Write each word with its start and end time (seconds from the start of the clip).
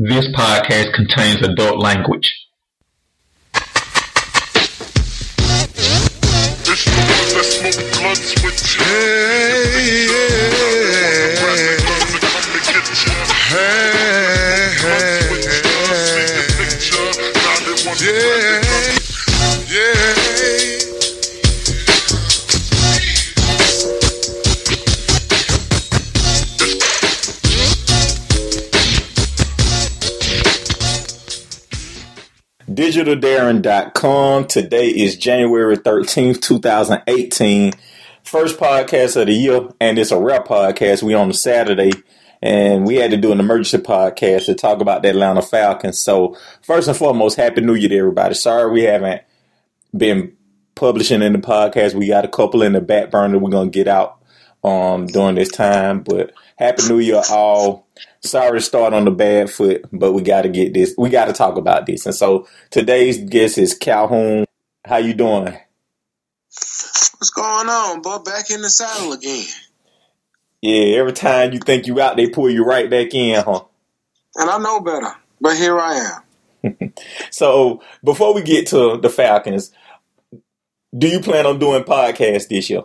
This 0.00 0.28
podcast 0.28 0.94
contains 0.94 1.42
adult 1.42 1.80
language. 1.80 2.32
It's 6.62 6.84
the 6.84 8.00
ones 8.04 8.32
DigitalDarren.com. 32.78 34.46
Today 34.46 34.86
is 34.86 35.16
January 35.16 35.76
13th, 35.76 36.40
2018. 36.40 37.72
First 38.22 38.56
podcast 38.56 39.20
of 39.20 39.26
the 39.26 39.32
year, 39.32 39.68
and 39.80 39.98
it's 39.98 40.12
a 40.12 40.20
rare 40.20 40.42
podcast. 40.42 41.02
We 41.02 41.12
on 41.12 41.28
a 41.28 41.34
Saturday, 41.34 41.90
and 42.40 42.86
we 42.86 42.94
had 42.94 43.10
to 43.10 43.16
do 43.16 43.32
an 43.32 43.40
emergency 43.40 43.78
podcast 43.78 44.44
to 44.44 44.54
talk 44.54 44.80
about 44.80 45.02
the 45.02 45.08
Atlanta 45.08 45.42
Falcons. 45.42 45.98
So, 45.98 46.36
first 46.62 46.86
and 46.86 46.96
foremost, 46.96 47.36
Happy 47.36 47.62
New 47.62 47.74
Year 47.74 47.88
to 47.88 47.98
everybody. 47.98 48.34
Sorry 48.36 48.70
we 48.70 48.84
haven't 48.84 49.22
been 49.96 50.36
publishing 50.76 51.20
in 51.20 51.32
the 51.32 51.40
podcast. 51.40 51.94
We 51.94 52.06
got 52.06 52.24
a 52.24 52.28
couple 52.28 52.62
in 52.62 52.74
the 52.74 52.80
back 52.80 53.10
burner 53.10 53.40
we're 53.40 53.50
going 53.50 53.72
to 53.72 53.76
get 53.76 53.88
out 53.88 54.22
um, 54.62 55.08
during 55.08 55.34
this 55.34 55.50
time, 55.50 56.04
but 56.04 56.32
Happy 56.56 56.86
New 56.88 57.00
Year 57.00 57.22
all 57.28 57.88
sorry 58.22 58.58
to 58.58 58.64
start 58.64 58.94
on 58.94 59.04
the 59.04 59.10
bad 59.10 59.50
foot, 59.50 59.84
but 59.92 60.12
we 60.12 60.22
got 60.22 60.42
to 60.42 60.48
get 60.48 60.74
this. 60.74 60.94
We 60.98 61.10
got 61.10 61.26
to 61.26 61.32
talk 61.32 61.56
about 61.56 61.86
this. 61.86 62.06
And 62.06 62.14
so 62.14 62.46
today's 62.70 63.18
guest 63.18 63.58
is 63.58 63.74
Calhoun. 63.74 64.44
How 64.84 64.96
you 64.96 65.14
doing? 65.14 65.56
What's 66.46 67.30
going 67.30 67.68
on, 67.68 68.00
boy? 68.02 68.18
Back 68.18 68.50
in 68.50 68.62
the 68.62 68.70
saddle 68.70 69.12
again. 69.12 69.46
Yeah, 70.60 70.98
every 70.98 71.12
time 71.12 71.52
you 71.52 71.60
think 71.60 71.86
you 71.86 72.00
out, 72.00 72.16
they 72.16 72.28
pull 72.28 72.50
you 72.50 72.64
right 72.64 72.90
back 72.90 73.14
in, 73.14 73.42
huh? 73.42 73.62
And 74.36 74.50
I 74.50 74.58
know 74.58 74.80
better, 74.80 75.14
but 75.40 75.56
here 75.56 75.78
I 75.78 75.94
am. 75.94 76.22
So 77.30 77.82
before 78.02 78.34
we 78.34 78.42
get 78.42 78.66
to 78.68 78.96
the 78.96 79.08
Falcons, 79.08 79.70
do 80.96 81.06
you 81.06 81.20
plan 81.20 81.46
on 81.46 81.58
doing 81.58 81.84
podcasts 81.84 82.48
this 82.48 82.68
year? 82.68 82.82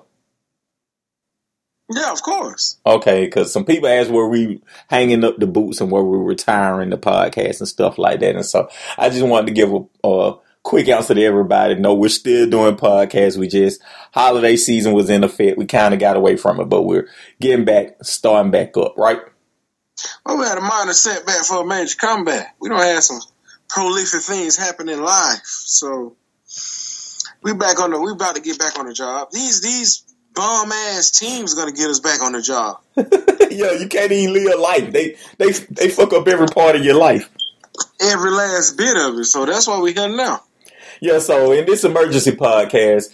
Yeah, 1.96 2.12
of 2.12 2.22
course. 2.22 2.78
Okay, 2.86 3.26
because 3.26 3.52
some 3.52 3.66
people 3.66 3.88
ask 3.88 4.10
where 4.10 4.28
we 4.28 4.62
hanging 4.90 5.24
up 5.24 5.38
the 5.38 5.48
boots 5.48 5.80
and 5.82 5.92
where 5.92 6.04
we're 6.04 6.18
retiring 6.18 6.90
the 6.90 6.98
podcast 6.98 7.60
and 7.60 7.68
stuff 7.68 7.98
like 7.98 8.20
that, 8.22 8.36
and 8.36 8.46
so 8.46 8.70
I 8.98 9.10
just 9.10 9.26
wanted 9.26 9.48
to 9.48 9.54
give 9.54 9.72
a, 9.72 10.08
a 10.08 10.38
quick 10.64 10.88
answer 10.88 11.14
to 11.14 11.24
everybody. 11.24 11.76
No, 11.76 11.94
we're 11.94 12.10
still 12.10 12.50
doing 12.50 12.76
podcasts. 12.76 13.38
We 13.38 13.48
just 13.48 13.82
holiday 14.14 14.56
season 14.56 14.94
was 14.94 15.10
in 15.10 15.24
effect. 15.24 15.58
We 15.58 15.66
kind 15.66 15.94
of 15.94 16.00
got 16.00 16.18
away 16.18 16.38
from 16.38 16.60
it, 16.60 16.66
but 16.66 16.84
we're 16.84 17.10
getting 17.40 17.66
back, 17.66 18.04
starting 18.04 18.52
back 18.52 18.76
up, 18.78 18.96
right? 18.98 19.20
Well, 20.26 20.40
we 20.40 20.46
had 20.46 20.58
a 20.58 20.62
minor 20.62 20.94
setback 20.94 21.46
for 21.46 21.62
a 21.62 21.66
major 21.66 21.96
comeback. 21.98 22.56
We 22.60 22.70
don't 22.70 22.82
have 22.82 23.04
some 23.04 23.22
prolific 23.70 24.22
things 24.22 24.58
happen 24.58 24.90
in 24.90 25.04
life, 25.04 25.42
so 25.44 26.16
we 27.44 27.54
back 27.54 27.80
on 27.80 27.92
the. 27.92 28.00
We 28.00 28.12
about 28.12 28.36
to 28.36 28.42
get 28.42 28.58
back 28.58 28.80
on 28.80 28.88
the 28.88 28.94
job. 28.94 29.30
These 29.32 29.62
these 29.62 30.04
bum 30.34 30.72
ass 30.72 31.12
teams 31.12 31.54
gonna 31.54 31.72
get 31.72 31.90
us 31.90 32.00
back 32.00 32.22
on 32.22 32.34
the 32.34 32.42
job. 32.42 32.80
Yo, 32.96 33.72
you 33.72 33.88
can't 33.88 34.12
even 34.12 34.34
live 34.34 34.54
a 34.54 34.62
life. 34.62 34.92
They 34.92 35.16
they 35.38 35.52
they 35.52 35.90
fuck 35.90 36.14
up 36.14 36.28
every 36.28 36.48
part 36.48 36.76
of 36.76 36.84
your 36.84 36.96
life. 36.96 37.30
Every 38.02 38.32
last 38.32 38.78
bit 38.78 38.98
of 38.98 39.18
it. 39.18 39.26
So 39.26 39.46
that's 39.46 39.68
why 39.68 39.80
we're 39.80 39.94
here 39.94 40.10
now. 40.10 40.42
Yeah, 41.02 41.20
so 41.20 41.52
in 41.52 41.66
this 41.66 41.84
emergency 41.84 42.32
podcast, 42.32 43.14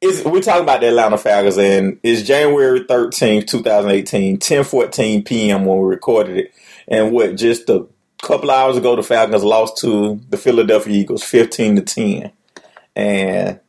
is 0.00 0.24
we're 0.24 0.40
talking 0.40 0.62
about 0.62 0.80
the 0.80 0.88
Atlanta 0.88 1.18
Falcons, 1.18 1.58
and 1.58 1.98
it's 2.02 2.22
January 2.22 2.84
thirteenth, 2.84 3.46
two 3.46 3.62
thousand 3.62 3.90
eighteen, 3.90 4.38
10 4.38 5.22
p.m. 5.24 5.64
when 5.64 5.78
we 5.78 5.84
recorded 5.86 6.36
it. 6.36 6.52
And 6.86 7.12
what 7.12 7.36
just 7.36 7.68
a 7.68 7.86
couple 8.22 8.50
hours 8.50 8.76
ago, 8.76 8.96
the 8.96 9.02
Falcons 9.02 9.44
lost 9.44 9.78
to 9.78 10.20
the 10.30 10.36
Philadelphia 10.36 10.94
Eagles, 10.94 11.22
fifteen 11.24 11.76
to 11.76 11.82
ten, 11.82 12.32
and 12.94 13.60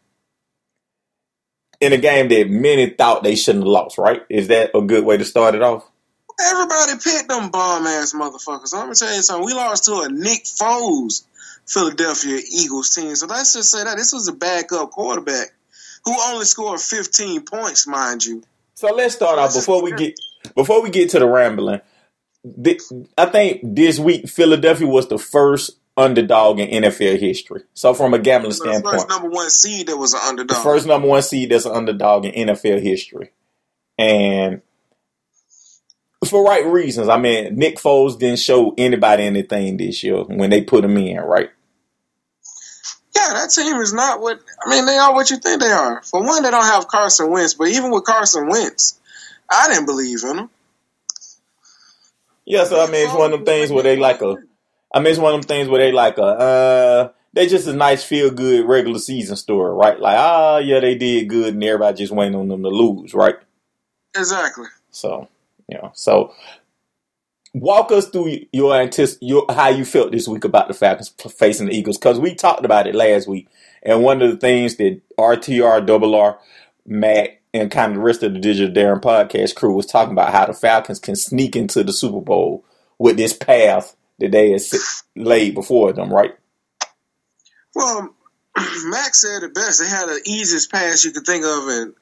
in 1.80 1.94
a 1.94 1.98
game 1.98 2.30
that 2.30 2.50
many 2.50 2.90
thought 2.90 3.24
they 3.24 3.36
shouldn't 3.36 3.64
have 3.64 3.72
lost. 3.72 3.98
Right? 3.98 4.22
Is 4.30 4.48
that 4.50 4.76
a 4.76 4.82
good 4.82 5.06
way 5.06 5.18
to 5.18 5.26
start 5.26 5.56
it 5.56 5.62
off? 5.62 5.90
Everybody 6.42 6.94
picked 7.04 7.28
them 7.28 7.52
bomb 7.52 7.86
ass 7.86 8.14
motherfuckers. 8.14 8.74
I'm 8.74 8.86
gonna 8.86 8.96
tell 8.96 9.14
you 9.14 9.22
something. 9.22 9.46
We 9.46 9.54
lost 9.54 9.86
to 9.86 10.02
a 10.02 10.10
Nick 10.10 10.44
Foles 10.46 11.24
Philadelphia 11.68 12.40
Eagles 12.52 12.96
team. 12.96 13.16
So 13.16 13.28
let's 13.28 13.54
just 13.54 13.72
say 13.72 13.84
that 13.84 13.98
this 13.98 14.12
was 14.12 14.28
a 14.28 14.34
backup 14.34 14.92
quarterback 14.92 15.50
who 16.04 16.16
only 16.28 16.46
scored 16.46 16.80
15 16.80 17.42
points, 17.42 17.88
mind 17.88 18.26
you. 18.26 18.42
So 18.74 18.94
let's 18.94 19.16
start 19.16 19.38
off 19.38 19.54
before 19.54 19.84
we 19.84 19.92
get 19.92 20.20
before 20.56 20.82
we 20.82 20.90
get 20.90 21.10
to 21.12 21.20
the 21.20 21.28
rambling. 21.28 21.82
I 23.18 23.26
think 23.26 23.60
this 23.64 24.00
week 24.00 24.30
Philadelphia 24.30 24.88
was 24.88 25.10
the 25.10 25.20
first 25.20 25.72
underdog 26.00 26.60
in 26.60 26.84
NFL 26.84 27.20
history. 27.20 27.64
So 27.74 27.94
from 27.94 28.14
a 28.14 28.20
gambling 28.20 28.52
The 28.52 28.56
standpoint, 28.56 28.96
first 28.96 29.10
number 29.10 29.30
one 29.30 29.50
seed 29.50 29.88
that 29.88 29.98
was 29.98 30.14
an 30.14 30.22
underdog. 30.24 30.58
the 30.58 30.64
first 30.64 30.88
number 30.88 31.08
one 31.08 31.22
seed 31.22 31.52
that's 31.52 31.66
an 31.66 31.76
underdog 31.76 32.26
in 32.26 32.48
NFL 32.48 32.82
history, 32.82 33.32
and 33.98 34.62
for 36.26 36.44
right 36.44 36.66
reasons. 36.66 37.10
I 37.10 37.18
mean, 37.18 37.56
Nick 37.56 37.78
Foles 37.78 38.18
didn't 38.18 38.40
show 38.40 38.74
anybody 38.78 39.24
anything 39.24 39.78
this 39.78 40.04
year 40.04 40.24
when 40.24 40.50
they 40.50 40.62
put 40.62 40.86
him 40.86 40.98
in, 40.98 41.18
right? 41.18 41.50
yeah, 43.20 43.34
that 43.34 43.50
team 43.50 43.76
is 43.78 43.94
not 43.94 44.22
what 44.22 44.40
I 44.64 44.70
mean. 44.70 44.86
They 44.86 44.98
are 44.98 45.14
what 45.14 45.30
you 45.30 45.38
think 45.38 45.62
they 45.62 45.72
are. 45.72 46.02
For 46.04 46.24
one, 46.24 46.44
they 46.44 46.52
don't 46.52 46.64
have 46.64 46.88
Carson 46.88 47.30
Wentz, 47.30 47.54
but 47.54 47.68
even 47.68 47.92
with 47.92 48.04
Carson 48.04 48.48
Wentz, 48.48 49.00
I 49.50 49.68
didn't 49.68 49.86
believe 49.86 50.24
in 50.24 50.36
them. 50.38 50.50
Yeah, 52.46 52.64
so 52.64 52.82
I 52.82 52.90
mean, 52.90 53.06
it's 53.06 53.14
one 53.14 53.34
of 53.34 53.40
them 53.40 53.46
things 53.46 53.72
where 53.72 53.84
they 53.84 53.98
like 53.98 54.22
a. 54.22 54.38
I 54.94 55.00
mean, 55.00 55.08
it's 55.08 55.20
one 55.20 55.34
of 55.36 55.42
them 55.42 55.48
things 55.48 55.68
where 55.68 55.80
they 55.80 55.92
like 55.92 56.18
a. 56.18 56.24
Uh, 56.24 57.10
they 57.34 57.48
just 57.48 57.68
a 57.68 57.74
nice 57.74 58.04
feel 58.04 58.32
good 58.32 58.68
regular 58.68 59.00
season 59.00 59.36
story, 59.36 59.74
right? 59.74 60.00
Like, 60.00 60.18
ah, 60.18 60.58
yeah, 60.58 60.80
they 60.80 60.96
did 60.96 61.30
good, 61.30 61.54
and 61.54 61.64
everybody 61.64 61.98
just 61.98 62.12
waiting 62.12 62.36
on 62.36 62.48
them 62.48 62.64
to 62.64 62.70
lose, 62.70 63.14
right? 63.14 63.36
Exactly. 64.16 64.66
So, 64.90 65.28
you 65.68 65.78
know, 65.78 65.92
so 65.94 66.34
walk 67.54 67.92
us 67.92 68.08
through 68.08 68.40
your 68.52 68.74
antici- 68.74 69.18
your 69.22 69.46
how 69.50 69.70
you 69.70 69.86
felt 69.86 70.12
this 70.12 70.28
week 70.28 70.44
about 70.44 70.68
the 70.68 70.74
Falcons 70.74 71.10
facing 71.10 71.68
the 71.68 71.76
Eagles 71.76 71.98
because 71.98 72.20
we 72.20 72.34
talked 72.34 72.66
about 72.66 72.88
it 72.88 72.96
last 72.96 73.28
week, 73.28 73.48
and 73.84 74.04
one 74.04 74.22
of 74.22 74.32
the 74.32 74.38
things 74.38 74.76
that 74.78 75.00
RTR, 75.18 75.86
Double 75.86 76.16
R, 76.16 76.40
Matt, 76.86 77.40
and 77.54 77.72
kind 77.72 77.92
of 77.92 77.98
the 77.98 78.04
rest 78.04 78.24
of 78.24 78.34
the 78.34 78.40
Digital 78.40 78.74
Darren 78.74 79.02
podcast 79.02 79.56
crew 79.56 79.74
was 79.74 79.86
talking 79.86 80.14
about 80.14 80.34
how 80.34 80.46
the 80.46 80.54
Falcons 80.54 81.00
can 81.00 81.16
sneak 81.16 81.56
into 81.56 81.84
the 81.84 81.94
Super 81.94 82.22
Bowl 82.22 82.66
with 82.98 83.18
this 83.18 83.34
path 83.34 83.96
that 84.20 84.32
they 84.32 84.52
had 84.52 84.62
laid 85.16 85.56
before 85.56 85.94
them, 85.94 86.12
right? 86.14 86.36
Well, 87.76 88.16
Max 88.86 89.22
said 89.22 89.44
it 89.44 89.54
best. 89.54 89.82
They 89.82 89.88
had 89.88 90.08
the 90.08 90.22
easiest 90.26 90.72
pass 90.72 91.04
you 91.06 91.12
could 91.12 91.26
think 91.26 91.46
of, 91.46 91.68
and 91.68 91.94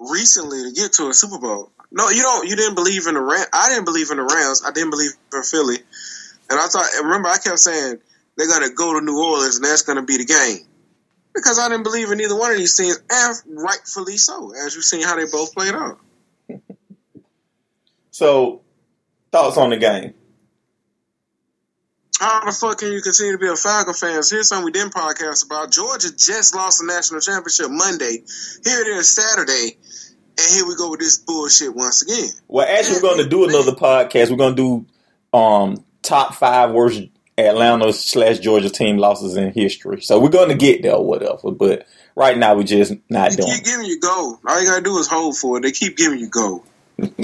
recently 0.00 0.64
to 0.64 0.72
get 0.72 0.92
to 0.94 1.08
a 1.08 1.14
Super 1.14 1.38
Bowl. 1.38 1.72
No, 1.90 2.10
you 2.10 2.22
don't. 2.22 2.48
You 2.48 2.56
didn't 2.56 2.74
believe 2.74 3.06
in 3.06 3.14
the 3.14 3.20
Ram. 3.20 3.46
I 3.52 3.68
didn't 3.68 3.86
believe 3.86 4.10
in 4.10 4.18
the 4.18 4.24
Rams. 4.24 4.62
I 4.66 4.72
didn't 4.72 4.90
believe 4.90 5.12
in 5.32 5.42
Philly, 5.42 5.78
and 6.50 6.60
I 6.60 6.66
thought. 6.66 6.86
Remember, 7.02 7.28
I 7.28 7.38
kept 7.38 7.58
saying 7.58 7.98
they're 8.36 8.48
gonna 8.48 8.74
go 8.74 8.98
to 8.98 9.04
New 9.04 9.18
Orleans, 9.18 9.56
and 9.56 9.64
that's 9.64 9.82
gonna 9.82 10.02
be 10.02 10.18
the 10.18 10.26
game 10.26 10.66
because 11.34 11.58
I 11.58 11.68
didn't 11.68 11.84
believe 11.84 12.10
in 12.10 12.20
either 12.20 12.36
one 12.36 12.50
of 12.52 12.58
these 12.58 12.76
teams, 12.76 13.00
and 13.10 13.36
rightfully 13.46 14.16
so, 14.16 14.52
as 14.54 14.74
you've 14.74 14.84
seen 14.84 15.02
how 15.02 15.16
they 15.16 15.24
both 15.30 15.54
played 15.54 15.74
out. 15.74 15.98
So, 18.10 18.62
thoughts 19.30 19.56
on 19.56 19.70
the 19.70 19.76
game? 19.76 20.12
How 22.18 22.44
the 22.44 22.52
fuck 22.52 22.78
can 22.78 22.92
you 22.92 23.00
continue 23.00 23.32
to 23.32 23.38
be 23.38 23.46
a 23.48 23.54
Falcon 23.56 23.94
fan? 23.94 24.20
Here's 24.28 24.48
something 24.48 24.64
we 24.64 24.72
didn't 24.72 24.92
podcast 24.92 25.46
about. 25.46 25.70
Georgia 25.70 26.08
just 26.16 26.54
lost 26.54 26.80
the 26.80 26.86
national 26.92 27.20
championship 27.20 27.70
Monday. 27.70 28.24
Here 28.64 28.80
it 28.80 28.88
is 28.88 29.14
Saturday, 29.14 29.76
and 30.36 30.46
here 30.54 30.66
we 30.66 30.74
go 30.74 30.90
with 30.90 31.00
this 31.00 31.18
bullshit 31.18 31.74
once 31.74 32.02
again. 32.02 32.28
Well, 32.48 32.66
actually, 32.68 32.96
we're 32.96 33.02
going 33.14 33.22
to 33.22 33.28
do 33.28 33.48
another 33.48 33.72
podcast. 33.72 34.30
We're 34.30 34.36
going 34.36 34.56
to 34.56 34.84
do 35.32 35.38
um, 35.38 35.84
top 36.02 36.34
five 36.34 36.72
worst 36.72 37.02
Atlanta 37.36 37.92
slash 37.92 38.40
Georgia 38.40 38.68
team 38.70 38.96
losses 38.96 39.36
in 39.36 39.52
history. 39.52 40.00
So 40.00 40.18
we're 40.18 40.28
going 40.30 40.48
to 40.48 40.56
get 40.56 40.82
there, 40.82 40.94
or 40.94 41.04
whatever. 41.06 41.52
But 41.52 41.86
right 42.16 42.36
now, 42.36 42.56
we're 42.56 42.64
just 42.64 42.94
not 43.08 43.30
They 43.30 43.36
doing. 43.36 43.54
keep 43.54 43.64
giving 43.64 43.86
you 43.86 44.00
gold. 44.00 44.38
All 44.44 44.60
you 44.60 44.66
gotta 44.68 44.82
do 44.82 44.98
is 44.98 45.06
hold 45.06 45.36
for 45.36 45.58
it. 45.58 45.62
They 45.62 45.70
keep 45.70 45.96
giving 45.96 46.18
you 46.18 46.28
gold, 46.28 46.64
and 46.98 47.14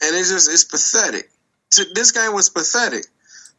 it's 0.00 0.30
just 0.30 0.50
it's 0.50 0.64
pathetic. 0.64 1.30
This 1.94 2.12
game 2.12 2.32
was 2.32 2.48
pathetic. 2.48 3.04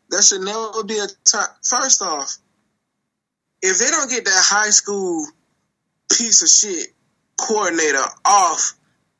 There 0.09 0.21
should 0.21 0.41
never 0.41 0.83
be 0.85 0.99
a 0.99 1.07
time. 1.25 1.47
First 1.63 2.01
off, 2.01 2.37
if 3.61 3.79
they 3.79 3.89
don't 3.89 4.09
get 4.09 4.25
that 4.25 4.43
high 4.45 4.69
school 4.69 5.25
piece 6.11 6.41
of 6.41 6.49
shit 6.49 6.87
coordinator 7.39 8.03
off 8.25 8.73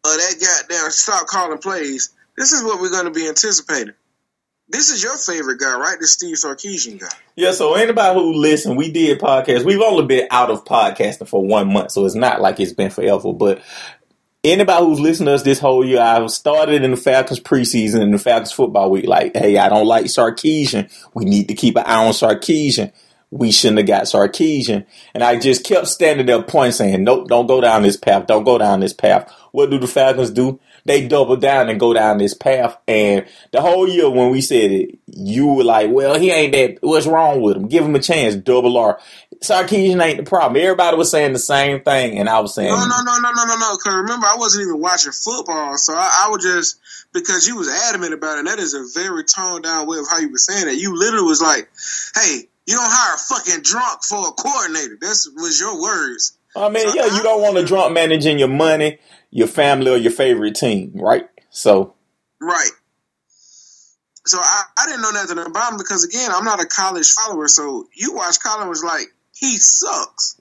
of 0.06 0.12
that 0.12 0.36
goddamn 0.40 0.92
stop 0.92 1.28
calling 1.28 1.58
plays, 1.58 2.14
this 2.38 2.52
is 2.52 2.64
what 2.64 2.80
we're 2.80 2.92
going 2.92 3.06
to 3.06 3.12
be 3.12 3.28
anticipating. 3.28 3.94
this 4.70 4.90
is 4.90 5.02
your 5.02 5.18
favorite 5.18 5.60
guy, 5.60 5.78
right? 5.78 5.98
This 6.00 6.14
Steve 6.14 6.36
Sarkisian 6.36 7.00
guy. 7.00 7.08
Yeah, 7.36 7.52
so 7.52 7.76
anybody 7.76 8.20
who 8.20 8.34
listen, 8.34 8.76
we 8.76 8.92
did 8.92 9.20
podcasts. 9.20 9.64
We've 9.66 9.82
only 9.82 10.06
been 10.06 10.28
out 10.32 10.50
of 10.50 10.66
podcasting 10.66 11.28
for 11.28 11.46
one 11.46 11.72
month, 11.72 11.92
so 11.92 12.06
it's 12.06 12.16
not 12.16 12.42
like 12.42 12.60
it's 12.60 12.74
been 12.74 12.90
forever. 12.90 13.34
But 13.34 13.62
anybody 14.48 14.86
who's 14.86 15.00
listened 15.00 15.28
to 15.28 15.34
us 15.34 15.44
this 15.44 15.60
whole 15.60 15.86
year, 15.86 16.02
I 16.02 16.26
started 16.28 16.84
in 16.84 16.92
the 16.92 16.98
Falcons 16.98 17.40
preseason 17.40 18.02
and 18.02 18.14
the 18.14 18.20
Falcons 18.20 18.52
football 18.52 18.92
week. 18.92 19.08
Like, 19.08 19.36
hey, 19.36 19.58
I 19.58 19.70
don't 19.70 19.86
like 19.86 20.06
Sarkisian. 20.06 20.92
We 21.14 21.26
need 21.26 21.48
to 21.48 21.54
keep 21.54 21.78
an 21.78 21.84
eye 21.86 22.06
on 22.06 22.14
Sarkisian. 22.14 22.92
We 23.30 23.52
shouldn't 23.52 23.80
have 23.80 23.88
got 23.88 24.04
Sarkisian. 24.04 24.86
And 25.14 25.24
I 25.24 25.38
just 25.38 25.66
kept 25.66 25.88
standing 25.88 26.26
there 26.26 26.42
pointing 26.42 26.72
saying, 26.72 27.04
nope, 27.04 27.28
don't 27.28 27.48
go 27.48 27.60
down 27.60 27.84
this 27.84 27.98
path. 27.98 28.28
Don't 28.28 28.46
go 28.46 28.58
down 28.58 28.80
this 28.80 28.94
path. 28.94 29.32
What 29.52 29.70
do 29.70 29.78
the 29.78 29.88
Falcons 29.88 30.32
do? 30.32 30.60
They 30.88 31.06
double 31.06 31.36
down 31.36 31.68
and 31.68 31.80
go 31.80 31.94
down 31.94 32.18
this 32.18 32.34
path. 32.34 32.78
And 32.88 33.26
the 33.52 33.62
whole 33.62 33.90
year 33.90 34.10
when 34.10 34.32
we 34.32 34.40
said 34.40 34.72
it, 34.72 34.98
you 35.06 35.48
were 35.48 35.66
like, 35.66 35.92
well, 35.92 36.18
he 36.18 36.32
ain't 36.32 36.54
that. 36.54 36.78
What's 36.82 37.06
wrong 37.06 37.42
with 37.42 37.58
him? 37.58 37.68
Give 37.68 37.84
him 37.84 37.94
a 37.94 38.00
chance. 38.00 38.36
Double 38.36 38.78
R. 38.78 38.98
Sarkisian 39.44 40.02
ain't 40.02 40.18
the 40.18 40.24
problem. 40.24 40.62
Everybody 40.62 40.96
was 40.96 41.12
saying 41.12 41.34
the 41.34 41.40
same 41.40 41.82
thing. 41.82 42.18
And 42.18 42.30
I 42.30 42.40
was 42.40 42.56
saying, 42.56 42.70
No, 42.70 42.78
no, 42.78 43.02
no, 43.04 43.20
no, 43.20 43.32
no, 43.32 43.44
no, 43.44 43.56
no. 43.58 43.78
Because 43.78 43.96
remember, 43.96 44.26
I 44.28 44.38
wasn't 44.38 44.64
even 44.64 44.80
watching 44.80 45.12
football, 45.12 45.78
so 45.78 45.94
I, 45.94 46.26
I 46.26 46.30
was 46.30 46.42
just 46.42 46.80
because 47.14 47.46
you 47.48 47.58
was 47.58 47.68
adamant 47.90 48.14
about 48.14 48.38
it. 48.38 48.40
And 48.40 48.48
that 48.48 48.60
is 48.60 48.74
a 48.74 48.88
very 48.98 49.26
toned 49.26 49.66
down 49.66 49.88
way 49.88 49.98
of 49.98 50.08
how 50.10 50.20
you 50.20 50.32
were 50.32 50.38
saying 50.38 50.70
it. 50.70 50.80
You 50.80 50.98
literally 50.98 51.28
was 51.28 51.42
like, 51.42 51.70
"Hey, 52.16 52.48
you 52.66 52.76
don't 52.76 52.90
hire 52.90 53.16
a 53.16 53.18
fucking 53.18 53.62
drunk 53.62 54.04
for 54.04 54.30
a 54.30 54.32
coordinator." 54.32 54.98
That's 55.00 55.30
was 55.36 55.60
your 55.60 55.82
words. 55.82 56.38
I 56.56 56.70
mean, 56.70 56.88
So 56.90 56.96
yeah, 56.96 57.06
you 57.16 57.22
don't 57.22 57.42
want 57.42 57.58
a 57.58 57.66
drunk 57.66 57.94
managing 57.94 58.40
your 58.40 58.48
money, 58.48 58.98
your 59.32 59.48
family, 59.48 59.92
or 59.92 59.98
your 59.98 60.12
favorite 60.12 60.56
team, 60.56 60.92
right? 60.96 61.28
So, 61.50 61.96
Right. 62.40 62.70
So 64.26 64.40
I, 64.40 64.64
I 64.78 64.86
didn't 64.88 65.02
know 65.02 65.12
nothing 65.12 65.40
about 65.40 65.72
him 65.72 65.78
because 65.78 66.04
again, 66.04 66.32
I'm 66.34 66.44
not 66.44 66.62
a 66.62 66.66
college 66.66 67.10
follower. 67.12 67.48
So 67.48 67.88
you 67.94 68.14
watch 68.14 68.40
college 68.40 68.68
was 68.68 68.84
like 68.84 69.06
he 69.34 69.56
sucks. 69.56 70.40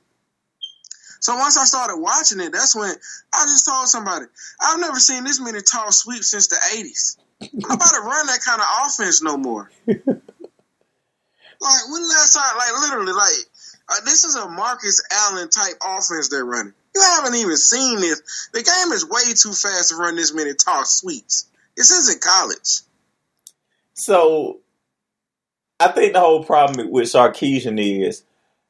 So 1.20 1.36
once 1.36 1.56
I 1.56 1.64
started 1.64 1.96
watching 1.98 2.40
it, 2.40 2.52
that's 2.52 2.74
when 2.74 2.90
I 2.90 3.44
just 3.44 3.66
told 3.66 3.88
somebody, 3.88 4.26
I've 4.60 4.80
never 4.80 4.98
seen 4.98 5.24
this 5.24 5.40
many 5.40 5.60
tall 5.60 5.92
sweeps 5.92 6.30
since 6.30 6.48
the 6.48 6.56
'80s. 6.56 7.16
Nobody 7.52 7.98
run 8.02 8.26
that 8.26 8.40
kind 8.44 8.60
of 8.60 8.66
offense 8.86 9.22
no 9.22 9.36
more. 9.36 9.70
like 9.86 9.96
when 9.96 12.02
last 12.02 12.34
time, 12.34 12.56
like 12.56 12.72
literally, 12.80 13.12
like 13.12 13.46
uh, 13.88 14.00
this 14.04 14.24
is 14.24 14.36
a 14.36 14.48
Marcus 14.48 15.02
Allen 15.12 15.48
type 15.48 15.74
offense 15.84 16.28
they're 16.28 16.44
running. 16.44 16.74
You 16.96 17.02
haven't 17.02 17.34
even 17.34 17.56
seen 17.58 18.00
this. 18.00 18.48
The 18.54 18.62
game 18.62 18.92
is 18.92 19.06
way 19.06 19.34
too 19.34 19.52
fast 19.52 19.90
to 19.90 19.96
run 19.96 20.16
this 20.16 20.32
many 20.32 20.54
tall 20.54 20.86
sweeps. 20.86 21.46
This 21.76 21.90
isn't 21.90 22.22
college. 22.22 22.80
so 23.92 24.60
I 25.78 25.88
think 25.88 26.14
the 26.14 26.20
whole 26.20 26.42
problem 26.42 26.90
with 26.90 27.04
Sarkisian 27.04 27.78
is 27.78 28.22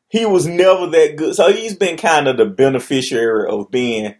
he 0.08 0.26
was 0.26 0.44
never 0.44 0.88
that 0.88 1.14
good. 1.14 1.36
So 1.36 1.52
he's 1.52 1.76
been 1.76 1.96
kind 1.96 2.26
of 2.26 2.36
the 2.36 2.46
beneficiary 2.46 3.48
of 3.48 3.70
being 3.70 4.16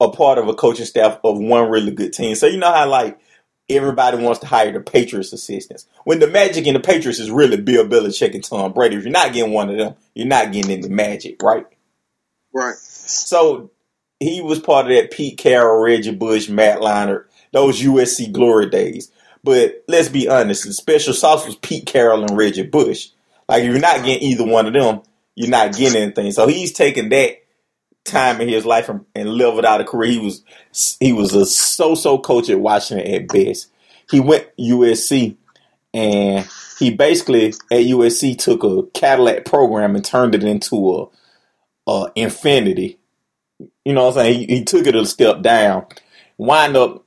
a 0.00 0.08
part 0.08 0.38
of 0.38 0.48
a 0.48 0.54
coaching 0.54 0.86
staff 0.86 1.20
of 1.22 1.38
one 1.38 1.68
really 1.68 1.92
good 1.92 2.14
team. 2.14 2.36
So 2.36 2.46
you 2.46 2.56
know 2.56 2.72
how 2.72 2.88
like 2.88 3.18
everybody 3.68 4.16
wants 4.16 4.40
to 4.40 4.46
hire 4.46 4.72
the 4.72 4.80
Patriots 4.80 5.34
assistants. 5.34 5.86
When 6.04 6.18
the 6.18 6.28
Magic 6.28 6.66
and 6.66 6.76
the 6.76 6.80
Patriots 6.80 7.20
is 7.20 7.30
really 7.30 7.60
Bill 7.60 7.86
Belichick 7.86 8.34
and 8.34 8.42
Tom 8.42 8.72
Brady. 8.72 8.96
If 8.96 9.02
you're 9.02 9.12
not 9.12 9.34
getting 9.34 9.52
one 9.52 9.68
of 9.68 9.76
them, 9.76 9.96
you're 10.14 10.26
not 10.26 10.50
getting 10.50 10.70
into 10.70 10.88
Magic, 10.88 11.42
right? 11.42 11.66
Right. 12.54 12.76
So 13.06 13.70
he 14.20 14.40
was 14.40 14.58
part 14.58 14.86
of 14.86 14.96
that 14.96 15.10
Pete 15.10 15.38
Carroll, 15.38 15.82
Reggie 15.82 16.14
Bush, 16.14 16.48
Matt 16.48 16.80
Leinart, 16.80 17.26
those 17.52 17.80
USC 17.82 18.32
glory 18.32 18.70
days. 18.70 19.10
But 19.42 19.84
let's 19.88 20.08
be 20.08 20.28
honest, 20.28 20.64
the 20.64 20.72
special 20.72 21.12
sauce 21.12 21.46
was 21.46 21.56
Pete 21.56 21.86
Carroll 21.86 22.22
and 22.22 22.36
Reggie 22.36 22.62
Bush. 22.62 23.10
Like 23.48 23.62
if 23.62 23.70
you're 23.70 23.78
not 23.78 24.04
getting 24.04 24.22
either 24.22 24.46
one 24.46 24.66
of 24.66 24.72
them, 24.72 25.02
you're 25.34 25.50
not 25.50 25.76
getting 25.76 26.00
anything. 26.00 26.32
So 26.32 26.46
he's 26.46 26.72
taking 26.72 27.10
that 27.10 27.44
time 28.04 28.40
in 28.40 28.48
his 28.48 28.64
life 28.64 28.88
and, 28.88 29.04
and 29.14 29.28
leveled 29.28 29.64
out 29.64 29.80
a 29.80 29.84
career. 29.84 30.12
He 30.12 30.18
was 30.18 30.42
he 31.00 31.12
was 31.12 31.34
a 31.34 31.44
so-so 31.44 32.18
coach 32.18 32.48
at 32.48 32.60
Washington 32.60 33.12
at 33.12 33.28
best. 33.28 33.70
He 34.10 34.20
went 34.20 34.48
USC 34.58 35.36
and 35.92 36.48
he 36.78 36.90
basically 36.90 37.48
at 37.48 37.54
USC 37.70 38.38
took 38.38 38.64
a 38.64 38.82
Cadillac 38.98 39.44
program 39.44 39.94
and 39.94 40.04
turned 40.04 40.34
it 40.34 40.44
into 40.44 40.94
a 40.94 41.06
uh, 41.86 42.08
Infiniti. 42.16 42.98
You 43.84 43.92
know 43.92 44.04
what 44.06 44.16
I'm 44.18 44.24
saying? 44.24 44.48
He, 44.48 44.56
he 44.58 44.64
took 44.64 44.86
it 44.86 44.96
a 44.96 45.06
step 45.06 45.42
down, 45.42 45.86
wind 46.38 46.76
up 46.76 47.04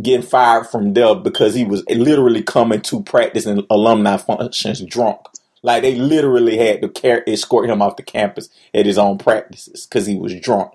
getting 0.00 0.26
fired 0.26 0.66
from 0.66 0.92
there 0.92 1.14
because 1.14 1.54
he 1.54 1.64
was 1.64 1.82
literally 1.88 2.42
coming 2.42 2.80
to 2.82 3.02
practice 3.02 3.46
and 3.46 3.64
alumni 3.70 4.16
functions 4.16 4.82
drunk. 4.84 5.20
Like 5.62 5.82
they 5.82 5.94
literally 5.94 6.56
had 6.56 6.82
to 6.82 6.88
car- 6.88 7.24
escort 7.26 7.68
him 7.68 7.82
off 7.82 7.96
the 7.96 8.02
campus 8.02 8.48
at 8.74 8.86
his 8.86 8.98
own 8.98 9.18
practices 9.18 9.86
because 9.86 10.06
he 10.06 10.16
was 10.16 10.38
drunk. 10.40 10.72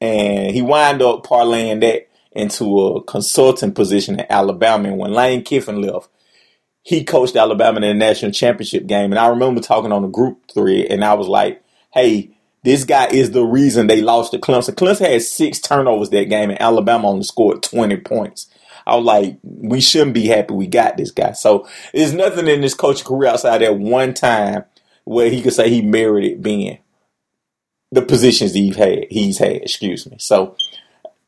And 0.00 0.54
he 0.54 0.62
wind 0.62 1.02
up 1.02 1.26
parlaying 1.26 1.80
that 1.80 2.08
into 2.32 2.80
a 2.80 3.02
consulting 3.04 3.72
position 3.72 4.20
at 4.20 4.30
Alabama. 4.30 4.88
And 4.88 4.98
when 4.98 5.12
Lane 5.12 5.42
Kiffin 5.42 5.82
left, 5.82 6.08
he 6.82 7.04
coached 7.04 7.36
Alabama 7.36 7.76
in 7.76 7.82
the 7.82 7.94
national 7.94 8.32
championship 8.32 8.86
game. 8.86 9.12
And 9.12 9.18
I 9.18 9.28
remember 9.28 9.60
talking 9.60 9.92
on 9.92 10.02
the 10.02 10.08
group 10.08 10.50
three, 10.52 10.86
and 10.86 11.04
I 11.04 11.14
was 11.14 11.28
like, 11.28 11.62
"Hey, 11.92 12.30
this 12.62 12.84
guy 12.84 13.08
is 13.08 13.32
the 13.32 13.44
reason 13.44 13.86
they 13.86 14.02
lost 14.02 14.32
to 14.32 14.38
Clemson. 14.38 14.74
Clemson 14.74 15.10
had 15.10 15.22
six 15.22 15.60
turnovers 15.60 16.10
that 16.10 16.28
game, 16.28 16.50
and 16.50 16.60
Alabama 16.60 17.08
only 17.08 17.24
scored 17.24 17.62
twenty 17.62 17.96
points." 17.96 18.48
I 18.86 18.96
was 18.96 19.04
like, 19.04 19.38
"We 19.42 19.80
shouldn't 19.80 20.14
be 20.14 20.26
happy 20.26 20.54
we 20.54 20.66
got 20.66 20.96
this 20.96 21.10
guy." 21.10 21.32
So 21.32 21.68
there's 21.94 22.12
nothing 22.14 22.48
in 22.48 22.60
this 22.60 22.74
coaching 22.74 23.06
career 23.06 23.30
outside 23.30 23.62
that 23.62 23.78
one 23.78 24.14
time 24.14 24.64
where 25.04 25.30
he 25.30 25.42
could 25.42 25.54
say 25.54 25.68
he 25.70 25.82
merited 25.82 26.42
being 26.42 26.78
the 27.92 28.02
positions 28.02 28.54
he's 28.54 28.76
had. 28.76 29.06
He's 29.10 29.38
had, 29.38 29.56
excuse 29.56 30.10
me. 30.10 30.16
So 30.18 30.56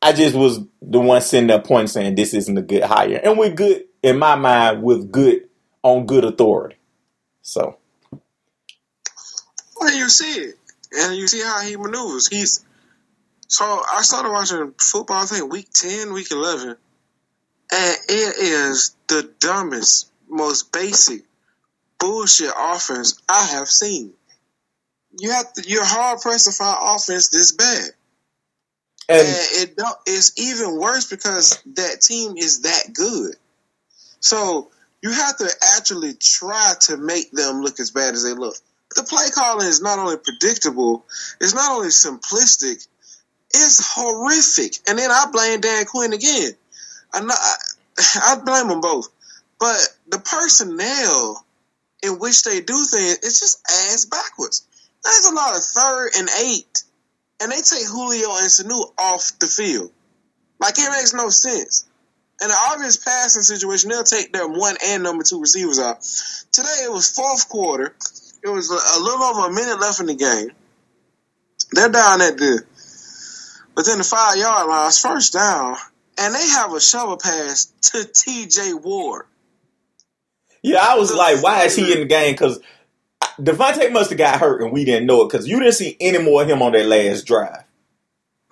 I 0.01 0.13
just 0.13 0.35
was 0.35 0.59
the 0.81 0.99
one 0.99 1.21
sitting 1.21 1.47
there 1.47 1.61
pointing 1.61 1.87
saying 1.87 2.15
this 2.15 2.33
isn't 2.33 2.57
a 2.57 2.61
good 2.61 2.83
hire, 2.83 3.21
and 3.23 3.37
we're 3.37 3.53
good 3.53 3.85
in 4.03 4.19
my 4.19 4.35
mind 4.35 4.83
with 4.83 5.11
good 5.11 5.49
on 5.83 6.05
good 6.05 6.25
authority. 6.25 6.77
So 7.41 7.77
Well, 9.79 9.93
you 9.93 10.09
see 10.09 10.41
it, 10.41 10.55
and 10.97 11.15
you 11.15 11.27
see 11.27 11.41
how 11.41 11.61
he 11.61 11.75
maneuvers. 11.75 12.27
He's 12.27 12.65
so 13.47 13.63
I 13.65 14.01
started 14.01 14.31
watching 14.31 14.73
football. 14.79 15.21
I 15.21 15.25
think 15.25 15.51
week 15.51 15.69
ten, 15.71 16.13
week 16.13 16.31
eleven, 16.31 16.69
and 17.71 17.97
it 18.09 18.35
is 18.37 18.95
the 19.07 19.31
dumbest, 19.39 20.09
most 20.29 20.71
basic 20.71 21.23
bullshit 21.99 22.51
offense 22.57 23.21
I 23.29 23.45
have 23.45 23.67
seen. 23.67 24.13
You 25.17 25.31
have 25.31 25.53
to, 25.53 25.63
you're 25.67 25.85
hard 25.85 26.19
pressed 26.19 26.45
to 26.45 26.51
find 26.51 26.77
offense 26.81 27.29
this 27.29 27.53
bad, 27.53 27.89
and 29.07 29.27
and 29.27 29.69
it 29.69 29.77
don't, 29.77 29.97
it's 30.05 30.37
even 30.39 30.79
worse 30.79 31.09
because 31.09 31.61
that 31.75 32.01
team 32.01 32.37
is 32.37 32.61
that 32.63 32.93
good. 32.93 33.35
So 34.19 34.71
you 35.01 35.11
have 35.11 35.37
to 35.37 35.49
actually 35.77 36.13
try 36.15 36.73
to 36.81 36.97
make 36.97 37.31
them 37.31 37.61
look 37.61 37.79
as 37.79 37.91
bad 37.91 38.15
as 38.15 38.23
they 38.23 38.33
look. 38.33 38.55
The 38.95 39.03
play 39.03 39.29
calling 39.33 39.67
is 39.67 39.81
not 39.81 39.99
only 39.99 40.17
predictable, 40.17 41.05
it's 41.41 41.53
not 41.53 41.71
only 41.71 41.89
simplistic, 41.89 42.87
it's 43.53 43.93
horrific. 43.93 44.77
And 44.87 44.97
then 44.97 45.11
I 45.11 45.25
blame 45.31 45.61
Dan 45.61 45.85
Quinn 45.85 46.13
again. 46.13 46.51
I, 47.13 47.21
I, 47.29 47.55
I 48.33 48.41
blame 48.43 48.69
them 48.69 48.81
both. 48.81 49.09
But 49.59 49.77
the 50.07 50.19
personnel 50.19 51.45
in 52.03 52.19
which 52.19 52.43
they 52.43 52.61
do 52.61 52.75
things, 52.85 53.19
it's 53.23 53.39
just 53.39 53.61
ass 53.69 54.05
backwards. 54.05 54.65
There's 55.03 55.25
a 55.25 55.35
lot 55.35 55.55
of 55.55 55.63
third 55.63 56.11
and 56.17 56.29
eight, 56.41 56.83
and 57.41 57.51
they 57.51 57.61
take 57.61 57.87
Julio 57.87 58.29
and 58.37 58.49
Sanu 58.49 58.91
off 58.97 59.37
the 59.39 59.47
field. 59.47 59.91
Like 60.59 60.75
it 60.77 60.89
makes 60.91 61.13
no 61.13 61.29
sense. 61.29 61.85
In 62.41 62.49
an 62.49 62.57
obvious 62.71 62.97
passing 62.97 63.43
situation, 63.43 63.89
they'll 63.89 64.03
take 64.03 64.33
their 64.33 64.47
one 64.47 64.75
and 64.85 65.03
number 65.03 65.23
two 65.23 65.39
receivers 65.39 65.79
out. 65.79 66.01
Today 66.51 66.83
it 66.83 66.91
was 66.91 67.09
fourth 67.09 67.47
quarter. 67.47 67.95
It 68.45 68.49
was 68.49 68.69
a, 68.69 68.75
a 68.75 68.99
little 69.01 69.23
over 69.23 69.47
a 69.47 69.51
minute 69.51 69.79
left 69.79 69.99
in 69.99 70.05
the 70.05 70.15
game. 70.15 70.51
They're 71.71 71.89
down 71.89 72.21
at 72.21 72.37
the 72.37 72.63
within 73.75 73.97
the 73.97 74.03
five 74.03 74.37
yard 74.37 74.69
line, 74.69 74.87
it's 74.87 75.01
first 75.01 75.33
down, 75.33 75.75
and 76.19 76.35
they 76.35 76.47
have 76.49 76.71
a 76.71 76.79
shovel 76.79 77.17
pass 77.17 77.73
to 77.81 78.05
T.J. 78.05 78.73
Ward. 78.75 79.25
yeah, 80.61 80.77
I 80.79 80.95
was 80.95 81.11
like, 81.11 81.41
why 81.41 81.63
is 81.63 81.75
he 81.75 81.91
in 81.91 82.01
the 82.01 82.05
game? 82.05 82.33
Because 82.33 82.59
Devonta 83.39 83.91
must 83.91 84.11
have 84.11 84.19
got 84.19 84.39
hurt 84.39 84.61
and 84.61 84.71
we 84.71 84.85
didn't 84.85 85.07
know 85.07 85.23
it 85.23 85.31
because 85.31 85.47
you 85.47 85.59
didn't 85.59 85.73
see 85.73 85.97
any 85.99 86.19
more 86.19 86.43
of 86.43 86.49
him 86.49 86.61
on 86.61 86.73
that 86.73 86.85
last 86.85 87.25
drive. 87.25 87.63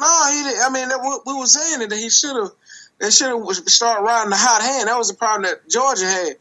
No, 0.01 0.23
he 0.31 0.43
didn't. 0.43 0.61
I 0.63 0.69
mean, 0.71 0.89
that, 0.89 0.99
we, 1.01 1.33
we 1.33 1.39
were 1.39 1.45
saying 1.45 1.87
that 1.87 1.95
he 1.95 2.09
should 2.09 2.35
have. 2.35 2.51
They 2.99 3.11
should 3.11 3.29
have 3.29 3.55
started 3.69 4.03
riding 4.03 4.31
the 4.31 4.37
hot 4.37 4.61
hand. 4.61 4.87
That 4.87 4.97
was 4.97 5.09
the 5.09 5.15
problem 5.15 5.43
that 5.43 5.69
Georgia 5.69 6.05
had. 6.05 6.37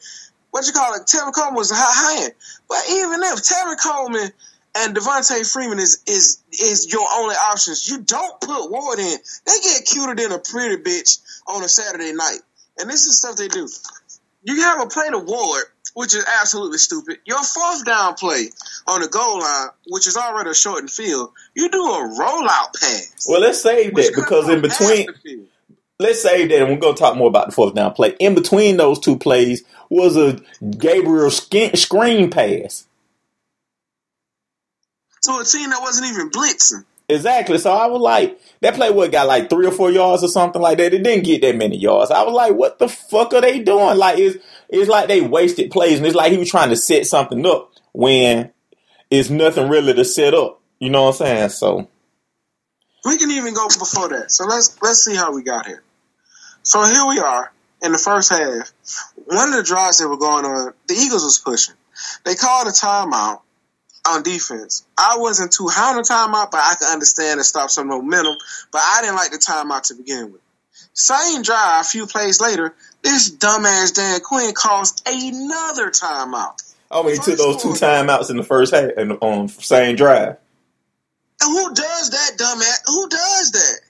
What 0.51 0.67
you 0.67 0.73
call 0.73 0.95
it? 0.95 1.11
Coleman 1.35 1.55
was 1.55 1.71
a 1.71 1.75
hot 1.77 2.21
hand. 2.21 2.33
But 2.73 2.89
even 2.89 3.23
if 3.23 3.35
Tevin 3.43 3.77
Coleman 3.85 4.31
and 4.75 4.97
Devonta 4.97 5.53
Freeman 5.53 5.79
is 5.79 6.03
is 6.07 6.43
is 6.53 6.91
your 6.91 7.07
only 7.17 7.35
options, 7.35 7.87
you 7.87 7.99
don't 7.99 8.41
put 8.41 8.71
Ward 8.71 8.99
in. 8.99 9.19
They 9.45 9.61
get 9.63 9.85
cuter 9.85 10.15
than 10.15 10.33
a 10.33 10.39
pretty 10.39 10.83
bitch 10.83 11.19
on 11.47 11.63
a 11.63 11.69
Saturday 11.69 12.15
night, 12.15 12.39
and 12.79 12.89
this 12.89 13.05
is 13.05 13.19
stuff 13.19 13.37
they 13.37 13.49
do. 13.49 13.69
you 14.45 14.63
have 14.63 14.81
a 14.81 14.87
play 14.87 15.11
to 15.11 15.19
Ward, 15.19 15.65
which 15.93 16.15
is 16.15 16.25
absolutely 16.41 16.79
stupid. 16.79 17.19
Your 17.27 17.43
fourth 17.43 17.85
down 17.85 18.15
play 18.15 18.49
on 18.87 19.03
the 19.03 19.09
goal 19.09 19.41
line, 19.41 19.69
which 19.89 20.07
is 20.07 20.17
already 20.17 20.49
a 20.49 20.55
shortened 20.55 20.91
field, 20.91 21.31
you 21.55 21.69
do 21.69 21.85
a 21.85 22.17
rollout 22.19 22.73
pass. 22.81 23.27
Well, 23.29 23.43
let's 23.43 23.61
save 23.61 23.95
that 23.97 24.13
because 24.17 24.49
in 24.49 24.63
between, 24.63 25.09
half 25.09 25.17
the 25.17 25.21
field. 25.23 25.47
let's 25.99 26.23
save 26.23 26.49
that, 26.49 26.63
and 26.63 26.71
we're 26.71 26.79
gonna 26.79 26.97
talk 26.97 27.19
more 27.19 27.29
about 27.29 27.49
the 27.49 27.53
fourth 27.53 27.75
down 27.75 27.93
play. 27.93 28.17
In 28.19 28.35
between 28.35 28.79
those 28.79 28.99
two 28.99 29.19
plays 29.19 29.63
was 29.93 30.17
a 30.17 30.41
Gabriel 30.79 31.31
skin, 31.31 31.77
screen 31.77 32.31
pass. 32.31 32.87
to 35.23 35.33
a 35.33 35.45
team 35.45 35.71
that 35.71 35.81
wasn't 35.83 36.09
even 36.13 36.31
blitzing. 36.31 36.85
Exactly. 37.09 37.59
So 37.59 37.73
I 37.73 37.87
was 37.87 38.01
like, 38.01 38.41
that 38.61 38.75
play 38.75 38.91
would 38.91 39.13
got 39.13 39.27
like 39.27 39.51
three 39.51 39.67
or 39.67 39.73
four 39.73 39.91
yards 39.91 40.25
or 40.25 40.29
something 40.29 40.63
like 40.63 40.79
that. 40.79 40.95
It 40.95 41.03
didn't 41.03 41.25
get 41.25 41.43
that 41.43 41.57
many 41.57 41.77
yards. 41.77 42.11
I 42.11 42.23
was 42.23 42.35
like, 42.35 42.55
what 42.55 42.79
the 42.79 42.89
fuck 42.89 43.35
are 43.35 43.41
they 43.43 43.61
doing? 43.61 43.99
Like 43.99 44.19
it's 44.19 44.43
it's 44.69 44.89
like 44.89 45.09
they 45.09 45.21
wasted 45.21 45.71
plays, 45.71 45.99
and 45.99 46.07
it's 46.07 46.17
like 46.17 46.33
he 46.33 46.39
was 46.39 46.51
trying 46.51 46.71
to 46.71 46.77
set 46.77 47.07
something 47.07 47.45
up 47.47 47.73
when 47.93 48.53
it's 49.11 49.31
nothing 49.31 49.69
really 49.69 49.95
to 49.95 50.05
set 50.05 50.35
up. 50.35 50.61
You 50.79 50.91
know 50.91 51.05
what 51.05 51.21
I'm 51.21 51.27
saying? 51.27 51.49
So 51.51 51.89
We 53.05 53.19
can 53.19 53.31
even 53.33 53.55
go 53.55 53.69
before 53.69 54.09
that. 54.11 54.31
So 54.31 54.47
let's 54.47 54.81
let's 54.83 55.05
see 55.05 55.15
how 55.17 55.35
we 55.35 55.43
got 55.43 55.67
here. 55.67 55.83
So 56.63 56.83
here 56.85 57.07
we 57.09 57.19
are 57.19 57.53
in 57.83 57.93
the 57.93 57.99
first 57.99 58.31
half. 58.31 58.71
One 59.27 59.49
of 59.51 59.57
the 59.57 59.63
drives 59.63 59.99
that 59.99 60.09
were 60.09 60.17
going 60.17 60.45
on, 60.45 60.73
the 60.89 60.95
Eagles 60.95 61.25
was 61.25 61.39
pushing. 61.39 61.75
They 62.25 62.35
called 62.35 62.69
a 62.69 62.71
timeout 62.71 63.41
on 64.09 64.23
defense. 64.23 64.85
I 64.99 65.17
wasn't 65.19 65.53
too 65.53 65.69
high 65.69 65.91
on 65.91 65.97
the 65.97 66.03
timeout, 66.03 66.51
but 66.51 66.61
I 66.61 66.75
could 66.75 66.93
understand 66.93 67.39
and 67.39 67.47
stop 67.47 67.71
some 67.71 67.89
momentum. 67.89 68.37
But 68.71 68.83
I 68.83 69.01
didn't 69.03 69.17
like 69.17 69.31
the 69.31 69.39
timeout 69.39 69.89
to 69.89 69.95
begin 69.95 70.33
with. 70.33 70.41
Same 70.95 71.43
drive, 71.43 71.83
a 71.83 71.85
few 71.85 72.07
plays 72.07 72.41
later, 72.41 72.75
this 73.03 73.31
dumbass 73.31 73.95
Dan 73.95 74.21
Quinn 74.21 74.53
calls 74.55 75.03
another 75.07 75.91
timeout. 75.91 76.75
Oh, 76.91 77.09
he 77.09 77.17
took 77.17 77.39
those 77.39 77.63
two 77.63 77.71
timeouts 77.71 78.31
in 78.31 78.37
the 78.37 78.43
first 78.43 78.75
half 78.75 78.91
and 78.97 79.13
on 79.21 79.49
same 79.49 79.97
drive. 79.97 80.37
And 81.41 81.51
who 81.51 81.75
does 81.75 82.11
that, 82.11 82.33
dumbass? 82.37 82.83
Who 82.87 83.09
does 83.09 83.53
that? 83.53 83.81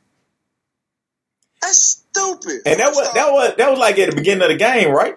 That's 1.61 2.02
stupid. 2.13 2.63
And 2.67 2.81
that 2.81 2.91
was 2.91 3.13
that 3.15 3.33
was 3.33 3.55
that 3.57 3.71
was 3.71 3.79
like 3.79 3.99
at 3.99 4.11
the 4.11 4.17
beginning 4.17 4.43
of 4.43 4.49
the 4.49 4.57
game, 4.57 4.91
right? 4.91 5.17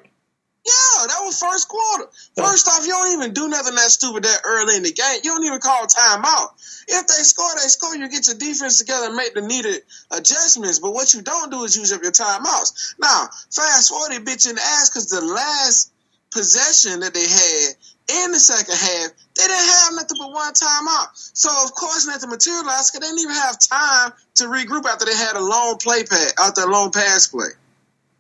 Yeah, 0.66 1.06
that 1.06 1.22
was 1.22 1.38
first 1.38 1.68
quarter. 1.68 2.10
First 2.36 2.68
off, 2.68 2.88
you 2.88 2.92
don't 2.92 3.14
even 3.14 3.34
do 3.34 3.48
nothing 3.48 3.76
that 3.76 3.86
stupid 3.94 4.24
that 4.24 4.42
early 4.46 4.78
in 4.78 4.82
the 4.82 4.92
game. 4.92 5.20
You 5.24 5.30
don't 5.30 5.46
even 5.46 5.60
call 5.60 5.86
timeout. 5.86 6.58
If 6.88 7.06
they 7.06 7.22
score, 7.22 7.54
they 7.54 7.70
score. 7.70 7.96
You 7.96 8.10
get 8.10 8.26
your 8.26 8.36
defense 8.36 8.80
together 8.80 9.08
and 9.08 9.16
make 9.16 9.36
the 9.36 9.42
needed 9.42 9.84
adjustments. 10.10 10.80
But 10.80 10.94
what 10.94 11.14
you 11.14 11.22
don't 11.22 11.52
do 11.52 11.64
is 11.66 11.78
use 11.78 11.94
up 11.94 12.02
your 12.02 12.12
timeouts. 12.12 12.96
Now, 12.98 13.30
fast 13.54 13.90
forward, 13.90 14.26
bitch 14.26 14.50
in 14.50 14.56
the 14.56 14.62
ass, 14.62 14.90
because 14.90 15.08
the 15.10 15.22
last 15.22 15.94
possession 16.32 17.02
that 17.02 17.14
they 17.14 17.24
had 17.24 18.26
in 18.26 18.32
the 18.32 18.40
second 18.40 18.76
half, 18.76 19.10
they 19.38 19.46
didn't 19.46 19.70
have 19.70 19.94
nothing 19.94 20.18
but 20.20 20.32
one 20.32 20.54
timeout. 20.54 21.10
So 21.14 21.50
of 21.64 21.74
course 21.74 22.06
nothing 22.06 22.30
materialized 22.30 22.94
because 22.94 23.02
they 23.02 23.08
didn't 23.08 23.22
even 23.22 23.36
have 23.36 23.58
time 23.60 24.14
to 24.36 24.46
regroup 24.46 24.86
after 24.86 25.06
they 25.06 25.16
had 25.16 25.36
a 25.36 25.42
long 25.42 25.78
play 25.78 26.04
pass, 26.04 26.34
after 26.40 26.62
a 26.62 26.72
long 26.72 26.92
pass 26.92 27.28
play. 27.28 27.48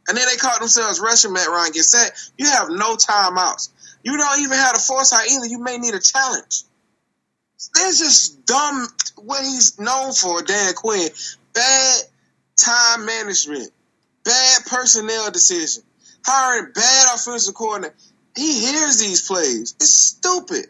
And 0.08 0.18
then 0.18 0.28
they 0.28 0.38
caught 0.38 0.60
themselves 0.60 1.00
rushing 1.00 1.34
Matt 1.34 1.48
Ryan 1.48 1.72
get 1.72 1.84
set. 1.84 2.12
You 2.38 2.46
have 2.46 2.70
no 2.70 2.96
timeouts. 2.96 3.70
You 4.04 4.18
don't 4.18 4.40
even 4.40 4.58
have 4.58 4.74
the 4.74 4.80
foresight 4.80 5.32
either. 5.32 5.48
You 5.48 5.60
may 5.60 5.78
need 5.78 5.96
a 5.96 6.00
challenge. 6.00 6.64
There's 7.74 7.98
just 7.98 8.46
dumb 8.46 8.88
what 9.16 9.42
he's 9.42 9.80
known 9.80 10.14
for, 10.14 10.42
Dan 10.44 10.74
Quinn. 10.76 11.10
Bad 11.54 12.02
time 12.58 13.06
management, 13.06 13.72
bad 14.24 14.66
personnel 14.66 15.32
decision, 15.32 15.84
hiring 16.24 16.72
bad 16.74 17.16
offensive 17.16 17.56
coordinator. 17.56 17.96
He 18.36 18.66
hears 18.66 19.00
these 19.00 19.26
plays. 19.28 19.74
It's 19.80 19.96
stupid. 19.96 20.66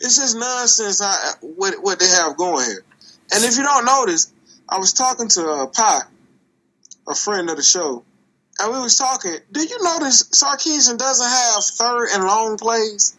It's 0.00 0.16
just 0.16 0.36
nonsense 0.36 1.02
I, 1.02 1.14
what, 1.40 1.74
what 1.82 1.98
they 2.00 2.08
have 2.08 2.36
going 2.36 2.64
here. 2.64 2.84
And 3.34 3.44
if 3.44 3.56
you 3.56 3.62
don't 3.62 3.84
notice, 3.84 4.31
I 4.72 4.78
was 4.78 4.94
talking 4.94 5.28
to 5.28 5.42
uh, 5.42 5.66
Pi, 5.66 6.00
a 7.06 7.14
friend 7.14 7.50
of 7.50 7.56
the 7.56 7.62
show, 7.62 8.04
and 8.58 8.72
we 8.72 8.80
was 8.80 8.96
talking. 8.96 9.34
Do 9.52 9.60
you 9.60 9.78
notice 9.82 10.30
Sarkisian 10.30 10.96
doesn't 10.96 11.28
have 11.28 11.62
third 11.62 12.08
and 12.14 12.24
long 12.24 12.56
plays? 12.56 13.14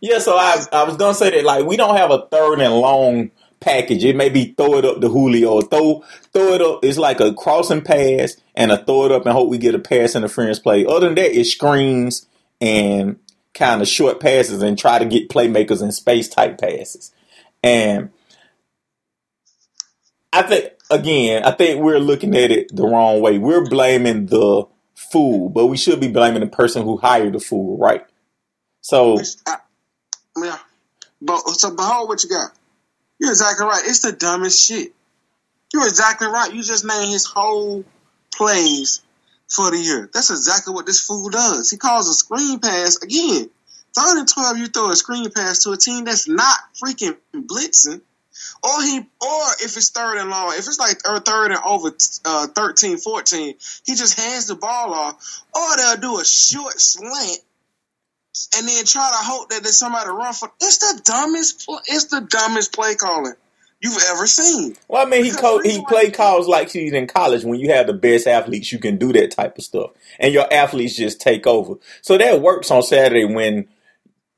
Yeah, 0.00 0.18
so 0.18 0.36
I 0.36 0.62
I 0.72 0.84
was 0.84 0.98
gonna 0.98 1.14
say 1.14 1.30
that 1.30 1.44
like 1.44 1.64
we 1.64 1.78
don't 1.78 1.96
have 1.96 2.10
a 2.10 2.26
third 2.30 2.60
and 2.60 2.74
long 2.74 3.30
package. 3.60 4.04
It 4.04 4.14
may 4.14 4.28
be 4.28 4.52
throw 4.52 4.76
it 4.76 4.84
up 4.84 5.00
to 5.00 5.08
Julio, 5.08 5.62
throw 5.62 6.04
throw 6.34 6.52
it 6.52 6.60
up. 6.60 6.84
It's 6.84 6.98
like 6.98 7.20
a 7.20 7.32
crossing 7.32 7.80
pass 7.80 8.36
and 8.54 8.70
a 8.70 8.76
throw 8.76 9.06
it 9.06 9.12
up 9.12 9.24
and 9.24 9.32
hope 9.32 9.48
we 9.48 9.56
get 9.56 9.74
a 9.74 9.78
pass 9.78 10.14
interference 10.14 10.58
play. 10.58 10.84
Other 10.84 11.06
than 11.06 11.14
that, 11.14 11.34
it's 11.34 11.50
screens 11.50 12.26
and 12.60 13.18
kind 13.54 13.80
of 13.80 13.88
short 13.88 14.20
passes 14.20 14.60
and 14.60 14.78
try 14.78 14.98
to 14.98 15.06
get 15.06 15.30
playmakers 15.30 15.82
in 15.82 15.92
space 15.92 16.28
type 16.28 16.58
passes. 16.58 17.10
And 17.62 18.10
I 20.34 20.42
think 20.42 20.72
again, 20.90 21.44
I 21.44 21.52
think 21.52 21.80
we're 21.80 22.00
looking 22.00 22.34
at 22.36 22.50
it 22.50 22.74
the 22.74 22.84
wrong 22.84 23.20
way. 23.20 23.38
We're 23.38 23.66
blaming 23.66 24.26
the 24.26 24.66
fool, 24.94 25.48
but 25.48 25.66
we 25.66 25.76
should 25.76 26.00
be 26.00 26.08
blaming 26.08 26.40
the 26.40 26.48
person 26.48 26.82
who 26.82 26.96
hired 26.96 27.34
the 27.34 27.40
fool, 27.40 27.78
right? 27.78 28.04
So 28.80 29.20
I, 29.46 29.56
yeah, 30.36 30.58
but 31.22 31.38
so 31.50 31.74
behold 31.74 32.08
what 32.08 32.24
you 32.24 32.30
got. 32.30 32.50
You're 33.20 33.30
exactly 33.30 33.64
right. 33.64 33.82
It's 33.86 34.00
the 34.00 34.10
dumbest 34.10 34.66
shit. 34.66 34.92
You're 35.72 35.86
exactly 35.86 36.26
right. 36.26 36.52
You 36.52 36.64
just 36.64 36.84
named 36.84 37.12
his 37.12 37.26
whole 37.26 37.84
plays 38.34 39.02
for 39.48 39.70
the 39.70 39.78
year. 39.78 40.10
That's 40.12 40.30
exactly 40.30 40.74
what 40.74 40.84
this 40.84 41.06
fool 41.06 41.30
does. 41.30 41.70
He 41.70 41.76
calls 41.76 42.08
a 42.08 42.12
screen 42.12 42.58
pass 42.58 43.00
again. 43.00 43.50
Third 43.96 44.18
and 44.18 44.28
twelve, 44.28 44.58
you 44.58 44.66
throw 44.66 44.90
a 44.90 44.96
screen 44.96 45.30
pass 45.30 45.62
to 45.62 45.70
a 45.70 45.76
team 45.76 46.04
that's 46.04 46.26
not 46.26 46.58
freaking 46.82 47.16
blitzing. 47.32 48.00
Or 48.62 48.82
he, 48.82 48.98
or 48.98 49.42
if 49.62 49.76
it's 49.76 49.90
third 49.90 50.18
and 50.18 50.30
long, 50.30 50.52
if 50.52 50.66
it's 50.66 50.78
like 50.78 50.98
third, 50.98 51.24
third 51.24 51.50
and 51.52 51.60
over 51.64 51.92
uh, 52.24 52.46
13, 52.48 52.98
14, 52.98 53.54
he 53.84 53.94
just 53.94 54.18
hands 54.18 54.46
the 54.46 54.54
ball 54.56 54.92
off. 54.94 55.42
Or 55.54 55.76
they'll 55.76 55.96
do 55.96 56.20
a 56.20 56.24
short 56.24 56.78
slant 56.80 57.38
and 58.56 58.68
then 58.68 58.84
try 58.84 59.10
to 59.10 59.24
hope 59.24 59.50
that 59.50 59.62
there's 59.62 59.78
somebody 59.78 60.06
to 60.06 60.12
run 60.12 60.32
for. 60.32 60.50
It's 60.60 60.78
the 60.78 61.02
dumbest. 61.04 61.66
It's 61.86 62.06
the 62.06 62.20
dumbest 62.20 62.72
play 62.72 62.94
calling 62.94 63.34
you've 63.80 64.02
ever 64.10 64.26
seen. 64.26 64.76
Well, 64.88 65.06
I 65.06 65.08
mean, 65.08 65.24
he 65.24 65.30
co- 65.30 65.60
he 65.60 65.84
play 65.86 66.10
calls 66.10 66.48
like 66.48 66.70
he's 66.70 66.92
in 66.92 67.06
college. 67.06 67.44
When 67.44 67.60
you 67.60 67.72
have 67.72 67.86
the 67.86 67.92
best 67.92 68.26
athletes, 68.26 68.72
you 68.72 68.78
can 68.78 68.96
do 68.96 69.12
that 69.12 69.30
type 69.30 69.58
of 69.58 69.64
stuff, 69.64 69.90
and 70.18 70.32
your 70.32 70.52
athletes 70.52 70.96
just 70.96 71.20
take 71.20 71.46
over. 71.46 71.74
So 72.02 72.18
that 72.18 72.40
works 72.40 72.70
on 72.70 72.82
Saturday 72.82 73.24
when 73.24 73.68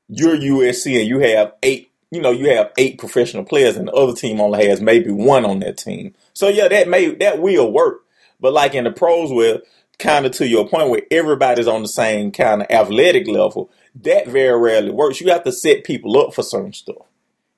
you're 0.09 0.37
USC 0.37 0.99
and 0.99 1.07
you 1.07 1.19
have 1.19 1.53
eight. 1.63 1.86
You 2.11 2.21
know, 2.21 2.31
you 2.31 2.49
have 2.51 2.71
eight 2.77 2.99
professional 2.99 3.43
players, 3.43 3.75
and 3.75 3.87
the 3.87 3.93
other 3.93 4.13
team 4.13 4.39
only 4.39 4.67
has 4.67 4.81
maybe 4.81 5.11
one 5.11 5.45
on 5.45 5.59
their 5.59 5.73
team. 5.73 6.13
So 6.33 6.47
yeah, 6.47 6.67
that 6.69 6.87
may 6.87 7.13
that 7.15 7.39
will 7.39 7.71
work. 7.71 8.03
But 8.39 8.53
like 8.53 8.75
in 8.75 8.85
the 8.85 8.91
pros, 8.91 9.31
where 9.31 9.61
kind 9.99 10.25
of 10.25 10.31
to 10.33 10.47
your 10.47 10.67
point, 10.67 10.89
where 10.89 11.01
everybody's 11.11 11.67
on 11.67 11.81
the 11.81 11.87
same 11.87 12.31
kind 12.31 12.61
of 12.61 12.67
athletic 12.69 13.27
level, 13.27 13.69
that 14.03 14.27
very 14.27 14.57
rarely 14.57 14.91
works. 14.91 15.19
You 15.19 15.31
have 15.31 15.43
to 15.43 15.51
set 15.51 15.83
people 15.83 16.17
up 16.17 16.33
for 16.33 16.43
certain 16.43 16.73
stuff, 16.73 17.05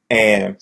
and 0.10 0.58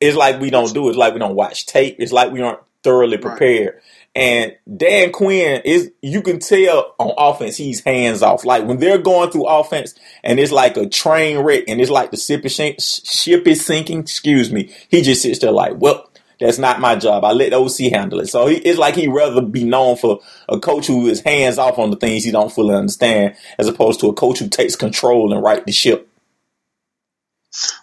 it's 0.00 0.16
like 0.16 0.40
we 0.40 0.50
don't 0.50 0.72
do 0.72 0.86
it. 0.86 0.90
It's 0.90 0.98
like 0.98 1.12
we 1.12 1.18
don't 1.20 1.34
watch 1.34 1.66
tape. 1.66 1.96
It's 1.98 2.12
like 2.12 2.32
we 2.32 2.40
aren't 2.40 2.60
thoroughly 2.82 3.18
Right. 3.18 3.74
And 4.14 4.56
Dan 4.76 5.12
Quinn 5.12 5.62
is 5.64 5.92
you 6.02 6.20
can 6.22 6.40
tell 6.40 6.94
on 6.98 7.14
offense 7.16 7.56
he's 7.56 7.80
hands 7.84 8.22
off. 8.22 8.44
Like 8.44 8.66
when 8.66 8.78
they're 8.78 8.98
going 8.98 9.30
through 9.30 9.46
offense 9.46 9.94
and 10.24 10.40
it's 10.40 10.50
like 10.50 10.76
a 10.76 10.88
train 10.88 11.38
wreck 11.38 11.64
and 11.68 11.80
it's 11.80 11.90
like 11.90 12.10
the 12.10 12.16
ship 12.16 12.44
is, 12.44 13.02
ship 13.04 13.46
is 13.46 13.64
sinking. 13.64 14.00
Excuse 14.00 14.50
me. 14.50 14.74
He 14.88 15.02
just 15.02 15.22
sits 15.22 15.38
there 15.38 15.52
like, 15.52 15.74
well, 15.76 16.10
that's 16.40 16.58
not 16.58 16.80
my 16.80 16.96
job. 16.96 17.22
I 17.22 17.32
let 17.32 17.52
OC 17.52 17.92
handle 17.92 18.18
it. 18.20 18.28
So 18.28 18.46
he, 18.46 18.56
it's 18.56 18.78
like 18.78 18.96
he'd 18.96 19.08
rather 19.08 19.42
be 19.42 19.62
known 19.62 19.96
for 19.96 20.20
a 20.48 20.58
coach 20.58 20.86
who 20.86 21.06
is 21.06 21.20
hands 21.20 21.58
off 21.58 21.78
on 21.78 21.90
the 21.90 21.96
things 21.96 22.24
he 22.24 22.32
don't 22.32 22.50
fully 22.50 22.74
understand, 22.74 23.36
as 23.58 23.68
opposed 23.68 24.00
to 24.00 24.08
a 24.08 24.14
coach 24.14 24.38
who 24.38 24.48
takes 24.48 24.74
control 24.74 25.32
and 25.32 25.42
right 25.42 25.64
the 25.64 25.72
ship. 25.72 26.08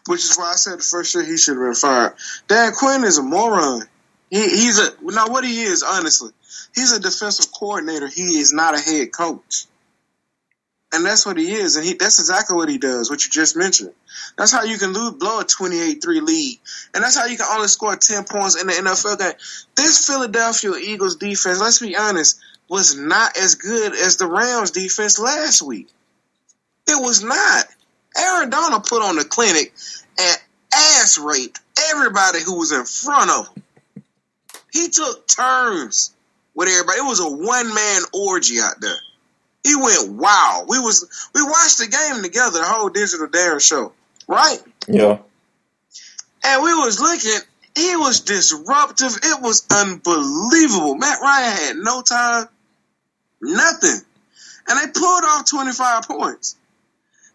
Which 0.07 0.23
is 0.23 0.35
why 0.37 0.51
I 0.51 0.55
said 0.55 0.79
the 0.79 0.83
first 0.83 1.13
year 1.13 1.23
he 1.23 1.37
should 1.37 1.57
have 1.57 1.65
been 1.65 1.75
fired. 1.75 2.15
Dan 2.47 2.73
Quinn 2.73 3.03
is 3.03 3.17
a 3.19 3.23
moron. 3.23 3.83
He, 4.29 4.41
he's 4.41 4.79
a 4.79 4.91
now 5.01 5.29
what 5.29 5.45
he 5.45 5.63
is 5.63 5.83
honestly. 5.83 6.31
He's 6.75 6.91
a 6.91 6.99
defensive 6.99 7.51
coordinator. 7.51 8.07
He 8.07 8.39
is 8.39 8.53
not 8.53 8.75
a 8.75 8.79
head 8.79 9.11
coach. 9.11 9.65
And 10.93 11.05
that's 11.05 11.25
what 11.25 11.37
he 11.37 11.51
is, 11.51 11.75
and 11.75 11.85
he 11.85 11.95
that's 11.95 12.19
exactly 12.19 12.55
what 12.55 12.69
he 12.69 12.77
does, 12.77 13.09
what 13.09 13.23
you 13.25 13.29
just 13.29 13.57
mentioned. 13.57 13.91
That's 14.37 14.53
how 14.53 14.63
you 14.63 14.77
can 14.77 14.93
lose, 14.93 15.15
blow 15.15 15.41
a 15.41 15.43
28-3 15.43 16.21
lead. 16.21 16.59
And 16.93 17.03
that's 17.03 17.17
how 17.17 17.25
you 17.25 17.35
can 17.35 17.45
only 17.51 17.67
score 17.67 17.95
10 17.95 18.23
points 18.23 18.59
in 18.59 18.67
the 18.67 18.73
NFL 18.73 19.19
game. 19.19 19.33
This 19.75 20.07
Philadelphia 20.07 20.71
Eagles 20.75 21.17
defense, 21.17 21.59
let's 21.59 21.79
be 21.79 21.97
honest, 21.97 22.39
was 22.69 22.97
not 22.97 23.37
as 23.37 23.55
good 23.55 23.93
as 23.95 24.15
the 24.15 24.27
Rams 24.27 24.71
defense 24.71 25.19
last 25.19 25.61
week. 25.61 25.89
It 26.87 27.01
was 27.01 27.21
not. 27.21 27.65
Aaron 28.17 28.49
Donald 28.49 28.85
put 28.85 29.03
on 29.03 29.17
the 29.17 29.25
clinic 29.25 29.73
and 30.17 30.37
ass 30.73 31.17
raped 31.17 31.59
everybody 31.91 32.39
who 32.41 32.57
was 32.57 32.71
in 32.71 32.85
front 32.85 33.29
of 33.29 33.47
him. 33.49 33.63
He 34.77 34.89
took 34.89 35.27
turns 35.27 36.13
with 36.53 36.69
everybody. 36.69 36.99
It 36.99 37.05
was 37.05 37.19
a 37.19 37.29
one 37.29 37.73
man 37.73 38.01
orgy 38.13 38.59
out 38.59 38.79
there. 38.79 38.95
He 39.63 39.75
went 39.75 40.11
wow. 40.11 40.65
We 40.67 40.79
was 40.79 41.29
we 41.33 41.41
watched 41.41 41.79
the 41.79 41.87
game 41.87 42.23
together, 42.23 42.59
the 42.59 42.65
whole 42.65 42.89
digital 42.89 43.27
Darren 43.27 43.59
show, 43.59 43.91
right? 44.27 44.59
Yeah. 44.87 45.17
And 46.43 46.63
we 46.63 46.73
was 46.75 47.01
looking. 47.01 47.39
He 47.75 47.95
was 47.95 48.21
disruptive. 48.21 49.17
It 49.23 49.41
was 49.41 49.65
unbelievable. 49.71 50.95
Matt 50.95 51.21
Ryan 51.21 51.57
had 51.57 51.75
no 51.77 52.01
time, 52.01 52.47
nothing, 53.41 53.99
and 54.67 54.79
they 54.79 54.99
pulled 54.99 55.23
off 55.23 55.49
twenty 55.49 55.71
five 55.73 56.07
points. 56.07 56.55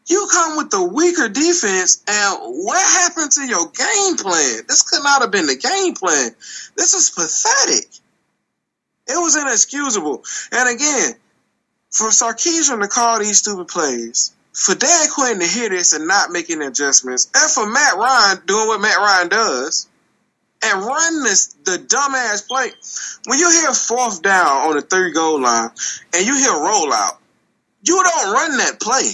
You 0.07 0.29
come 0.31 0.57
with 0.57 0.71
the 0.71 0.83
weaker 0.83 1.29
defense, 1.29 2.03
and 2.09 2.37
what 2.41 2.81
happened 2.81 3.31
to 3.33 3.47
your 3.47 3.67
game 3.67 4.17
plan? 4.17 4.63
This 4.67 4.83
could 4.83 5.03
not 5.03 5.23
have 5.23 5.31
been 5.31 5.47
the 5.47 5.57
game 5.57 5.95
plan. 5.95 6.31
This 6.77 6.95
is 6.95 7.11
pathetic. 7.11 7.89
It 9.07 9.21
was 9.21 9.37
inexcusable. 9.37 10.25
And 10.51 10.69
again, 10.69 11.15
for 11.91 12.09
Sarkisian 12.09 12.81
to 12.81 12.89
call 12.89 13.21
these 13.21 13.39
stupid 13.39 13.69
plays, 13.69 14.33
for 14.53 14.75
Dan 14.75 15.09
Quinn 15.15 15.39
to 15.41 15.47
hear 15.47 15.69
this 15.69 15.93
and 15.93 16.09
not 16.09 16.31
making 16.31 16.63
adjustments, 16.63 17.31
and 17.35 17.51
for 17.51 17.67
Matt 17.71 17.97
Ryan 17.97 18.39
doing 18.47 18.69
what 18.69 18.81
Matt 18.81 18.99
Ryan 18.99 19.29
does, 19.29 19.89
and 20.65 20.85
run 20.85 21.23
this 21.25 21.49
the 21.65 21.79
dumbass 21.79 22.47
play. 22.47 22.71
When 23.27 23.39
you 23.39 23.51
hear 23.51 23.73
fourth 23.73 24.23
down 24.23 24.69
on 24.69 24.77
the 24.77 24.83
three 24.83 25.13
goal 25.13 25.41
line 25.41 25.71
and 26.15 26.27
you 26.27 26.37
hear 26.37 26.53
rollout, 26.53 27.19
you 27.83 28.03
don't 28.03 28.33
run 28.33 28.57
that 28.59 28.81
play. 28.81 29.11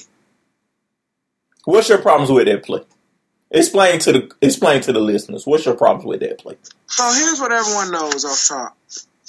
What's 1.69 1.91
your 1.91 1.99
problems 1.99 2.31
with 2.31 2.47
that 2.47 2.65
play? 2.65 2.81
Explain 3.51 3.99
to 3.99 4.13
the 4.13 4.33
explain 4.41 4.81
to 4.81 4.91
the 4.91 5.01
listeners. 5.01 5.47
What's 5.47 5.67
your 5.67 5.75
problems 5.75 6.07
with 6.07 6.21
that 6.21 6.39
play? 6.39 6.57
So 6.87 7.13
here's 7.13 7.39
what 7.41 7.53
everyone 7.53 7.93
knows 7.93 8.25
off 8.25 8.49
top. 8.49 8.79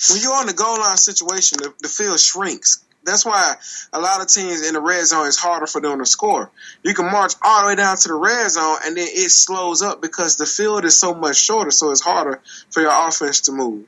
When 0.09 0.21
you're 0.21 0.33
on 0.33 0.47
the 0.47 0.53
goal 0.53 0.79
line 0.79 0.95
situation, 0.95 1.57
the, 1.61 1.73
the 1.81 1.89
field 1.89 2.17
shrinks. 2.17 2.85
That's 3.03 3.25
why 3.25 3.55
a 3.91 3.99
lot 3.99 4.21
of 4.21 4.27
teams 4.27 4.65
in 4.65 4.73
the 4.73 4.79
red 4.79 5.05
zone 5.05 5.27
is 5.27 5.37
harder 5.37 5.67
for 5.67 5.81
them 5.81 5.99
to 5.99 6.05
score. 6.05 6.49
You 6.81 6.93
can 6.93 7.11
march 7.11 7.33
all 7.41 7.63
the 7.63 7.67
way 7.67 7.75
down 7.75 7.97
to 7.97 8.07
the 8.07 8.13
red 8.13 8.49
zone 8.49 8.77
and 8.85 8.95
then 8.95 9.07
it 9.09 9.31
slows 9.31 9.81
up 9.81 10.01
because 10.01 10.37
the 10.37 10.45
field 10.45 10.85
is 10.85 10.97
so 10.97 11.13
much 11.13 11.35
shorter, 11.35 11.71
so 11.71 11.91
it's 11.91 11.99
harder 11.99 12.41
for 12.71 12.79
your 12.79 13.07
offense 13.09 13.41
to 13.41 13.51
move. 13.51 13.85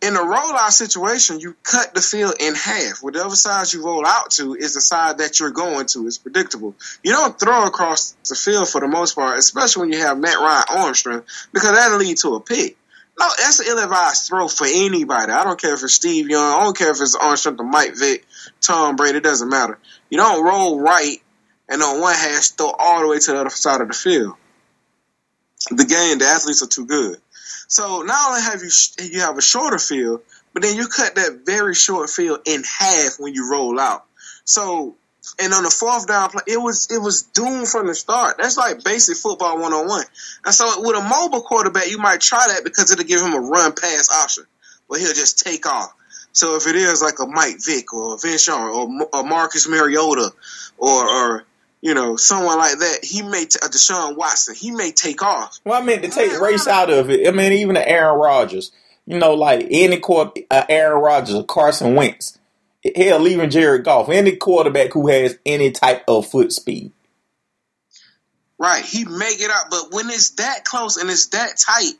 In 0.00 0.14
a 0.14 0.20
rollout 0.20 0.70
situation, 0.70 1.40
you 1.40 1.56
cut 1.64 1.92
the 1.92 2.00
field 2.00 2.34
in 2.38 2.54
half. 2.54 3.02
Whatever 3.02 3.34
side 3.34 3.72
you 3.72 3.84
roll 3.84 4.06
out 4.06 4.30
to 4.32 4.54
is 4.54 4.74
the 4.74 4.80
side 4.80 5.18
that 5.18 5.40
you're 5.40 5.50
going 5.50 5.86
to. 5.86 6.06
It's 6.06 6.18
predictable. 6.18 6.76
You 7.02 7.12
don't 7.12 7.38
throw 7.38 7.66
across 7.66 8.12
the 8.28 8.36
field 8.36 8.68
for 8.68 8.80
the 8.80 8.86
most 8.86 9.16
part, 9.16 9.38
especially 9.38 9.80
when 9.80 9.92
you 9.92 9.98
have 9.98 10.18
Matt 10.18 10.36
Ryan 10.36 10.64
arm 10.68 10.94
strength, 10.94 11.26
because 11.52 11.72
that'll 11.72 11.98
lead 11.98 12.16
to 12.18 12.36
a 12.36 12.40
pick. 12.40 12.76
No, 13.18 13.26
that's 13.36 13.58
an 13.58 13.66
ill-advised 13.68 14.28
throw 14.28 14.46
for 14.46 14.68
anybody. 14.68 15.32
I 15.32 15.42
don't 15.42 15.60
care 15.60 15.74
if 15.74 15.82
it's 15.82 15.94
Steve 15.94 16.30
Young. 16.30 16.54
I 16.54 16.62
don't 16.62 16.78
care 16.78 16.92
if 16.92 17.00
it's 17.00 17.16
arm 17.16 17.36
strength 17.36 17.58
of 17.58 17.66
Mike 17.66 17.96
Vick, 17.96 18.24
Tom 18.60 18.94
Brady. 18.94 19.18
It 19.18 19.24
doesn't 19.24 19.48
matter. 19.48 19.80
You 20.10 20.18
don't 20.18 20.44
roll 20.44 20.80
right 20.80 21.20
and 21.68 21.82
on 21.82 22.00
one 22.00 22.14
hash 22.14 22.50
throw 22.50 22.70
all 22.70 23.00
the 23.00 23.08
way 23.08 23.18
to 23.18 23.32
the 23.32 23.40
other 23.40 23.50
side 23.50 23.80
of 23.80 23.88
the 23.88 23.94
field. 23.94 24.36
The 25.70 25.84
game, 25.84 26.18
the 26.18 26.26
athletes 26.26 26.62
are 26.62 26.68
too 26.68 26.86
good. 26.86 27.18
So 27.68 28.02
not 28.02 28.30
only 28.30 28.42
have 28.42 28.62
you 28.62 28.70
you 29.12 29.20
have 29.20 29.38
a 29.38 29.42
shorter 29.42 29.78
field, 29.78 30.22
but 30.52 30.62
then 30.62 30.76
you 30.76 30.88
cut 30.88 31.14
that 31.14 31.42
very 31.44 31.74
short 31.74 32.10
field 32.10 32.40
in 32.46 32.64
half 32.64 33.20
when 33.20 33.34
you 33.34 33.50
roll 33.50 33.78
out. 33.78 34.04
So 34.44 34.96
and 35.38 35.52
on 35.52 35.62
the 35.62 35.70
fourth 35.70 36.08
down 36.08 36.30
play, 36.30 36.42
it 36.46 36.56
was 36.56 36.88
it 36.90 37.00
was 37.00 37.22
doomed 37.22 37.68
from 37.68 37.86
the 37.86 37.94
start. 37.94 38.38
That's 38.38 38.56
like 38.56 38.82
basic 38.82 39.18
football 39.18 39.60
one 39.60 39.74
on 39.74 39.86
one. 39.86 40.04
And 40.44 40.54
so 40.54 40.80
with 40.80 40.96
a 40.96 41.02
mobile 41.02 41.42
quarterback, 41.42 41.90
you 41.90 41.98
might 41.98 42.20
try 42.20 42.46
that 42.54 42.64
because 42.64 42.90
it'll 42.90 43.04
give 43.04 43.20
him 43.20 43.34
a 43.34 43.40
run 43.40 43.72
pass 43.72 44.10
option, 44.10 44.44
but 44.88 44.98
he'll 44.98 45.14
just 45.14 45.38
take 45.38 45.66
off. 45.66 45.92
So 46.32 46.56
if 46.56 46.66
it 46.66 46.76
is 46.76 47.02
like 47.02 47.18
a 47.20 47.26
Mike 47.26 47.56
Vick 47.64 47.92
or 47.92 48.14
a 48.14 48.18
Vince 48.18 48.46
Young 48.46 48.62
or 48.62 49.08
a 49.12 49.22
Marcus 49.22 49.68
Mariota 49.68 50.32
or 50.78 51.08
or 51.08 51.44
you 51.80 51.94
know 51.94 52.16
someone 52.16 52.58
like 52.58 52.78
that, 52.78 52.98
he 53.02 53.22
may 53.22 53.44
t- 53.46 53.58
a 53.62 53.68
Deshaun 53.68 54.16
Watson, 54.16 54.54
he 54.54 54.70
may 54.70 54.92
take 54.92 55.22
off. 55.22 55.58
Well, 55.64 55.80
I 55.80 55.84
meant 55.84 56.02
to 56.02 56.08
take 56.08 56.38
race 56.40 56.66
out 56.66 56.90
of 56.90 57.10
it. 57.10 57.26
I 57.26 57.30
mean, 57.30 57.52
even 57.52 57.76
Aaron 57.76 58.18
Rodgers. 58.18 58.72
You 59.06 59.18
know, 59.18 59.32
like 59.32 59.66
any 59.70 59.98
court, 60.00 60.38
uh, 60.50 60.64
Aaron 60.68 61.00
Rodgers 61.00 61.34
or 61.34 61.44
Carson 61.44 61.94
Wentz. 61.94 62.38
Hell, 62.94 63.26
even 63.26 63.50
Jared 63.50 63.84
Goff, 63.84 64.10
any 64.10 64.36
quarterback 64.36 64.92
who 64.92 65.08
has 65.08 65.38
any 65.46 65.70
type 65.70 66.04
of 66.06 66.26
foot 66.26 66.52
speed. 66.52 66.92
Right, 68.58 68.84
he 68.84 69.04
make 69.04 69.40
it 69.40 69.50
out, 69.50 69.70
but 69.70 69.92
when 69.92 70.10
it's 70.10 70.30
that 70.30 70.64
close 70.64 70.96
and 70.96 71.08
it's 71.08 71.28
that 71.28 71.56
tight, 71.56 71.92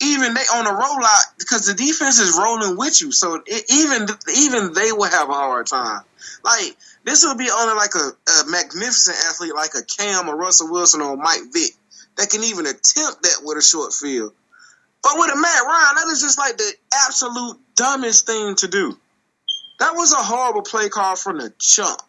even 0.00 0.32
they 0.34 0.40
on 0.40 0.66
a 0.66 0.70
rollout 0.70 1.38
because 1.38 1.66
the 1.66 1.74
defense 1.74 2.18
is 2.18 2.38
rolling 2.38 2.76
with 2.76 3.00
you, 3.02 3.12
so 3.12 3.42
it, 3.46 3.64
even 3.70 4.08
even 4.34 4.72
they 4.72 4.92
will 4.92 5.10
have 5.10 5.28
a 5.28 5.32
hard 5.32 5.66
time. 5.66 6.00
Like 6.42 6.76
this 7.04 7.24
would 7.24 7.38
be 7.38 7.50
only 7.50 7.74
like 7.74 7.94
a, 7.94 7.98
a 7.98 8.50
magnificent 8.50 9.16
athlete 9.28 9.54
like 9.54 9.74
a 9.74 9.84
Cam 9.84 10.28
or 10.28 10.36
Russell 10.36 10.70
Wilson 10.70 11.00
or 11.00 11.16
Mike 11.16 11.52
Vick 11.52 11.72
that 12.16 12.30
can 12.30 12.42
even 12.44 12.66
attempt 12.66 13.22
that 13.22 13.40
with 13.42 13.58
a 13.58 13.62
short 13.62 13.92
field. 13.92 14.32
But 15.02 15.12
with 15.16 15.32
a 15.32 15.36
Matt 15.36 15.64
Ryan, 15.64 15.94
that 15.96 16.12
is 16.12 16.20
just 16.20 16.38
like 16.38 16.56
the 16.56 16.72
absolute 17.06 17.58
dumbest 17.74 18.26
thing 18.26 18.54
to 18.56 18.68
do. 18.68 18.98
That 19.78 19.94
was 19.94 20.12
a 20.12 20.16
horrible 20.16 20.62
play 20.62 20.90
call 20.90 21.16
from 21.16 21.38
the 21.38 21.52
jump. 21.58 22.00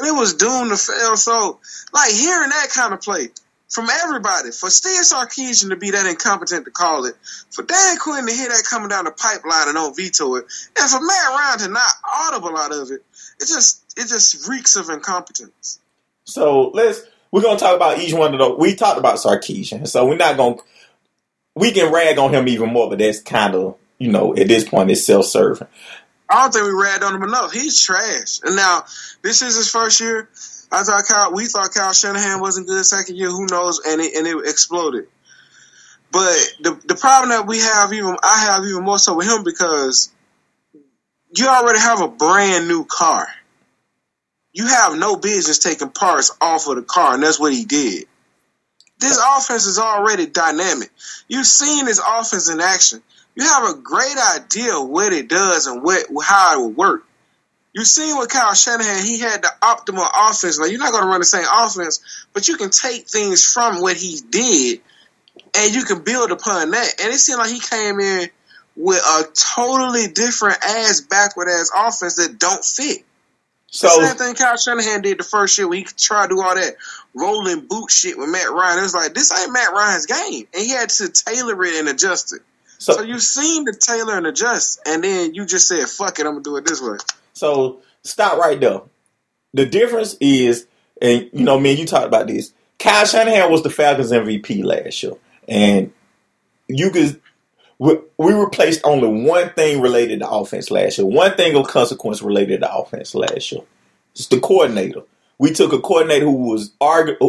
And 0.00 0.08
it 0.08 0.18
was 0.18 0.34
doomed 0.34 0.70
to 0.70 0.76
fail. 0.76 1.16
So, 1.16 1.60
like, 1.92 2.10
hearing 2.10 2.50
that 2.50 2.70
kind 2.74 2.92
of 2.92 3.02
play 3.02 3.28
from 3.70 3.88
everybody, 3.88 4.50
for 4.50 4.68
Steve 4.68 5.00
Sarkisian 5.00 5.70
to 5.70 5.76
be 5.76 5.92
that 5.92 6.06
incompetent 6.06 6.64
to 6.64 6.70
call 6.70 7.06
it, 7.06 7.14
for 7.50 7.62
Dan 7.62 7.96
Quinn 7.98 8.26
to 8.26 8.32
hear 8.32 8.48
that 8.48 8.66
coming 8.68 8.88
down 8.88 9.04
the 9.04 9.12
pipeline 9.12 9.68
and 9.68 9.74
don't 9.74 9.96
veto 9.96 10.34
it, 10.34 10.44
and 10.78 10.90
for 10.90 11.00
Matt 11.00 11.30
Ryan 11.30 11.58
to 11.60 11.68
not 11.68 11.90
audible 12.04 12.56
out 12.56 12.72
of 12.72 12.90
it, 12.90 13.04
it 13.40 13.46
just 13.46 13.82
it 13.96 14.08
just 14.08 14.48
reeks 14.48 14.76
of 14.76 14.90
incompetence. 14.90 15.78
So 16.24 16.70
let's 16.70 17.02
we're 17.30 17.42
gonna 17.42 17.58
talk 17.58 17.76
about 17.76 17.98
each 17.98 18.12
one 18.12 18.34
of 18.34 18.40
those. 18.40 18.58
We 18.58 18.74
talked 18.74 18.98
about 18.98 19.16
Sarkisian, 19.16 19.86
so 19.86 20.06
we're 20.06 20.16
not 20.16 20.36
gonna 20.36 20.56
we 21.54 21.70
can 21.72 21.92
rag 21.92 22.18
on 22.18 22.34
him 22.34 22.48
even 22.48 22.70
more, 22.70 22.88
but 22.88 22.98
that's 22.98 23.20
kind 23.20 23.54
of 23.54 23.76
you 23.98 24.10
know 24.10 24.36
at 24.36 24.48
this 24.48 24.68
point 24.68 24.90
it's 24.90 25.06
self 25.06 25.26
serving. 25.26 25.68
I 26.28 26.42
don't 26.42 26.52
think 26.52 26.66
we 26.66 26.72
ragged 26.72 27.02
on 27.02 27.16
him 27.16 27.22
enough. 27.24 27.52
He's 27.52 27.80
trash. 27.80 28.40
And 28.44 28.54
now 28.54 28.84
this 29.22 29.42
is 29.42 29.56
his 29.56 29.68
first 29.68 30.00
year. 30.00 30.28
I 30.72 30.82
thought 30.84 31.04
Kyle, 31.08 31.32
we 31.32 31.46
thought 31.46 31.74
Kyle 31.74 31.92
Shanahan 31.92 32.40
wasn't 32.40 32.68
good 32.68 32.84
second 32.84 33.16
year. 33.16 33.28
Who 33.28 33.46
knows? 33.46 33.80
And 33.84 34.00
it, 34.00 34.14
and 34.14 34.26
it 34.26 34.48
exploded. 34.48 35.06
But 36.12 36.36
the 36.60 36.80
the 36.86 36.96
problem 36.96 37.30
that 37.30 37.46
we 37.46 37.60
have 37.60 37.92
even 37.92 38.16
I 38.22 38.50
have 38.50 38.64
even 38.64 38.82
more 38.82 38.98
so 38.98 39.16
with 39.16 39.28
him 39.28 39.44
because 39.44 40.10
you 41.32 41.46
already 41.46 41.78
have 41.78 42.00
a 42.00 42.08
brand 42.08 42.66
new 42.66 42.84
car. 42.84 43.28
You 44.52 44.66
have 44.66 44.98
no 44.98 45.14
business 45.16 45.60
taking 45.60 45.90
parts 45.90 46.36
off 46.40 46.66
of 46.66 46.76
the 46.76 46.82
car, 46.82 47.14
and 47.14 47.22
that's 47.22 47.38
what 47.38 47.52
he 47.52 47.64
did. 47.64 48.06
This 48.98 49.18
offense 49.18 49.66
is 49.66 49.78
already 49.78 50.26
dynamic. 50.26 50.90
You've 51.28 51.46
seen 51.46 51.86
this 51.86 52.00
offense 52.00 52.50
in 52.50 52.60
action. 52.60 53.02
You 53.36 53.44
have 53.44 53.70
a 53.70 53.78
great 53.80 54.16
idea 54.34 54.76
of 54.76 54.88
what 54.88 55.12
it 55.12 55.28
does 55.28 55.68
and 55.68 55.82
what 55.82 56.06
how 56.22 56.54
it 56.54 56.58
will 56.60 56.70
work. 56.72 57.04
You've 57.72 57.86
seen 57.86 58.16
what 58.16 58.28
Kyle 58.28 58.54
Shanahan, 58.54 59.04
he 59.04 59.20
had 59.20 59.42
the 59.42 59.50
optimal 59.62 60.06
offense. 60.12 60.58
Now 60.58 60.66
you're 60.66 60.80
not 60.80 60.90
going 60.90 61.04
to 61.04 61.08
run 61.08 61.20
the 61.20 61.24
same 61.24 61.46
offense, 61.52 62.26
but 62.32 62.48
you 62.48 62.56
can 62.56 62.70
take 62.70 63.06
things 63.06 63.44
from 63.44 63.80
what 63.80 63.96
he 63.96 64.20
did, 64.28 64.80
and 65.56 65.74
you 65.74 65.84
can 65.84 66.02
build 66.02 66.32
upon 66.32 66.72
that. 66.72 66.94
And 67.00 67.12
it 67.12 67.18
seemed 67.18 67.38
like 67.38 67.50
he 67.50 67.60
came 67.60 68.00
in 68.00 68.28
with 68.76 68.98
a 68.98 69.24
totally 69.34 70.08
different 70.08 70.58
ass 70.64 71.02
backward 71.02 71.48
ass 71.48 71.70
offense 71.76 72.16
that 72.16 72.38
don't 72.38 72.64
fit. 72.64 73.04
So 73.72 73.86
the 73.86 74.06
same 74.06 74.16
thing 74.16 74.34
Kyle 74.34 74.56
Shanahan 74.56 75.02
did 75.02 75.18
the 75.18 75.24
first 75.24 75.56
year 75.56 75.68
when 75.68 75.78
he 75.78 75.84
tried 75.84 76.28
to 76.28 76.34
do 76.34 76.42
all 76.42 76.56
that 76.56 76.74
rolling 77.14 77.66
boot 77.68 77.88
shit 77.90 78.18
with 78.18 78.28
Matt 78.28 78.50
Ryan. 78.50 78.80
It 78.80 78.82
was 78.82 78.94
like 78.94 79.14
this 79.14 79.30
ain't 79.38 79.52
Matt 79.52 79.72
Ryan's 79.72 80.06
game, 80.06 80.48
and 80.52 80.62
he 80.62 80.70
had 80.70 80.88
to 80.88 81.08
tailor 81.08 81.62
it 81.64 81.74
and 81.74 81.88
adjust 81.88 82.32
it. 82.32 82.42
so 82.78 82.94
So 82.94 83.02
you've 83.02 83.22
seen 83.22 83.64
the 83.64 83.72
tailor 83.72 84.16
and 84.16 84.26
adjust, 84.26 84.80
and 84.86 85.04
then 85.04 85.34
you 85.34 85.46
just 85.46 85.68
said, 85.68 85.88
"Fuck 85.88 86.18
it, 86.18 86.26
I'm 86.26 86.32
gonna 86.32 86.42
do 86.42 86.56
it 86.56 86.64
this 86.64 86.80
way." 86.80 86.96
So 87.32 87.82
stop 88.02 88.38
right 88.38 88.60
there. 88.60 88.82
The 89.54 89.66
difference 89.66 90.16
is, 90.20 90.66
and 91.00 91.28
you 91.32 91.44
know, 91.44 91.58
me 91.58 91.70
and 91.70 91.78
you 91.78 91.86
talked 91.86 92.06
about 92.06 92.26
this. 92.26 92.52
Kyle 92.78 93.04
Shanahan 93.04 93.50
was 93.50 93.62
the 93.62 93.70
Falcons 93.70 94.12
MVP 94.12 94.64
last 94.64 95.02
year, 95.02 95.14
and 95.48 95.92
you 96.68 96.90
could. 96.90 97.20
We, 97.78 97.96
we 98.18 98.34
replaced 98.34 98.82
only 98.84 99.24
one 99.24 99.54
thing 99.54 99.80
related 99.80 100.20
to 100.20 100.28
offense 100.28 100.70
last 100.70 100.98
year. 100.98 101.06
One 101.06 101.34
thing 101.34 101.56
of 101.56 101.66
consequence 101.66 102.20
related 102.20 102.60
to 102.60 102.74
offense 102.74 103.14
last 103.14 103.52
year. 103.52 103.62
It's 104.12 104.26
the 104.26 104.38
coordinator. 104.38 105.02
We 105.38 105.52
took 105.52 105.72
a 105.72 105.80
coordinator 105.80 106.26
who 106.26 106.50
was, 106.50 106.72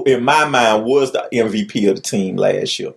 in 0.05 0.25
my 0.25 0.43
mind, 0.43 0.83
was 0.83 1.13
the 1.13 1.29
MVP 1.31 1.89
of 1.89 1.95
the 1.95 2.01
team 2.01 2.35
last 2.35 2.77
year, 2.79 2.93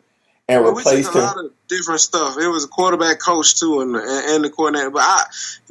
and 0.48 0.62
But 0.62 0.72
we 0.72 0.78
replaced 0.78 1.12
took 1.12 1.14
a 1.14 1.18
him. 1.18 1.24
lot 1.24 1.44
of 1.44 1.52
different 1.68 2.00
stuff. 2.00 2.36
It 2.38 2.48
was 2.48 2.64
a 2.64 2.68
quarterback 2.68 3.18
coach 3.18 3.58
too, 3.58 3.80
and 3.80 3.96
and, 3.96 4.44
the 4.44 4.50
coordinator. 4.50 4.90
But 4.90 5.02
I, 5.02 5.24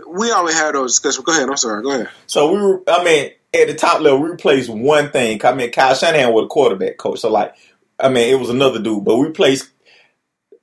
we 0.07 0.31
always 0.31 0.55
had 0.55 0.75
those 0.75 0.93
discussions. 0.93 1.25
Go 1.25 1.31
ahead. 1.31 1.49
I'm 1.49 1.57
sorry. 1.57 1.83
Go 1.83 1.91
ahead. 1.91 2.09
So 2.27 2.51
we 2.51 2.61
were, 2.61 2.83
I 2.87 3.03
mean, 3.03 3.31
at 3.53 3.67
the 3.67 3.75
top 3.75 4.01
level, 4.01 4.19
we 4.21 4.29
replaced 4.29 4.69
one 4.69 5.11
thing. 5.11 5.43
I 5.45 5.53
mean, 5.53 5.71
Kyle 5.71 5.93
Shanahan 5.95 6.33
was 6.33 6.45
a 6.45 6.47
quarterback 6.47 6.97
coach. 6.97 7.19
So, 7.19 7.29
like, 7.29 7.53
I 7.99 8.09
mean, 8.09 8.29
it 8.33 8.39
was 8.39 8.49
another 8.49 8.81
dude, 8.81 9.05
but 9.05 9.17
we 9.17 9.27
replaced 9.27 9.69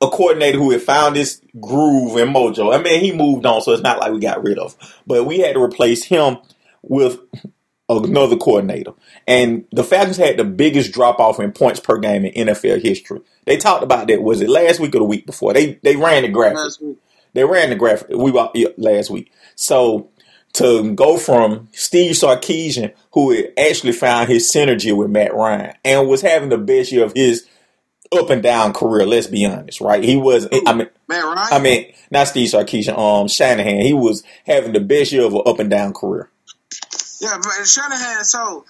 a 0.00 0.08
coordinator 0.08 0.58
who 0.58 0.70
had 0.70 0.82
found 0.82 1.14
this 1.14 1.40
groove 1.60 2.16
and 2.16 2.34
mojo. 2.34 2.74
I 2.74 2.82
mean, 2.82 3.00
he 3.00 3.12
moved 3.12 3.46
on, 3.46 3.60
so 3.62 3.72
it's 3.72 3.82
not 3.82 3.98
like 3.98 4.12
we 4.12 4.18
got 4.18 4.42
rid 4.42 4.58
of. 4.58 4.74
But 5.06 5.24
we 5.24 5.38
had 5.38 5.54
to 5.54 5.62
replace 5.62 6.04
him 6.04 6.38
with 6.82 7.18
another 7.98 8.36
coordinator. 8.36 8.92
And 9.26 9.64
the 9.72 9.84
Falcons 9.84 10.16
had 10.16 10.36
the 10.36 10.44
biggest 10.44 10.92
drop 10.92 11.18
off 11.18 11.40
in 11.40 11.52
points 11.52 11.80
per 11.80 11.98
game 11.98 12.24
in 12.24 12.48
NFL 12.48 12.82
history. 12.82 13.20
They 13.44 13.56
talked 13.56 13.82
about 13.82 14.08
that. 14.08 14.22
Was 14.22 14.40
it 14.40 14.48
last 14.48 14.80
week 14.80 14.94
or 14.94 14.98
the 14.98 15.04
week 15.04 15.26
before? 15.26 15.52
They 15.52 15.74
they 15.82 15.96
ran 15.96 16.22
the 16.22 16.28
graphic. 16.28 16.72
They 17.32 17.44
ran 17.44 17.70
the 17.70 17.76
graphic. 17.76 18.08
We 18.10 18.30
wa- 18.30 18.50
yeah, 18.54 18.68
last 18.76 19.10
week. 19.10 19.32
So 19.54 20.10
to 20.54 20.94
go 20.94 21.16
from 21.16 21.68
Steve 21.72 22.12
Sarkisian, 22.16 22.92
who 23.12 23.30
had 23.30 23.52
actually 23.58 23.92
found 23.92 24.28
his 24.28 24.50
synergy 24.50 24.96
with 24.96 25.10
Matt 25.10 25.34
Ryan 25.34 25.74
and 25.84 26.08
was 26.08 26.22
having 26.22 26.48
the 26.48 26.58
best 26.58 26.90
year 26.90 27.04
of 27.04 27.12
his 27.14 27.46
up 28.12 28.30
and 28.30 28.42
down 28.42 28.72
career. 28.72 29.06
Let's 29.06 29.26
be 29.28 29.46
honest, 29.46 29.80
right? 29.80 30.02
He 30.02 30.16
was. 30.16 30.48
I 30.66 30.74
mean, 30.74 30.88
Matt 31.08 31.24
Ryan. 31.24 31.52
I 31.52 31.58
mean, 31.60 31.92
not 32.10 32.28
Steve 32.28 32.50
Sarkisian. 32.50 32.98
Um, 32.98 33.28
Shanahan. 33.28 33.80
He 33.82 33.92
was 33.92 34.22
having 34.46 34.72
the 34.72 34.80
best 34.80 35.12
year 35.12 35.24
of 35.24 35.34
an 35.34 35.42
up 35.46 35.58
and 35.58 35.70
down 35.70 35.92
career. 35.92 36.30
Yeah, 37.20 37.36
but 37.42 37.66
Shanahan, 37.66 38.24
so 38.24 38.64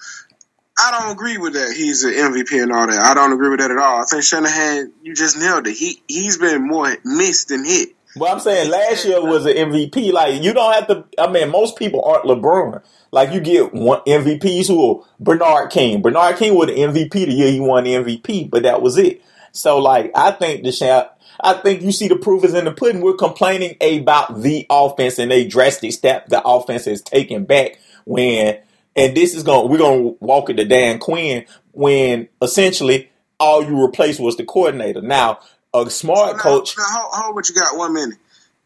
I 0.77 0.91
don't 0.91 1.11
agree 1.11 1.37
with 1.37 1.53
that. 1.53 1.73
He's 1.75 2.03
an 2.03 2.13
MVP 2.13 2.61
and 2.61 2.71
all 2.71 2.87
that. 2.87 2.99
I 2.99 3.13
don't 3.13 3.33
agree 3.33 3.49
with 3.49 3.59
that 3.59 3.71
at 3.71 3.77
all. 3.77 4.01
I 4.01 4.05
think 4.05 4.23
Shanahan, 4.23 4.91
you 5.03 5.13
just 5.13 5.37
nailed 5.37 5.67
it. 5.67 5.75
He 5.75 6.01
he's 6.07 6.37
been 6.37 6.67
more 6.67 6.95
missed 7.05 7.49
than 7.49 7.65
hit. 7.65 7.89
But 8.15 8.29
I'm 8.29 8.39
saying 8.39 8.69
last 8.69 9.05
year 9.05 9.21
was 9.21 9.45
an 9.45 9.53
MVP. 9.53 10.11
Like 10.11 10.41
you 10.41 10.53
don't 10.53 10.73
have 10.73 10.87
to. 10.87 11.05
I 11.17 11.31
mean, 11.31 11.49
most 11.49 11.77
people 11.77 12.03
aren't 12.03 12.25
LeBron. 12.25 12.83
Like 13.11 13.31
you 13.31 13.39
get 13.39 13.73
one 13.73 14.01
MVPs 14.01 14.67
who 14.67 15.05
Bernard 15.19 15.69
King. 15.71 16.01
Bernard 16.01 16.37
King 16.37 16.55
was 16.55 16.67
the 16.67 16.75
MVP 16.75 17.11
the 17.11 17.31
year 17.31 17.51
he 17.51 17.59
won 17.59 17.83
the 17.83 17.93
MVP, 17.93 18.49
but 18.49 18.63
that 18.63 18.81
was 18.81 18.97
it. 18.97 19.21
So 19.51 19.77
like 19.77 20.11
I 20.15 20.31
think 20.31 20.63
the. 20.63 21.11
I 21.43 21.53
think 21.53 21.81
you 21.81 21.91
see 21.91 22.07
the 22.07 22.17
proof 22.17 22.43
is 22.43 22.53
in 22.53 22.65
the 22.65 22.71
pudding. 22.71 23.01
We're 23.01 23.15
complaining 23.15 23.75
about 23.81 24.41
the 24.41 24.67
offense 24.69 25.17
and 25.17 25.31
they 25.31 25.47
drastic 25.47 25.91
step 25.91 26.27
the 26.27 26.39
offense 26.43 26.85
is 26.85 27.01
taken 27.01 27.45
back 27.45 27.79
when 28.05 28.59
and 28.95 29.15
this 29.15 29.33
is 29.33 29.43
going 29.43 29.69
we're 29.69 29.77
going 29.77 30.03
to 30.03 30.17
walk 30.19 30.49
it 30.49 30.55
to 30.55 30.65
Dan 30.65 30.99
Quinn 30.99 31.45
when 31.71 32.27
essentially 32.41 33.09
all 33.39 33.63
you 33.63 33.83
replaced 33.83 34.19
was 34.19 34.37
the 34.37 34.43
coordinator. 34.45 35.01
Now 35.01 35.39
a 35.73 35.89
smart 35.89 36.37
Now- 36.37 36.43
coach. 36.43 36.77
Now, 36.77 36.83
hold, 36.87 37.13
hold 37.13 37.35
what 37.35 37.49
you 37.49 37.55
got. 37.55 37.77
One 37.77 37.93
minute. 37.93 38.17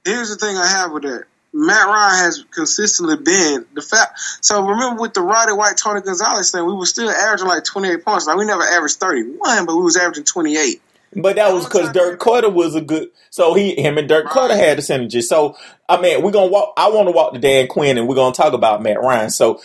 Here's 0.04 0.30
the 0.30 0.36
thing 0.36 0.56
I 0.58 0.68
have 0.68 0.92
with 0.92 1.04
that. 1.04 1.26
Matt 1.58 1.88
Ryan 1.88 2.26
has 2.26 2.44
consistently 2.52 3.16
been 3.16 3.66
the 3.74 3.82
fact. 3.82 4.20
So 4.42 4.62
remember 4.68 5.02
with 5.02 5.14
the 5.14 5.22
Roddy 5.22 5.54
White, 5.54 5.78
Tony 5.78 6.02
Gonzalez 6.02 6.52
thing, 6.52 6.66
we 6.66 6.74
were 6.74 6.86
still 6.86 7.10
averaging 7.10 7.48
like 7.48 7.64
28 7.64 8.04
points. 8.04 8.28
Like 8.28 8.38
we 8.38 8.46
never 8.46 8.62
averaged 8.62 8.98
31, 8.98 9.66
but 9.66 9.76
we 9.76 9.82
was 9.84 9.96
averaging 9.96 10.26
28. 10.26 10.82
But 11.16 11.38
that 11.38 11.54
was 11.54 11.66
because 11.66 11.92
Dirk 11.92 12.20
Koetter 12.20 12.52
was 12.52 12.76
a 12.76 12.82
good. 12.82 13.10
So 13.30 13.54
he, 13.54 13.76
him, 13.82 13.98
and 13.98 14.08
Dirk 14.08 14.28
Koetter 14.28 14.58
had 14.58 14.78
the 14.78 14.82
synergy. 14.82 15.24
So 15.24 15.56
I 15.88 16.02
mean, 16.02 16.22
we're 16.22 16.32
gonna 16.32 16.52
walk. 16.52 16.74
I 16.78 16.90
want 16.90 17.08
to 17.08 17.12
walk 17.12 17.34
to 17.34 17.40
Dan 17.40 17.68
Quinn, 17.68 17.98
and 17.98 18.08
we're 18.08 18.16
gonna 18.16 18.34
talk 18.34 18.54
about 18.54 18.84
Matt 18.84 19.02
Ryan. 19.02 19.30
So, 19.30 19.62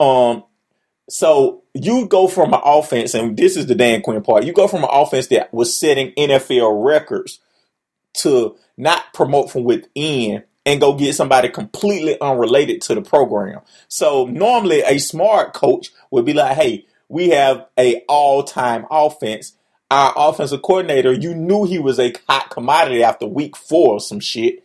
um, 0.00 0.44
so 1.08 1.62
you 1.74 2.06
go 2.06 2.26
from 2.26 2.54
an 2.54 2.60
offense, 2.64 3.14
and 3.14 3.36
this 3.36 3.56
is 3.56 3.66
the 3.66 3.74
Dan 3.74 4.00
Quinn 4.00 4.22
part. 4.22 4.44
You 4.44 4.52
go 4.52 4.66
from 4.66 4.84
an 4.84 4.90
offense 4.90 5.26
that 5.28 5.52
was 5.52 5.78
setting 5.78 6.12
NFL 6.12 6.84
records 6.84 7.40
to 8.14 8.56
not 8.76 9.12
promote 9.12 9.50
from 9.50 9.64
within 9.64 10.42
and 10.64 10.80
go 10.80 10.94
get 10.94 11.14
somebody 11.14 11.48
completely 11.48 12.20
unrelated 12.20 12.80
to 12.82 12.94
the 12.94 13.02
program. 13.02 13.60
So 13.88 14.24
normally 14.24 14.80
a 14.80 14.98
smart 14.98 15.52
coach 15.54 15.90
would 16.10 16.24
be 16.24 16.32
like, 16.32 16.56
"Hey, 16.56 16.86
we 17.08 17.28
have 17.30 17.66
a 17.78 18.02
all-time 18.08 18.86
offense. 18.90 19.52
Our 19.90 20.12
offensive 20.16 20.62
coordinator, 20.62 21.12
you 21.12 21.34
knew 21.34 21.64
he 21.64 21.78
was 21.78 22.00
a 22.00 22.12
hot 22.28 22.50
commodity 22.50 23.04
after 23.04 23.26
week 23.26 23.56
4 23.56 23.88
or 23.88 24.00
some 24.00 24.20
shit. 24.20 24.64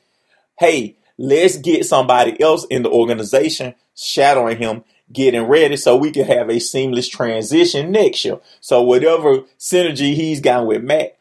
Hey, 0.57 0.95
let's 1.17 1.57
get 1.57 1.86
somebody 1.86 2.41
else 2.41 2.65
in 2.71 2.81
the 2.84 2.89
organization 2.89 3.75
shadowing 3.95 4.57
him, 4.57 4.84
getting 5.12 5.43
ready 5.43 5.77
so 5.77 5.95
we 5.95 6.10
can 6.10 6.25
have 6.25 6.49
a 6.49 6.60
seamless 6.60 7.07
transition 7.07 7.91
next 7.91 8.25
year. 8.25 8.39
So 8.62 8.81
whatever 8.81 9.41
synergy 9.60 10.15
he's 10.15 10.39
got 10.39 10.65
with 10.65 10.84
Matt, 10.84 11.17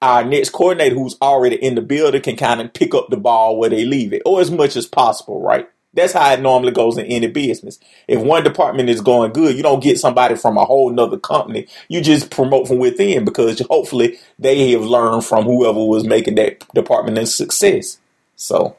our 0.00 0.24
next 0.24 0.50
coordinator 0.50 0.94
who's 0.94 1.16
already 1.20 1.56
in 1.56 1.74
the 1.74 1.82
building 1.82 2.22
can 2.22 2.36
kind 2.36 2.60
of 2.60 2.72
pick 2.72 2.94
up 2.94 3.08
the 3.10 3.16
ball 3.16 3.58
where 3.58 3.70
they 3.70 3.84
leave 3.84 4.12
it, 4.12 4.22
or 4.24 4.40
as 4.40 4.50
much 4.50 4.76
as 4.76 4.86
possible, 4.86 5.40
right? 5.42 5.68
That's 5.96 6.12
how 6.12 6.30
it 6.32 6.40
normally 6.40 6.72
goes 6.72 6.98
in 6.98 7.06
any 7.06 7.26
business. 7.26 7.80
If 8.06 8.20
one 8.20 8.44
department 8.44 8.90
is 8.90 9.00
going 9.00 9.32
good, 9.32 9.56
you 9.56 9.62
don't 9.62 9.82
get 9.82 9.98
somebody 9.98 10.36
from 10.36 10.58
a 10.58 10.64
whole 10.64 10.90
nother 10.90 11.18
company. 11.18 11.66
You 11.88 12.02
just 12.02 12.30
promote 12.30 12.68
from 12.68 12.78
within 12.78 13.24
because 13.24 13.58
hopefully 13.70 14.18
they 14.38 14.70
have 14.72 14.84
learned 14.84 15.24
from 15.24 15.44
whoever 15.44 15.82
was 15.82 16.04
making 16.04 16.34
that 16.34 16.62
department 16.74 17.16
a 17.16 17.26
success. 17.26 17.98
So 18.36 18.76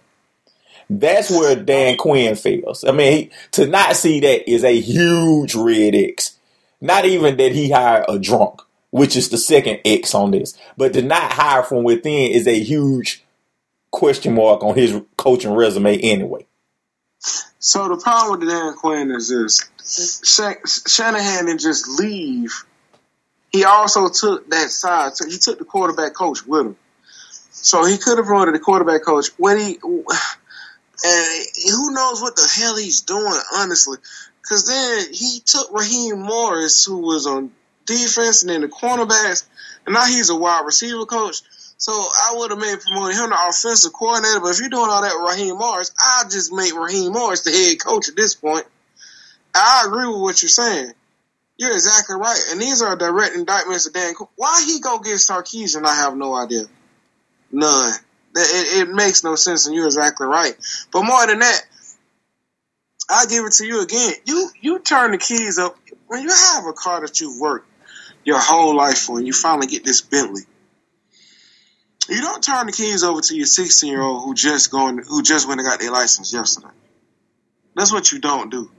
that's 0.90 1.32
where 1.32 1.56
Dan 1.56 1.98
Quinn 1.98 2.36
fails. 2.36 2.84
I 2.84 2.92
mean, 2.92 3.12
he, 3.12 3.32
to 3.54 3.66
not 3.66 3.96
see 3.96 4.20
that 4.20 4.50
is 4.50 4.64
a 4.64 4.80
huge 4.80 5.56
red 5.56 5.96
X. 5.96 6.38
Not 6.80 7.06
even 7.06 7.38
that 7.38 7.52
he 7.52 7.72
hired 7.72 8.06
a 8.08 8.20
drunk, 8.20 8.62
which 8.92 9.16
is 9.16 9.30
the 9.30 9.40
second 9.40 9.80
X 9.84 10.14
on 10.14 10.30
this, 10.30 10.56
but 10.78 10.94
to 10.94 11.02
not 11.02 11.34
hire 11.34 11.64
from 11.64 11.84
within 11.84 12.32
is 12.32 12.48
a 12.48 12.60
huge 12.60 13.24
question 13.90 14.36
mark 14.36 14.64
on 14.64 14.76
his 14.76 15.02
coaching 15.18 15.54
resume 15.54 15.98
anyway. 15.98 16.46
So 17.60 17.88
the 17.90 17.98
problem 17.98 18.40
with 18.40 18.50
Dan 18.50 18.74
Quinn 18.76 19.12
is 19.12 19.30
this: 19.30 20.22
Sha- 20.24 20.56
Shanahan 20.88 21.46
didn't 21.46 21.62
just 21.62 21.88
leave. 22.00 22.54
He 23.52 23.64
also 23.64 24.10
took 24.10 24.50
that 24.50 24.70
side. 24.70 25.16
So 25.16 25.28
he 25.28 25.38
took 25.38 25.60
the 25.60 25.66
quarterback 25.66 26.14
coach 26.14 26.46
with 26.46 26.68
him. 26.68 26.76
So 27.52 27.86
he 27.86 27.98
could 27.98 28.18
have 28.18 28.28
promoted 28.28 28.56
the 28.56 28.60
quarterback 28.60 29.04
coach. 29.04 29.30
When 29.38 29.58
he 29.58 29.80
and 31.04 31.46
who 31.72 31.92
knows 31.94 32.22
what 32.22 32.36
the 32.36 32.48
hell 32.56 32.76
he's 32.76 33.02
doing, 33.02 33.40
honestly. 33.56 33.98
Because 34.42 34.66
then 34.68 35.14
he 35.14 35.42
took 35.46 35.72
Raheem 35.74 36.20
Morris, 36.20 36.86
who 36.86 36.98
was 37.00 37.28
on 37.28 37.52
defense, 37.86 38.44
and 38.44 38.50
then 38.50 38.62
the 38.62 38.68
cornerbacks, 38.68 39.46
and 39.86 39.94
now 39.94 40.06
he's 40.06 40.30
a 40.30 40.36
wide 40.36 40.66
receiver 40.66 41.06
coach. 41.06 41.42
So 41.78 41.92
I 41.92 42.34
would 42.36 42.52
have 42.52 42.60
made 42.60 42.80
promoting 42.82 43.18
him 43.18 43.30
the 43.30 43.38
offensive 43.50 43.94
coordinator. 43.94 44.40
But 44.40 44.50
if 44.50 44.60
you're 44.60 44.70
doing 44.70 44.90
all 44.90 45.02
that 45.02 45.30
Raheem 45.30 45.58
Morris, 45.58 45.94
I'll 46.00 46.28
just 46.28 46.52
make 46.52 46.74
Raheem 46.76 47.14
Morris 47.14 47.44
the 47.44 47.52
head 47.52 47.80
coach 47.80 48.10
at 48.10 48.16
this 48.16 48.34
point. 48.34 48.66
I 49.54 49.84
agree 49.86 50.08
with 50.08 50.22
what 50.22 50.42
you're 50.42 50.50
saying. 50.50 50.94
You're 51.58 51.74
exactly 51.74 52.16
right. 52.16 52.40
And 52.52 52.62
these 52.62 52.82
are 52.82 52.96
direct 52.96 53.36
indictments 53.36 53.88
of 53.88 53.94
Dan. 53.94 54.14
Why 54.36 54.64
he 54.66 54.80
go 54.80 55.00
get 55.00 55.16
Sarkisian, 55.16 55.86
I 55.86 55.96
have 55.96 56.16
no 56.16 56.36
idea. 56.36 56.64
None. 57.52 57.94
It, 58.36 58.88
it 58.88 58.94
makes 58.94 59.24
no 59.24 59.36
sense, 59.36 59.66
and 59.66 59.76
you're 59.76 59.86
exactly 59.86 60.28
right. 60.28 60.56
But 60.92 61.04
more 61.04 61.26
than 61.26 61.40
that, 61.40 61.62
I 63.10 63.26
give 63.28 63.46
it 63.46 63.54
to 63.54 63.66
you 63.66 63.82
again. 63.82 64.14
You 64.26 64.50
you 64.62 64.80
turn 64.80 65.12
the 65.12 65.18
keys 65.18 65.58
up 65.58 65.76
when 66.08 66.22
you 66.22 66.30
have 66.30 66.66
a 66.66 66.74
car 66.74 67.02
that 67.02 67.20
you've 67.20 67.40
worked 67.40 67.68
your 68.24 68.40
whole 68.40 68.76
life 68.76 69.00
for, 69.00 69.18
and 69.18 69.26
you 69.26 69.34
finally 69.34 69.68
get 69.68 69.84
this 69.84 70.02
Bentley. 70.02 70.42
You 72.10 72.22
don't 72.22 72.44
turn 72.44 72.68
the 72.68 72.72
keys 72.72 73.04
over 73.04 73.22
to 73.22 73.36
your 73.36 73.46
16 73.46 73.92
year 73.92 74.02
old 74.02 74.24
who 74.24 74.34
just 74.34 74.72
going 74.72 75.00
who 75.00 75.22
just 75.22 75.48
went 75.48 75.60
and 75.60 75.68
got 75.68 75.80
their 75.80 75.92
license 75.92 76.34
yesterday. 76.34 76.74
That's 77.76 77.92
what 77.92 78.12
you 78.12 78.20
don't 78.20 78.50
do. 78.50 78.72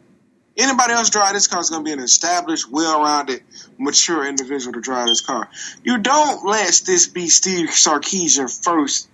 Anybody 0.57 0.93
else 0.93 1.11
drive 1.11 1.35
this 1.35 1.47
car 1.47 1.61
is 1.61 1.71
going 1.71 1.85
to 1.85 1.89
be 1.89 1.93
an 1.93 2.01
established, 2.01 2.69
well-rounded, 2.69 3.43
mature 3.79 4.27
individual 4.27 4.73
to 4.73 4.81
drive 4.81 5.07
this 5.07 5.21
car. 5.21 5.49
You 5.85 5.99
don't 5.99 6.45
let 6.45 6.83
this 6.85 7.07
be 7.07 7.29
Steve 7.29 7.69
Sarkisian 7.69 8.51
first 8.65 9.09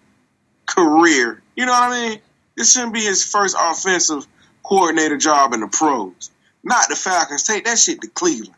career. 0.65 1.43
You 1.55 1.67
know 1.67 1.73
what 1.73 1.93
I 1.93 2.09
mean? 2.09 2.21
This 2.57 2.73
shouldn't 2.73 2.95
be 2.95 3.03
his 3.03 3.25
first 3.25 3.57
offensive 3.61 4.27
coordinator 4.63 5.19
job 5.19 5.53
in 5.53 5.61
the 5.61 5.69
pros. 5.69 6.31
Not 6.63 6.89
the 6.89 6.97
Falcons. 6.97 7.43
Take 7.43 7.67
that 7.67 7.79
shit 7.79 8.01
to 8.01 8.09
Cleveland. 8.09 8.55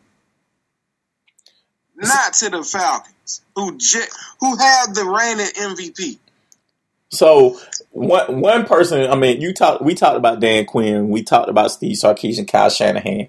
Not 1.97 2.35
to 2.35 2.51
the 2.51 2.62
Falcons, 2.62 3.15
who 3.55 3.77
j- 3.79 4.01
who 4.41 4.57
have 4.57 4.95
the 4.95 5.05
reigning 5.05 5.47
MVP. 5.47 6.19
So 7.11 7.59
one 7.91 8.41
one 8.41 8.65
person, 8.67 9.11
I 9.11 9.15
mean, 9.17 9.41
you 9.41 9.55
talked. 9.55 9.83
We 9.83 9.95
talked 9.95 10.17
about 10.17 10.41
Dan 10.41 10.67
Quinn. 10.67 11.09
We 11.09 11.23
talked 11.23 11.49
about 11.49 11.71
Steve 11.71 11.97
Sarkisian, 11.97 12.51
Kyle 12.51 12.71
Shanahan, 12.71 13.29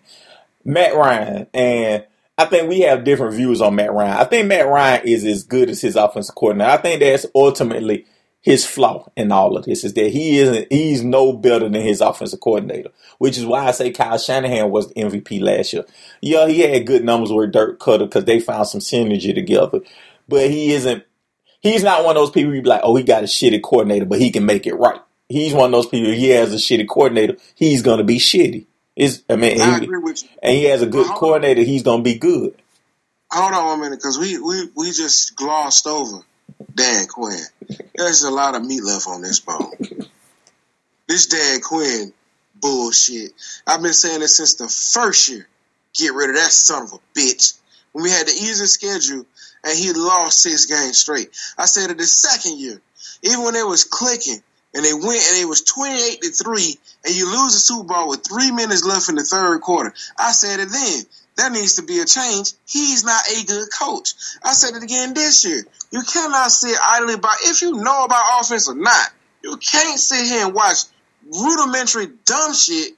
Matt 0.66 0.96
Ryan, 0.96 1.48
and 1.54 2.06
I 2.38 2.46
think 2.46 2.70
we 2.70 2.82
have 2.82 3.04
different 3.04 3.36
views 3.36 3.62
on 3.62 3.76
Matt 3.76 3.94
Ryan. 3.94 4.18
I 4.18 4.24
think 4.26 4.48
Matt 4.48 4.68
Ryan 4.68 5.08
is 5.08 5.24
as 5.26 5.44
good 5.44 5.70
as 5.70 5.82
his 5.82 5.96
offensive 5.96 6.36
coordinator. 6.36 6.72
I 6.72 6.78
think 6.78 7.00
that's 7.00 7.26
ultimately 7.34 8.06
his 8.48 8.66
flaw 8.66 9.06
in 9.18 9.30
all 9.30 9.58
of 9.58 9.66
this 9.66 9.84
is 9.84 9.94
that 9.96 10.10
he 10.14 10.38
isn't. 10.40 10.72
He's 10.72 11.04
no 11.04 11.34
better 11.34 11.68
than 11.68 11.82
his 11.82 12.00
offensive 12.00 12.40
coordinator, 12.40 12.92
which 13.18 13.38
is 13.38 13.46
why 13.46 13.66
I 13.68 13.72
say 13.72 13.92
Kyle 13.92 14.18
Shanahan 14.18 14.72
was 14.72 14.88
the 14.88 15.04
MVP 15.04 15.42
last 15.42 15.74
year. 15.74 15.84
Yeah, 16.22 16.48
he 16.48 16.62
had 16.62 16.88
good 16.88 17.04
numbers 17.04 17.30
with 17.30 17.52
Dirk 17.52 17.78
Koetter 17.78 18.06
because 18.06 18.24
they 18.24 18.40
found 18.40 18.68
some 18.70 18.80
synergy 18.80 19.36
together, 19.36 19.82
but 20.30 20.50
he 20.50 20.72
isn't 20.72 21.04
he's 21.60 21.84
not 21.84 22.06
one 22.06 22.16
of 22.16 22.22
those 22.22 22.32
people 22.32 22.56
you 22.56 22.62
be 22.62 22.70
like, 22.70 22.80
oh, 22.86 22.96
he 22.96 23.04
got 23.04 23.24
a 23.24 23.28
shitty 23.28 23.62
coordinator, 23.62 24.06
but 24.06 24.22
he 24.22 24.32
can 24.32 24.46
make 24.46 24.66
it 24.66 24.76
right. 24.76 25.02
He's 25.28 25.54
one 25.54 25.66
of 25.66 25.72
those 25.74 25.88
people. 25.88 26.14
He 26.14 26.30
has 26.30 26.54
a 26.54 26.56
shitty 26.56 26.88
coordinator. 26.88 27.36
He's 27.54 27.82
gonna 27.82 28.06
be 28.06 28.18
shitty. 28.18 28.66
Is 28.96 29.24
I 29.30 29.36
mean, 29.36 29.60
I 29.60 29.80
he- 29.80 29.84
agree 29.84 30.00
with 30.00 30.24
you. 30.24 30.30
and 30.42 30.56
he 30.56 30.64
has 30.64 30.82
a 30.82 30.88
good 30.88 31.08
coordinator. 31.08 31.64
He's 31.64 31.84
gonna 31.84 32.02
be 32.02 32.16
good. 32.16 32.56
Hold 33.30 33.52
on 33.52 33.80
a 33.80 33.84
minute, 33.84 34.00
because 34.00 34.18
we, 34.18 34.40
we 34.40 34.70
we 34.74 34.92
just 34.94 35.36
glossed 35.36 35.86
over 35.86 36.24
Dan 36.78 37.08
Quinn. 37.08 37.40
There's 37.96 38.24
a 38.24 38.32
lot 38.32 38.56
of 38.56 38.63
meat 38.63 38.84
left 38.84 39.08
on 39.08 39.22
this 39.22 39.40
bone. 39.40 39.72
This 41.08 41.26
Dan 41.26 41.60
Quinn 41.62 42.13
bullshit. 42.62 43.32
I've 43.66 43.82
been 43.82 43.94
saying 43.94 44.20
this 44.20 44.38
since 44.38 44.56
the 44.56 44.68
first 44.68 45.30
year. 45.30 45.48
Get 45.96 46.13
rid 46.13 46.30
of 46.30 46.36
that 46.36 46.52
son 46.52 46.84
of 46.84 46.94
a 46.94 47.20
bitch. 47.20 47.58
When 47.92 48.04
we 48.04 48.12
had 48.12 48.28
the 48.28 48.32
easiest 48.32 48.76
schedule 48.76 49.26
and 49.63 49.78
he 49.78 49.92
lost 49.94 50.42
six 50.44 50.66
games 50.66 51.00
straight. 51.00 51.30
I 51.58 51.66
said 51.66 51.90
it 51.90 51.98
the 51.98 52.06
second 52.06 52.60
year. 52.60 52.80
Even 53.24 53.44
when 53.44 53.56
it 53.56 53.66
was 53.66 53.84
clicking 53.84 54.42
and 54.76 54.86
they 54.86 54.94
went 54.94 55.06
and 55.30 55.42
it 55.42 55.48
was 55.48 55.62
28 55.62 56.22
to 56.22 56.30
3 56.30 56.78
and 57.06 57.16
you 57.16 57.26
lose 57.26 57.54
the 57.54 57.60
Super 57.60 57.88
Bowl 57.88 58.10
with 58.10 58.28
three 58.28 58.52
minutes 58.52 58.86
left 58.86 59.10
in 59.10 59.16
the 59.16 59.24
third 59.24 59.62
quarter. 59.62 59.94
I 60.20 60.32
said 60.32 60.60
it 60.60 60.70
then. 60.70 61.04
There 61.38 61.52
needs 61.52 61.76
to 61.76 61.84
be 61.84 62.00
a 62.00 62.06
change. 62.06 62.54
He's 62.68 63.04
not 63.04 63.24
a 63.30 63.46
good 63.46 63.68
coach. 63.72 64.13
I 64.44 64.54
said 64.54 64.76
it 64.76 64.84
again 64.84 65.13
this 65.13 65.46
year. 65.46 65.63
You 65.91 66.02
cannot 66.02 66.52
sit 66.52 66.78
idly 66.86 67.17
by 67.17 67.36
if 67.43 67.62
you 67.62 67.73
know 67.73 68.04
about 68.04 68.41
offense 68.41 68.67
or 68.69 68.76
not. 68.76 69.10
You 69.43 69.58
can't 69.58 70.00
sit 70.00 70.26
here 70.26 70.45
and 70.45 70.54
watch 70.54 70.78
rudimentary 71.26 72.08
dumb 72.26 72.54
shit 72.54 72.93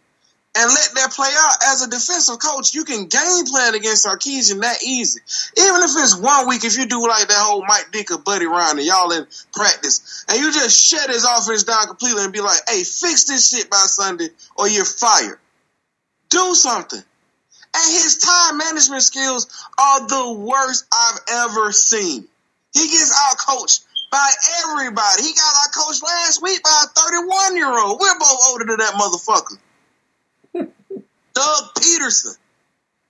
and 0.56 0.68
let 0.68 0.90
that 0.96 1.12
play 1.12 1.30
out. 1.30 1.56
As 1.68 1.84
a 1.84 1.90
defensive 1.90 2.40
coach, 2.40 2.74
you 2.74 2.84
can 2.84 3.06
game 3.06 3.46
plan 3.46 3.76
against 3.76 4.06
Sarkisian 4.06 4.62
that 4.62 4.84
easy. 4.84 5.22
Even 5.58 5.84
if 5.84 5.92
it's 5.96 6.18
one 6.18 6.48
week, 6.48 6.66
if 6.66 6.78
you 6.78 6.88
do 6.88 7.08
like 7.08 7.28
that 7.28 7.38
whole 7.38 7.64
Mike 7.68 7.92
Ditka 7.92 8.24
Buddy 8.24 8.48
Ryan 8.48 8.80
and 8.80 8.88
y'all 8.88 9.12
in 9.12 9.28
practice, 9.54 10.26
and 10.28 10.40
you 10.40 10.52
just 10.52 10.80
shut 10.80 11.10
his 11.10 11.24
offense 11.24 11.64
down 11.64 11.86
completely 11.86 12.24
and 12.24 12.34
be 12.34 12.42
like, 12.42 12.60
hey, 12.68 12.84
fix 12.84 13.26
this 13.26 13.50
shit 13.50 13.70
by 13.70 13.78
Sunday 13.78 14.30
or 14.56 14.68
you're 14.68 14.86
fired. 14.86 15.40
Do 16.30 16.56
something. 16.56 17.04
And 17.76 17.94
his 17.94 18.18
time 18.18 18.58
management 18.58 19.04
skills 19.04 19.46
are 19.78 20.08
the 20.08 20.34
worst 20.34 20.88
I've 20.92 21.20
ever 21.46 21.72
seen. 21.72 22.28
He 22.74 22.88
gets 22.88 23.12
out 23.28 23.38
coached 23.38 23.86
by 24.12 24.30
everybody. 24.64 25.24
He 25.24 25.34
got 25.34 25.54
out 25.66 25.74
coached 25.74 26.04
last 26.04 26.42
week 26.42 26.62
by 26.64 26.84
a 26.84 26.88
31 26.88 27.56
year 27.56 27.70
old. 27.70 28.00
We're 28.00 28.20
both 28.20 28.40
older 28.50 28.66
than 28.66 28.78
that 28.78 28.94
motherfucker. 28.94 29.58
Doug 31.34 31.64
Pederson. 31.76 32.38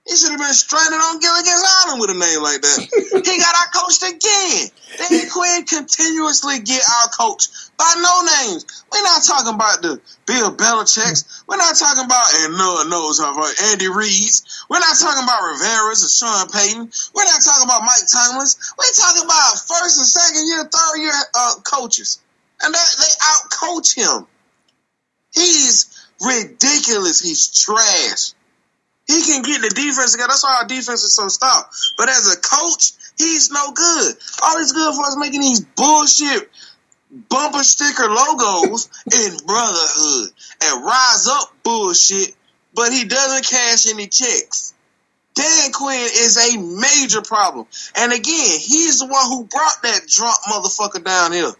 He 0.08 0.16
should 0.16 0.30
have 0.30 0.40
been 0.40 0.52
stranded 0.54 0.98
on 0.98 1.20
Gilligan's 1.20 1.62
Island 1.84 2.00
with 2.00 2.10
a 2.10 2.14
name 2.14 2.42
like 2.42 2.60
that. 2.62 3.22
he 3.24 3.38
got 3.38 3.54
out 3.54 3.72
coached 3.72 4.02
again. 4.02 4.68
Dan 4.98 5.30
Quinn 5.30 5.64
continuously 5.66 6.58
get 6.60 6.82
out 6.98 7.10
coached 7.12 7.69
by 7.80 7.96
no 7.96 8.44
names. 8.44 8.84
We're 8.92 9.00
not 9.02 9.24
talking 9.24 9.54
about 9.56 9.80
the 9.80 9.96
Bill 10.28 10.52
Belichick's. 10.52 11.42
We're 11.48 11.56
not 11.56 11.74
talking 11.80 12.04
about 12.04 12.28
and 12.44 12.52
no 12.60 12.74
one 12.74 12.90
knows 12.90 13.18
how 13.18 13.32
about 13.32 13.56
Andy 13.72 13.88
Reid's. 13.88 14.44
We're 14.68 14.84
not 14.84 15.00
talking 15.00 15.24
about 15.24 15.40
Rivera's 15.56 16.04
or 16.04 16.12
Sean 16.12 16.52
Payton. 16.52 16.92
We're 17.16 17.24
not 17.24 17.40
talking 17.40 17.64
about 17.64 17.80
Mike 17.80 18.04
Tomlin's. 18.04 18.60
We're 18.76 18.92
talking 18.92 19.24
about 19.24 19.64
first 19.64 19.96
and 19.96 20.04
second 20.04 20.44
year, 20.44 20.68
third 20.68 21.00
year 21.00 21.16
uh, 21.32 21.54
coaches, 21.64 22.20
and 22.60 22.74
that, 22.74 22.88
they 23.00 23.12
out 23.24 23.48
coach 23.48 23.96
him. 23.96 24.28
He's 25.32 25.88
ridiculous. 26.20 27.24
He's 27.24 27.48
trash. 27.48 28.36
He 29.08 29.24
can 29.24 29.42
get 29.42 29.62
the 29.62 29.70
defense 29.70 30.12
together. 30.12 30.28
That's 30.28 30.44
why 30.44 30.58
our 30.60 30.68
defense 30.68 31.02
is 31.02 31.16
so 31.16 31.28
stout. 31.28 31.64
But 31.96 32.10
as 32.10 32.30
a 32.30 32.38
coach, 32.38 32.92
he's 33.16 33.50
no 33.50 33.72
good. 33.72 34.14
All 34.42 34.58
he's 34.58 34.72
good 34.72 34.94
for 34.94 35.08
is 35.08 35.16
making 35.16 35.40
these 35.40 35.60
bullshit 35.64 36.50
bumper 37.10 37.62
sticker 37.62 38.08
logos 38.08 38.88
in 39.12 39.36
brotherhood 39.46 40.30
and 40.62 40.84
rise 40.84 41.26
up 41.28 41.52
bullshit, 41.62 42.34
but 42.74 42.92
he 42.92 43.04
doesn't 43.04 43.46
cash 43.46 43.86
any 43.86 44.06
checks. 44.06 44.74
Dan 45.34 45.72
Quinn 45.72 46.00
is 46.00 46.36
a 46.36 46.58
major 46.58 47.22
problem. 47.22 47.66
And 47.96 48.12
again, 48.12 48.58
he's 48.60 48.98
the 48.98 49.06
one 49.06 49.26
who 49.26 49.44
brought 49.44 49.82
that 49.82 50.06
drunk 50.06 50.36
motherfucker 50.50 51.04
down 51.04 51.32
here. 51.32 51.52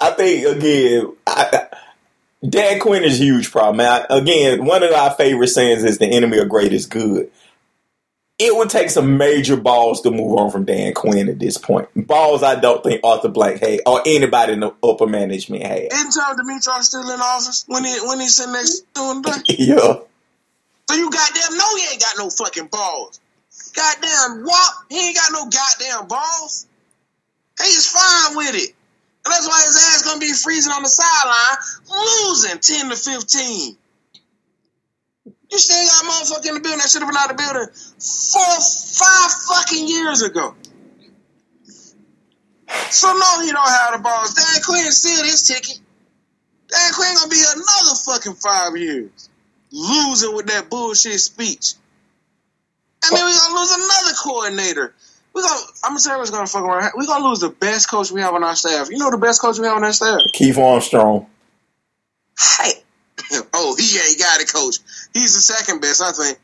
I 0.00 0.10
think 0.10 0.46
again, 0.46 1.12
I, 1.26 1.66
Dan 2.46 2.80
Quinn 2.80 3.04
is 3.04 3.20
a 3.20 3.24
huge 3.24 3.50
problem. 3.50 3.78
Now, 3.78 4.04
again, 4.10 4.64
one 4.64 4.82
of 4.82 4.92
our 4.92 5.12
favorite 5.12 5.48
sayings 5.48 5.84
is 5.84 5.98
the 5.98 6.06
enemy 6.06 6.38
of 6.38 6.48
great 6.48 6.72
is 6.72 6.86
good. 6.86 7.30
It 8.38 8.54
would 8.54 8.68
take 8.68 8.90
some 8.90 9.16
major 9.16 9.56
balls 9.56 10.02
to 10.02 10.10
move 10.10 10.38
on 10.38 10.50
from 10.50 10.66
Dan 10.66 10.92
Quinn 10.92 11.30
at 11.30 11.38
this 11.38 11.56
point. 11.56 11.88
Balls 12.06 12.42
I 12.42 12.60
don't 12.60 12.82
think 12.84 13.00
Arthur 13.02 13.30
Blank 13.30 13.60
had 13.60 13.80
or 13.86 14.02
anybody 14.04 14.52
in 14.52 14.60
the 14.60 14.74
upper 14.82 15.06
management 15.06 15.62
had. 15.62 15.88
Isn't 15.90 16.12
Tom 16.12 16.36
Dimitroff 16.36 16.82
still 16.82 17.10
in 17.10 17.20
office 17.20 17.64
when 17.66 17.84
he 17.84 17.96
when 18.02 18.20
he's 18.20 18.36
sitting 18.36 18.52
next 18.52 18.84
to 18.94 19.10
him? 19.10 19.22
yeah. 19.48 20.00
So 20.88 20.94
you 20.94 21.10
goddamn 21.10 21.56
know 21.56 21.76
he 21.76 21.92
ain't 21.92 22.00
got 22.00 22.18
no 22.18 22.28
fucking 22.28 22.66
balls. 22.66 23.20
Goddamn 23.74 24.44
wop, 24.44 24.74
he 24.90 25.08
ain't 25.08 25.16
got 25.16 25.32
no 25.32 25.48
goddamn 25.48 26.06
balls. 26.06 26.66
He's 27.58 27.90
fine 27.90 28.36
with 28.36 28.54
it. 28.54 28.74
And 29.24 29.32
that's 29.32 29.48
why 29.48 29.62
his 29.64 29.76
ass 29.76 30.02
gonna 30.02 30.20
be 30.20 30.32
freezing 30.32 30.72
on 30.72 30.82
the 30.82 30.88
sideline, 30.88 31.56
losing 31.90 32.58
10 32.60 32.90
to 32.90 32.96
15. 32.96 33.76
You 35.56 35.60
still 35.60 35.86
got 35.86 36.04
motherfucker 36.04 36.48
in 36.48 36.54
the 36.56 36.60
building 36.60 36.80
that 36.80 36.90
should 36.90 37.00
have 37.00 37.08
been 37.08 37.16
out 37.16 37.30
of 37.30 37.38
the 37.38 37.42
building 37.42 37.68
four, 37.96 38.60
five 38.60 39.30
fucking 39.48 39.88
years 39.88 40.20
ago. 40.20 40.54
So 42.90 43.08
no, 43.08 43.40
he 43.40 43.50
don't 43.52 43.66
have 43.66 43.94
the 43.94 44.00
balls. 44.02 44.34
Dan 44.34 44.62
Quinn 44.62 44.92
sealed 44.92 45.24
his 45.24 45.48
ticket. 45.48 45.80
Dan 46.68 46.92
Quinn 46.92 47.14
gonna 47.14 47.30
be 47.30 47.40
another 47.40 47.96
fucking 48.04 48.34
five 48.34 48.76
years. 48.76 49.30
Losing 49.72 50.36
with 50.36 50.44
that 50.48 50.68
bullshit 50.68 51.20
speech. 51.20 51.72
And 53.06 53.16
then 53.16 53.24
we 53.24 53.32
gonna 53.32 53.58
lose 53.58 53.72
another 53.72 54.14
coordinator. 54.22 54.94
We 55.32 55.40
gonna 55.40 55.60
I'm 55.84 55.92
gonna 55.92 56.00
tell 56.00 56.12
you 56.12 56.18
what's 56.18 56.30
gonna 56.30 56.46
fuck 56.46 56.64
around. 56.64 56.92
We 56.98 57.06
gonna 57.06 57.26
lose 57.26 57.40
the 57.40 57.48
best 57.48 57.88
coach 57.88 58.12
we 58.12 58.20
have 58.20 58.34
on 58.34 58.44
our 58.44 58.56
staff. 58.56 58.90
You 58.90 58.98
know 58.98 59.10
the 59.10 59.16
best 59.16 59.40
coach 59.40 59.58
we 59.58 59.64
have 59.64 59.78
on 59.78 59.84
our 59.84 59.92
staff? 59.94 60.20
Keith 60.34 60.58
Armstrong. 60.58 61.26
Hey. 62.38 62.82
oh, 63.54 63.76
he 63.78 63.98
ain't 63.98 64.18
got 64.18 64.40
a 64.42 64.46
coach. 64.46 64.76
He's 65.12 65.34
the 65.34 65.40
second 65.40 65.80
best, 65.80 66.02
I 66.02 66.12
think. 66.12 66.38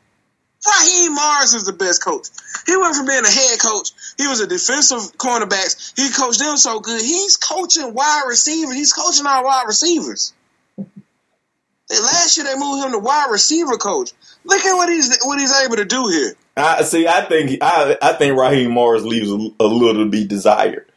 Raheem 0.65 1.13
Morris 1.13 1.53
is 1.53 1.65
the 1.65 1.73
best 1.73 2.01
coach. 2.03 2.27
He 2.65 2.77
went 2.77 2.95
from 2.95 3.05
being 3.05 3.25
a 3.25 3.29
head 3.29 3.59
coach. 3.59 3.91
He 4.17 4.27
was 4.27 4.39
a 4.39 4.47
defensive 4.47 5.17
cornerbacks. 5.17 5.91
He 5.99 6.09
coached 6.09 6.39
them 6.39 6.55
so 6.55 6.79
good. 6.79 7.01
He's 7.01 7.35
coaching 7.35 7.93
wide 7.93 8.23
receivers. 8.27 8.73
He's 8.75 8.93
coaching 8.93 9.25
our 9.25 9.43
wide 9.43 9.65
receivers. 9.67 10.33
And 10.77 11.99
last 12.01 12.37
year 12.37 12.45
they 12.45 12.55
moved 12.57 12.85
him 12.85 12.93
to 12.93 12.99
wide 12.99 13.27
receiver 13.29 13.75
coach. 13.75 14.11
Look 14.45 14.61
at 14.63 14.73
what 14.75 14.87
he's 14.89 15.17
what 15.23 15.37
he's 15.37 15.53
able 15.53 15.75
to 15.75 15.85
do 15.85 16.07
here. 16.07 16.33
I 16.55 16.83
see. 16.83 17.07
I 17.07 17.25
think 17.25 17.61
I 17.61 17.97
I 18.01 18.13
think 18.13 18.37
Raheem 18.39 18.71
Morris 18.71 19.03
leaves 19.03 19.29
a, 19.29 19.35
a 19.59 19.67
little 19.67 20.05
to 20.05 20.09
be 20.09 20.25
desired. 20.25 20.89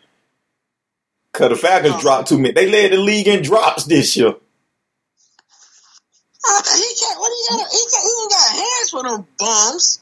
Cause 1.33 1.51
the 1.51 1.57
Falcons 1.57 1.94
Oh. 1.96 2.01
dropped 2.01 2.29
too 2.29 2.38
many. 2.38 2.53
They 2.55 2.70
led 2.70 2.92
the 2.92 2.99
league 2.99 3.27
in 3.27 3.42
drops 3.42 3.85
this 3.85 4.16
year. 4.16 4.35
Uh, 6.49 6.63
he 6.77 6.95
can't. 7.01 7.19
What 7.19 7.33
he 7.33 7.57
got? 7.57 7.71
He, 7.71 7.83
can't, 7.91 8.05
he 8.05 8.13
ain't 8.23 8.31
got 8.31 8.57
hands 8.57 8.91
for 8.91 9.03
them 9.03 9.27
bums. 9.39 10.01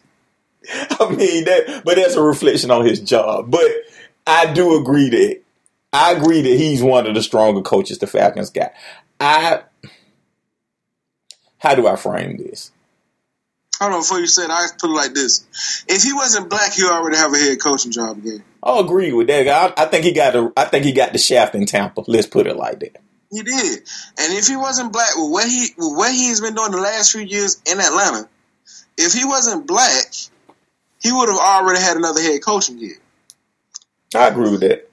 I 1.00 1.14
mean 1.14 1.44
that, 1.44 1.82
but 1.84 1.96
that's 1.96 2.14
a 2.14 2.22
reflection 2.22 2.70
on 2.70 2.86
his 2.86 3.00
job. 3.00 3.50
But 3.50 3.70
I 4.26 4.52
do 4.52 4.76
agree 4.80 5.10
that 5.10 5.40
I 5.92 6.12
agree 6.12 6.42
that 6.42 6.56
he's 6.56 6.82
one 6.82 7.06
of 7.06 7.14
the 7.14 7.22
stronger 7.22 7.62
coaches 7.62 7.98
the 7.98 8.06
Falcons 8.06 8.50
got. 8.50 8.72
I 9.20 9.62
how 11.58 11.74
do 11.74 11.86
I 11.86 11.96
frame 11.96 12.36
this? 12.36 12.72
Hold 13.80 13.94
on, 13.94 14.00
before 14.00 14.20
you 14.20 14.26
said, 14.26 14.50
I 14.50 14.66
put 14.78 14.90
it 14.90 14.94
like 14.94 15.14
this: 15.14 15.84
If 15.88 16.02
he 16.02 16.12
wasn't 16.12 16.50
black, 16.50 16.72
he 16.72 16.84
already 16.84 17.16
have 17.16 17.32
a 17.32 17.38
head 17.38 17.60
coaching 17.60 17.92
job 17.92 18.18
again. 18.18 18.42
I'll 18.62 18.80
agree 18.80 19.12
with 19.12 19.26
that. 19.28 19.48
I, 19.48 19.82
I 19.82 19.86
think 19.86 20.04
he 20.04 20.12
got 20.12 20.32
the 20.32 20.52
I 20.56 20.64
think 20.64 20.84
he 20.84 20.92
got 20.92 21.12
the 21.12 21.18
shaft 21.18 21.54
in 21.54 21.66
Tampa. 21.66 22.02
Let's 22.06 22.26
put 22.26 22.46
it 22.46 22.56
like 22.56 22.80
that. 22.80 22.96
He 23.34 23.42
did, 23.42 23.80
and 24.18 24.32
if 24.32 24.46
he 24.46 24.56
wasn't 24.56 24.92
black, 24.92 25.16
with 25.16 25.30
what 25.32 25.48
he 25.48 25.66
with 25.76 25.96
what 25.96 26.12
he's 26.12 26.40
been 26.40 26.54
doing 26.54 26.70
the 26.70 26.80
last 26.80 27.10
few 27.10 27.22
years 27.22 27.60
in 27.70 27.80
Atlanta, 27.80 28.28
if 28.96 29.12
he 29.12 29.24
wasn't 29.24 29.66
black, 29.66 30.04
he 31.02 31.10
would 31.10 31.28
have 31.28 31.38
already 31.38 31.80
had 31.80 31.96
another 31.96 32.22
head 32.22 32.40
coaching 32.44 32.78
gig. 32.78 33.00
I 34.14 34.28
agree 34.28 34.50
with 34.50 34.60
that. 34.60 34.88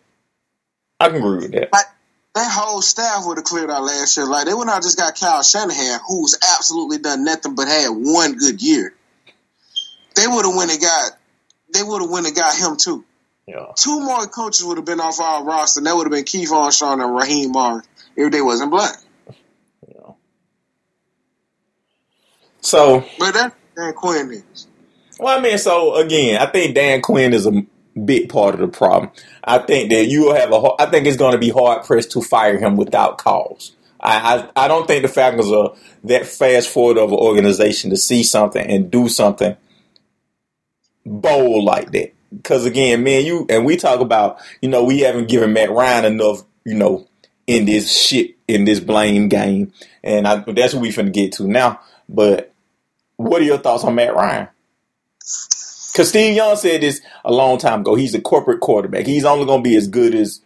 I 1.00 1.10
can 1.10 1.18
agree 1.18 1.38
with 1.38 1.52
that. 1.52 1.72
Like 1.72 1.86
that 2.34 2.52
whole 2.52 2.82
staff 2.82 3.26
would 3.26 3.38
have 3.38 3.46
cleared 3.46 3.70
out 3.70 3.84
last 3.84 4.18
year. 4.18 4.26
Like 4.26 4.48
they 4.48 4.54
would 4.54 4.66
not 4.66 4.82
just 4.82 4.98
got 4.98 5.20
Kyle 5.20 5.44
Shanahan, 5.44 6.00
who's 6.08 6.38
absolutely 6.58 6.98
done 6.98 7.24
nothing 7.24 7.54
but 7.54 7.68
had 7.68 7.90
one 7.90 8.38
good 8.38 8.62
year. 8.62 8.96
They 10.16 10.26
would 10.28 10.46
have 10.46 10.56
went 10.56 10.72
and 10.72 10.82
got. 10.82 11.12
They 11.74 11.84
would 11.84 12.02
have 12.02 12.10
went 12.10 12.26
and 12.26 12.36
got 12.36 12.56
him 12.56 12.76
too. 12.76 13.06
Yeah. 13.48 13.68
Two 13.76 14.00
more 14.02 14.28
coaches 14.28 14.64
would 14.66 14.78
have 14.78 14.86
been 14.86 15.00
off 15.00 15.20
our 15.20 15.44
roster. 15.44 15.80
and 15.80 15.88
That 15.88 15.96
would 15.96 16.06
have 16.06 16.12
been 16.12 16.24
Keith 16.24 16.52
Armstrong 16.52 17.02
and 17.02 17.16
Raheem 17.16 17.52
Morris 17.52 17.88
if 18.18 18.32
they 18.32 18.42
wasn't 18.42 18.72
black. 18.72 18.96
yeah. 19.88 20.14
So 22.62 23.06
But 23.18 23.34
that 23.34 23.54
Dan 23.78 23.94
Quinn 23.94 24.32
is. 24.32 24.68
Well, 25.20 25.38
I 25.38 25.42
mean, 25.42 25.58
so 25.58 25.96
again, 25.96 26.42
I 26.42 26.48
think 26.48 26.76
Dan 26.76 27.02
Quinn 27.02 27.34
is 27.34 27.48
a 27.48 27.66
big 28.06 28.30
part 28.30 28.56
of 28.56 28.62
the 28.62 28.68
problem. 28.70 29.12
I 29.44 29.60
think 29.60 29.92
that 29.92 30.06
you 30.08 30.24
will 30.26 30.36
have 30.36 30.52
a. 30.54 30.72
I 30.80 30.88
think 30.90 31.08
it's 31.08 31.18
going 31.18 31.34
to 31.34 31.40
be 31.40 31.50
hard 31.50 31.86
pressed 31.86 32.12
to 32.14 32.22
fire 32.22 32.58
him 32.60 32.78
without 32.78 33.18
cause. 33.20 33.74
I, 34.00 34.50
I 34.56 34.66
I 34.66 34.68
don't 34.68 34.88
think 34.88 35.04
the 35.04 35.10
Falcons 35.10 35.52
are 35.52 35.76
that 36.06 36.26
fast 36.28 36.70
forward 36.70 36.98
of 37.00 37.12
an 37.12 37.20
organization 37.20 37.92
to 37.92 37.98
see 37.98 38.24
something 38.24 38.66
and 38.66 38.92
do 38.92 39.10
something 39.10 39.56
bold 41.06 41.66
like 41.66 41.92
that. 41.94 42.14
because 42.36 42.66
again, 42.66 43.04
man, 43.04 43.26
you 43.26 43.46
and 43.50 43.66
we 43.66 43.78
talk 43.78 44.02
about, 44.02 44.40
you 44.62 44.70
know, 44.70 44.84
we 44.84 45.02
haven't 45.02 45.30
given 45.30 45.54
Matt 45.54 45.72
Ryan 45.72 46.06
enough, 46.06 46.44
you 46.66 46.76
know, 46.76 47.08
in 47.48 47.66
this 47.66 47.92
shit 47.92 48.38
in 48.48 48.66
this 48.66 48.80
blame 48.80 49.30
game, 49.30 49.74
and 50.04 50.28
I, 50.28 50.38
that's 50.40 50.74
what 50.74 50.82
we 50.82 50.90
finna 50.90 51.14
get 51.14 51.34
to 51.34 51.48
now. 51.48 51.80
But 52.10 52.54
what 53.18 53.42
are 53.42 53.46
your 53.46 53.58
thoughts 53.58 53.84
on 53.84 53.96
Matt 53.96 54.16
Ryan? 54.16 54.48
Because 55.92 56.10
Steve 56.10 56.36
Young 56.36 56.56
said 56.56 56.82
this 56.82 57.02
a 57.26 57.32
long 57.32 57.58
time 57.58 57.82
ago. 57.82 57.96
He's 57.96 58.16
a 58.16 58.22
corporate 58.22 58.62
quarterback. 58.62 59.06
He's 59.06 59.26
only 59.26 59.46
going 59.46 59.64
to 59.64 59.70
be 59.70 59.76
as 59.76 59.88
good 59.88 60.16
as 60.16 60.42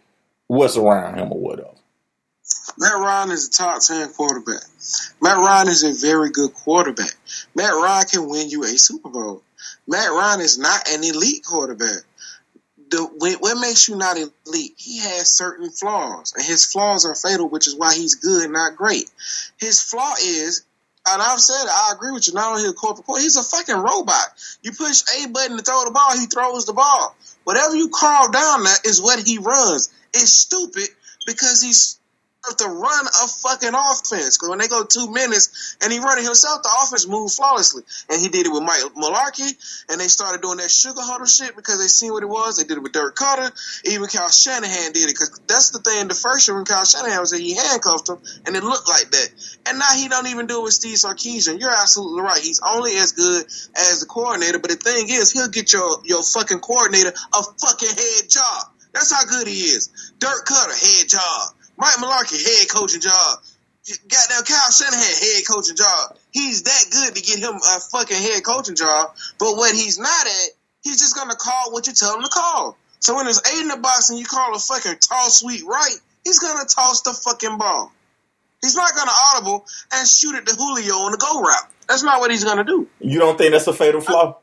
what's 0.48 0.76
around 0.76 1.18
him 1.18 1.32
or 1.32 1.38
whatever. 1.38 1.70
Matt 2.78 2.94
Ryan 2.94 3.30
is 3.30 3.48
a 3.48 3.50
top 3.52 3.80
10 3.80 4.12
quarterback. 4.12 4.62
Matt 5.20 5.38
Ryan 5.38 5.68
is 5.68 5.82
a 5.84 6.06
very 6.06 6.30
good 6.30 6.52
quarterback. 6.52 7.14
Matt 7.54 7.72
Ryan 7.72 8.06
can 8.06 8.28
win 8.28 8.50
you 8.50 8.64
a 8.64 8.68
Super 8.68 9.08
Bowl. 9.08 9.42
Matt 9.86 10.10
Ryan 10.10 10.40
is 10.40 10.58
not 10.58 10.88
an 10.88 11.02
elite 11.02 11.44
quarterback. 11.44 12.02
The, 12.88 13.02
what 13.40 13.60
makes 13.60 13.88
you 13.88 13.96
not 13.96 14.16
elite? 14.16 14.74
He 14.76 14.98
has 14.98 15.36
certain 15.36 15.70
flaws, 15.70 16.34
and 16.36 16.44
his 16.44 16.70
flaws 16.70 17.04
are 17.04 17.14
fatal, 17.14 17.48
which 17.48 17.66
is 17.66 17.74
why 17.74 17.94
he's 17.94 18.14
good, 18.14 18.50
not 18.50 18.76
great. 18.76 19.10
His 19.58 19.82
flaw 19.82 20.14
is, 20.20 20.64
and 21.08 21.20
I've 21.20 21.40
said 21.40 21.66
I 21.68 21.92
agree 21.94 22.12
with 22.12 22.28
you. 22.28 22.34
Not 22.34 22.56
only 22.56 22.68
a 22.68 22.72
corporate, 22.72 23.06
quarterback, 23.06 23.24
he's 23.24 23.36
a 23.36 23.42
fucking 23.42 23.76
robot. 23.76 24.26
You 24.62 24.72
push 24.72 25.02
a 25.18 25.28
button 25.28 25.56
to 25.56 25.62
throw 25.62 25.84
the 25.84 25.90
ball, 25.90 26.16
he 26.16 26.26
throws 26.26 26.66
the 26.66 26.74
ball. 26.74 27.16
Whatever 27.44 27.74
you 27.74 27.88
call 27.88 28.30
down 28.30 28.64
that 28.64 28.80
is 28.84 29.02
what 29.02 29.24
he 29.24 29.38
runs. 29.38 29.92
It's 30.14 30.32
stupid 30.32 30.88
because 31.26 31.62
he's 31.62 31.98
to 32.58 32.68
run 32.68 33.06
a 33.06 33.28
fucking 33.28 33.74
offense. 33.74 34.36
Because 34.36 34.48
when 34.48 34.58
they 34.58 34.68
go 34.68 34.84
two 34.84 35.10
minutes 35.10 35.76
and 35.82 35.92
he 35.92 35.98
running 35.98 36.24
himself, 36.24 36.62
the 36.62 36.70
offense 36.82 37.06
moved 37.06 37.34
flawlessly. 37.34 37.82
And 38.08 38.20
he 38.20 38.28
did 38.28 38.46
it 38.46 38.52
with 38.52 38.62
Mike 38.62 38.82
Mularkey, 38.94 39.50
and 39.90 40.00
they 40.00 40.08
started 40.08 40.42
doing 40.42 40.58
that 40.58 40.70
sugar 40.70 41.00
huddle 41.00 41.26
shit 41.26 41.56
because 41.56 41.80
they 41.80 41.88
seen 41.88 42.12
what 42.12 42.22
it 42.22 42.28
was. 42.28 42.58
They 42.58 42.64
did 42.64 42.78
it 42.78 42.82
with 42.82 42.92
Dirk 42.92 43.16
Koetter. 43.16 43.50
Even 43.84 44.06
Kyle 44.06 44.30
Shanahan 44.30 44.92
did 44.92 45.10
it 45.10 45.14
because 45.14 45.40
that's 45.46 45.70
the 45.70 45.80
thing. 45.80 46.08
The 46.08 46.14
first 46.14 46.46
year 46.46 46.56
when 46.56 46.64
Kyle 46.64 46.84
Shanahan 46.84 47.20
was 47.20 47.30
there, 47.30 47.40
he 47.40 47.54
handcuffed 47.54 48.08
him, 48.08 48.18
and 48.46 48.54
it 48.54 48.62
looked 48.62 48.88
like 48.88 49.10
that. 49.10 49.28
And 49.66 49.78
now 49.78 49.92
he 49.96 50.08
don't 50.08 50.28
even 50.28 50.46
do 50.46 50.60
it 50.60 50.64
with 50.64 50.74
Steve 50.74 50.96
Sarkisian. 50.96 51.60
You're 51.60 51.74
absolutely 51.74 52.22
right. 52.22 52.40
He's 52.40 52.60
only 52.60 52.96
as 52.96 53.12
good 53.12 53.44
as 53.76 54.00
the 54.00 54.06
coordinator. 54.06 54.58
But 54.58 54.70
the 54.70 54.76
thing 54.76 55.08
is, 55.08 55.32
he'll 55.32 55.48
get 55.48 55.72
your 55.72 56.00
your 56.04 56.22
fucking 56.22 56.60
coordinator 56.60 57.10
a 57.10 57.42
fucking 57.42 57.88
head 57.88 58.30
job. 58.30 58.70
That's 58.92 59.12
how 59.12 59.26
good 59.26 59.46
he 59.46 59.60
is. 59.76 59.88
Dirk 60.18 60.46
Koetter, 60.46 60.98
head 60.98 61.08
job. 61.08 61.52
Mike 61.76 61.94
Mularkey, 61.94 62.42
head 62.42 62.68
coaching 62.68 63.00
job. 63.00 63.38
Goddamn 63.86 64.42
Kyle 64.42 64.70
Shanahan, 64.72 64.98
head 64.98 65.46
coaching 65.46 65.76
job. 65.76 66.16
He's 66.32 66.62
that 66.62 66.84
good 66.90 67.14
to 67.14 67.22
get 67.22 67.38
him 67.38 67.54
a 67.54 67.80
fucking 67.80 68.16
head 68.16 68.42
coaching 68.44 68.74
job. 68.74 69.14
But 69.38 69.56
what 69.56 69.74
he's 69.74 69.98
not 69.98 70.26
at, 70.26 70.48
he's 70.82 70.98
just 70.98 71.14
gonna 71.14 71.36
call 71.36 71.72
what 71.72 71.86
you 71.86 71.92
tell 71.92 72.16
him 72.16 72.22
to 72.22 72.28
call. 72.28 72.76
So 73.00 73.14
when 73.14 73.26
there's 73.26 73.42
eight 73.52 73.60
in 73.60 73.68
the 73.68 73.76
box 73.76 74.10
and 74.10 74.18
you 74.18 74.24
call 74.24 74.54
a 74.54 74.58
fucking 74.58 74.98
toss 74.98 75.40
sweep 75.40 75.64
right, 75.66 75.94
he's 76.24 76.40
gonna 76.40 76.64
toss 76.64 77.02
the 77.02 77.12
fucking 77.12 77.58
ball. 77.58 77.92
He's 78.60 78.74
not 78.74 78.94
gonna 78.96 79.12
audible 79.34 79.64
and 79.92 80.08
shoot 80.08 80.34
it 80.34 80.46
to 80.46 80.56
Julio 80.56 80.94
on 80.94 81.12
the 81.12 81.18
go 81.18 81.40
route. 81.40 81.70
That's 81.86 82.02
not 82.02 82.18
what 82.20 82.32
he's 82.32 82.42
gonna 82.42 82.64
do. 82.64 82.88
You 82.98 83.20
don't 83.20 83.38
think 83.38 83.52
that's 83.52 83.66
a 83.68 83.72
fatal 83.72 84.00
flaw? 84.00 84.38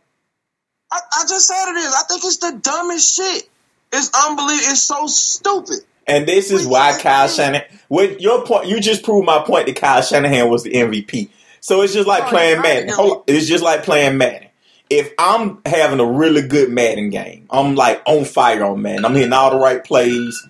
I, 0.90 1.00
I 1.20 1.24
just 1.28 1.48
said 1.48 1.72
it 1.72 1.78
is. 1.78 1.94
I 1.94 2.04
think 2.08 2.24
it's 2.24 2.38
the 2.38 2.60
dumbest 2.62 3.16
shit. 3.16 3.50
It's 3.92 4.10
unbelievable. 4.26 4.72
It's 4.72 4.82
so 4.82 5.08
stupid. 5.08 5.80
And 6.08 6.28
this 6.28 6.52
is 6.52 6.66
why 6.66 6.98
Kyle 7.00 7.28
Shanahan. 7.28 7.66
With 7.90 8.20
your 8.20 8.46
point, 8.46 8.68
you 8.68 8.80
just 8.80 9.04
proved 9.04 9.26
my 9.26 9.44
point 9.46 9.68
that 9.68 9.76
Kyle 9.76 10.02
Shanahan 10.02 10.50
was 10.50 10.64
the 10.64 10.72
MVP. 10.74 11.30
So 11.60 11.82
it's 11.82 11.94
just 11.94 12.08
like 12.08 12.24
Oh, 12.24 12.28
playing 12.28 12.62
Madden. 12.62 12.90
Hold. 12.90 13.24
It's 13.28 13.48
just 13.48 13.64
like 13.64 13.84
playing 13.84 14.18
Madden. 14.18 14.50
If 14.90 15.14
I'm 15.18 15.62
having 15.66 16.00
a 16.00 16.06
really 16.06 16.46
good 16.48 16.70
Madden 16.70 17.10
game, 17.10 17.48
I'm 17.50 17.76
like 17.76 18.02
on 18.06 18.26
fire 18.26 18.64
on 18.66 18.82
Madden. 18.82 19.06
I'm 19.06 19.16
hitting 19.16 19.34
all 19.34 19.52
the 19.52 19.58
right 19.58 19.84
plays. 19.84 20.48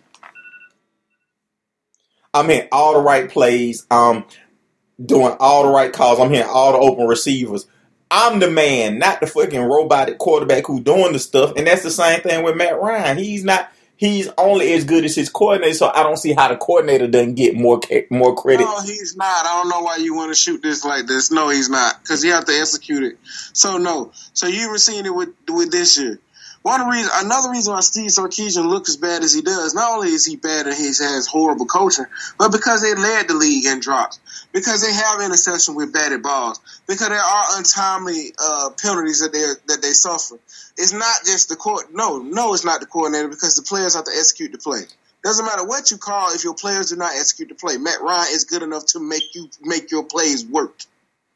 I'm 2.34 2.50
hitting 2.50 2.68
all 2.72 2.94
the 2.94 3.00
right 3.00 3.30
plays. 3.30 3.86
I'm 3.92 4.26
doing 5.04 5.36
all 5.40 5.64
the 5.64 5.70
right 5.70 5.94
calls. 5.94 6.20
I'm 6.20 6.32
hitting 6.32 6.50
all 6.50 6.72
the 6.72 6.80
open 6.80 7.06
receivers. 7.08 7.68
I'm 8.10 8.40
the 8.40 8.50
man, 8.50 9.00
not 9.00 9.22
the 9.22 9.28
fucking 9.28 9.62
robotic 9.62 10.18
quarterback 10.18 10.66
who 10.68 10.80
doing 10.82 11.14
the 11.14 11.20
stuff. 11.20 11.54
And 11.58 11.66
that's 11.68 11.84
the 11.84 11.92
same 11.92 12.22
thing 12.22 12.44
with 12.44 12.56
Matt 12.56 12.80
Ryan. 12.80 13.18
He's 13.18 13.44
not. 13.44 13.72
He's 13.96 14.28
only 14.38 14.74
as 14.74 14.84
good 14.84 15.06
as 15.06 15.16
his 15.16 15.30
coordinator, 15.30 15.76
so 15.76 15.92
I 15.94 16.04
don't 16.04 16.18
see 16.18 16.34
how 16.34 16.50
the 16.50 16.58
coordinator 16.58 17.08
doesn't 17.08 17.36
get 17.36 17.56
more 17.56 17.80
more 18.10 18.36
credit. 18.36 18.64
No, 18.64 18.82
he's 18.82 19.16
not. 19.16 19.46
I 19.46 19.62
don't 19.62 19.70
know 19.70 19.82
why 19.82 19.98
you 19.98 20.16
want 20.16 20.32
to 20.34 20.36
shoot 20.36 20.62
this 20.62 20.84
like 20.84 21.06
this. 21.06 21.32
No, 21.32 21.50
he's 21.50 21.70
not, 21.70 22.02
because 22.02 22.24
you 22.24 22.34
have 22.34 22.46
to 22.46 22.54
execute 22.54 23.04
it. 23.04 23.18
So 23.54 23.78
no. 23.78 24.12
So 24.34 24.48
you 24.48 24.70
were 24.70 24.80
seeing 24.80 25.06
it 25.06 25.14
with 25.14 25.30
with 25.48 25.72
this 25.72 25.98
year. 25.98 26.20
One 26.64 26.88
reason, 26.88 27.12
another 27.16 27.52
reason 27.52 27.74
why 27.74 27.82
Steve 27.82 28.10
Sarkisian 28.10 28.70
looks 28.70 28.90
as 28.90 28.96
bad 28.96 29.22
as 29.22 29.34
he 29.34 29.42
does, 29.42 29.74
not 29.76 29.96
only 29.96 30.08
is 30.10 30.26
he 30.26 30.38
bad 30.38 30.66
and 30.66 30.76
he 30.76 30.88
has 30.88 31.28
horrible 31.28 31.66
coaching, 31.66 32.06
but 32.40 32.54
because 32.54 32.82
they 32.82 32.96
led 32.96 33.28
the 33.28 33.34
league 33.34 33.66
in 33.66 33.82
drops, 33.82 34.20
because 34.54 34.82
they 34.82 34.94
have 34.94 35.20
interception 35.20 35.76
with 35.76 35.92
batted 35.92 36.24
balls, 36.24 36.62
because 36.88 37.10
there 37.10 37.20
are 37.20 37.46
untimely 37.58 38.34
uh, 38.42 38.70
penalties 38.82 39.20
that 39.20 39.34
they 39.34 39.44
that 39.68 39.82
they 39.82 39.92
suffer. 39.92 40.40
It's 40.78 40.94
not 40.94 41.26
just 41.26 41.50
the 41.50 41.56
court. 41.56 41.94
No, 41.94 42.20
no, 42.20 42.54
it's 42.54 42.66
not 42.66 42.80
the 42.80 42.86
coordinator 42.86 43.28
because 43.28 43.56
the 43.56 43.62
players 43.62 43.96
have 43.96 44.06
to 44.06 44.12
execute 44.12 44.52
the 44.52 44.58
play. 44.58 44.82
Doesn't 45.24 45.46
matter 45.46 45.66
what 45.66 45.92
you 45.92 45.98
call 45.98 46.34
if 46.34 46.44
your 46.44 46.56
players 46.56 46.90
do 46.90 46.98
not 46.98 47.16
execute 47.16 47.50
the 47.50 47.56
play. 47.56 47.78
Matt 47.78 48.02
Ryan 48.02 48.28
is 48.32 48.44
good 48.46 48.64
enough 48.64 48.86
to 48.88 49.00
make 49.00 49.36
you 49.36 49.50
make 49.62 49.92
your 49.92 50.04
plays 50.04 50.46
work. 50.46 50.78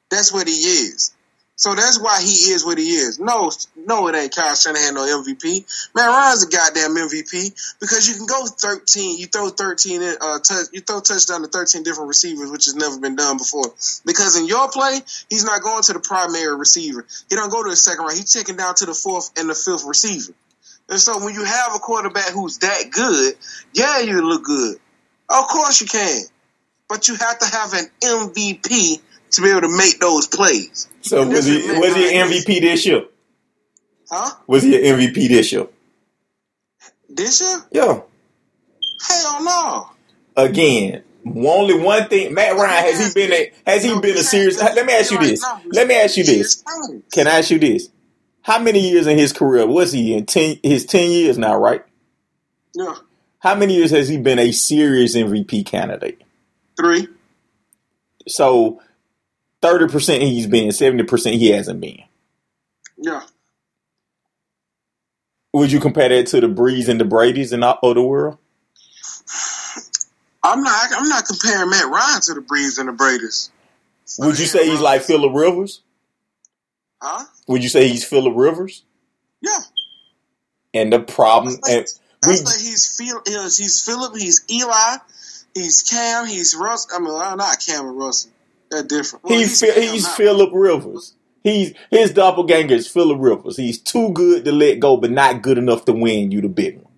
That's 0.10 0.34
what 0.34 0.48
he 0.48 0.54
is. 0.54 1.14
So 1.58 1.74
that's 1.74 2.00
why 2.00 2.22
he 2.22 2.52
is 2.54 2.64
what 2.64 2.78
he 2.78 2.92
is. 2.92 3.20
No, 3.20 3.50
no, 3.76 4.08
it 4.08 4.16
ain't 4.16 4.34
Kyle 4.34 4.54
Shanahan 4.54 4.94
no 4.94 5.02
MVP. 5.02 5.90
Matt 5.96 6.08
Ryan's 6.08 6.46
a 6.46 6.50
goddamn 6.50 6.96
MVP 6.96 7.80
because 7.80 8.08
you 8.08 8.16
can 8.16 8.28
go 8.28 8.46
thirteen. 8.46 9.18
You 9.18 9.26
throw 9.26 9.50
thirteen. 9.50 10.04
Uh, 10.04 10.38
touch, 10.38 10.68
you 10.72 10.82
throw 10.82 11.02
touchdown 11.02 11.42
to 11.42 11.48
thirteen 11.48 11.82
different 11.82 12.10
receivers, 12.10 12.52
which 12.52 12.66
has 12.66 12.76
never 12.76 13.00
been 13.00 13.16
done 13.16 13.38
before. 13.38 13.74
Because 14.06 14.38
in 14.40 14.46
your 14.46 14.70
play, 14.70 15.00
he's 15.32 15.46
not 15.46 15.64
going 15.64 15.82
to 15.82 15.94
the 15.94 16.00
primary 16.00 16.56
receiver. 16.56 17.08
He 17.28 17.36
don't 17.36 17.52
go 17.52 17.64
to 17.64 17.72
the 17.72 17.76
second 17.76 18.06
round. 18.06 18.18
He's 18.18 18.32
taking 18.32 18.56
down 18.56 18.76
to 18.76 18.86
the 18.86 18.94
fourth 18.94 19.32
and 19.36 19.50
the 19.50 19.56
fifth 19.56 19.84
receiver. 19.84 20.34
And 20.90 21.00
so 21.00 21.24
when 21.26 21.34
you 21.34 21.44
have 21.44 21.76
a 21.76 21.80
quarterback 21.80 22.30
who's 22.30 22.60
that 22.60 22.92
good, 22.92 23.34
yeah, 23.74 24.00
you 24.02 24.22
look 24.22 24.44
good. 24.44 24.78
Of 25.28 25.48
course 25.48 25.82
you 25.82 25.88
can. 25.88 26.22
But 26.88 27.08
you 27.08 27.16
have 27.16 27.40
to 27.40 27.46
have 27.46 27.74
an 27.74 27.90
MVP 28.02 29.02
to 29.32 29.42
be 29.42 29.50
able 29.50 29.62
to 29.62 29.78
make 29.78 30.00
those 30.00 30.28
plays. 30.28 30.88
So 31.02 31.28
was 31.28 31.46
he 31.46 31.56
was 31.80 31.96
he 31.96 32.18
an 32.18 32.30
MVP 32.30 32.62
this 32.62 32.86
year? 32.86 33.04
Huh? 34.10 34.32
Was 34.48 34.64
he 34.64 34.76
an 34.76 35.00
MVP 35.00 35.28
this 35.28 35.52
year? 35.52 35.68
This 37.10 37.42
year? 37.42 37.60
Yeah. 37.72 38.02
Hell 39.08 39.44
no. 39.44 39.90
Again, 40.36 41.04
only 41.26 41.80
one 41.80 42.08
thing. 42.08 42.34
Matt 42.34 42.56
Ryan 42.56 42.84
has 42.84 43.08
he 43.08 43.14
been 43.14 43.34
a 43.34 43.52
has 43.66 43.84
he 43.84 44.00
been 44.00 44.18
a 44.18 44.24
serious? 44.24 44.62
Let 44.62 44.86
me 44.86 44.94
ask 44.94 45.12
you 45.12 45.20
this. 45.20 45.46
Let 45.66 45.88
me 45.88 45.96
ask 45.96 46.18
you 46.18 46.24
this. 46.24 46.64
Can 47.12 47.28
I 47.28 47.40
ask 47.40 47.52
you 47.52 47.60
this? 47.60 47.90
How 48.42 48.60
many 48.60 48.90
years 48.90 49.08
in 49.08 49.18
his 49.18 49.34
career 49.34 49.68
was 49.68 49.92
he 49.92 50.14
in? 50.14 50.26
Ten 50.26 50.58
his 50.64 50.86
ten 50.86 51.12
years 51.12 51.38
now, 51.38 51.58
right? 51.58 51.84
Yeah. 52.74 52.96
How 53.40 53.56
many 53.56 53.76
years 53.76 53.92
has 53.92 54.08
he 54.08 54.18
been 54.18 54.40
a 54.40 54.52
serious 54.52 55.16
MVP 55.16 55.66
candidate? 55.66 56.22
Three. 56.78 57.08
So 58.28 58.82
thirty 59.62 59.88
percent 59.88 60.24
he's 60.24 60.48
been, 60.48 60.72
seventy 60.72 61.04
percent 61.04 61.36
he 61.36 61.50
hasn't 61.50 61.82
been. 61.82 62.04
Yeah. 62.98 63.22
Would 65.54 65.72
you 65.72 65.80
compare 65.80 66.10
that 66.10 66.28
to 66.28 66.42
the 66.42 66.48
Brees 66.48 66.88
and 66.88 67.00
the 67.00 67.06
Brady's 67.06 67.54
and 67.54 67.64
all 67.64 67.80
of 67.82 67.96
the 67.96 68.02
world? 68.02 68.38
I'm 70.44 70.62
not 70.64 70.90
I'm 70.96 71.10
not 71.10 71.26
comparing 71.26 71.70
Matt 71.70 71.90
Ryan 71.90 72.22
to 72.22 72.34
the 72.36 72.42
Brees 72.42 72.80
and 72.80 72.90
the 72.90 72.94
Brady's. 72.94 73.52
Would 74.20 74.40
you 74.40 74.46
say 74.46 74.70
he's 74.70 74.80
like 74.80 75.02
Philip 75.02 75.34
Rivers? 75.34 75.82
Huh? 77.02 77.26
Would 77.48 77.64
you 77.64 77.70
say 77.70 77.88
he's 77.88 78.06
Philip 78.06 78.34
Rivers? 78.36 78.84
Yeah. 79.42 79.60
And 80.74 80.92
the 80.94 81.00
problem, 81.00 81.60
and 81.68 81.86
I 82.24 82.30
we, 82.30 82.36
say 82.36 82.70
he's 82.70 82.96
Phil 82.98 83.22
he's, 83.26 83.84
Philip, 83.84 84.16
he's 84.16 84.46
Eli, 84.50 84.98
he's 85.54 85.84
Cam, 85.84 86.28
he's 86.28 86.56
Russ 86.56 86.88
I 86.94 87.00
mean 87.00 87.14
not 87.14 87.58
Cam 87.66 87.88
and 87.88 87.98
Russell. 87.98 88.32
They're 88.70 88.84
different. 88.84 89.26
Well, 89.26 89.38
he's 89.38 89.60
Cam 89.60 89.82
he's 89.82 90.04
now. 90.04 90.14
Philip 90.14 90.50
Rivers. 90.54 91.14
He's 91.44 91.74
his 91.90 92.12
doppelganger 92.12 92.76
is 92.76 92.88
Philip 92.88 93.18
Rivers. 93.20 93.58
He's 93.58 93.80
too 93.80 94.10
good 94.12 94.46
to 94.46 94.52
let 94.52 94.80
go, 94.80 94.98
but 94.98 95.12
not 95.12 95.42
good 95.42 95.58
enough 95.58 95.86
to 95.86 95.94
win 95.94 96.32
you 96.32 96.42
the 96.42 96.50
big 96.50 96.78
one. 96.78 96.94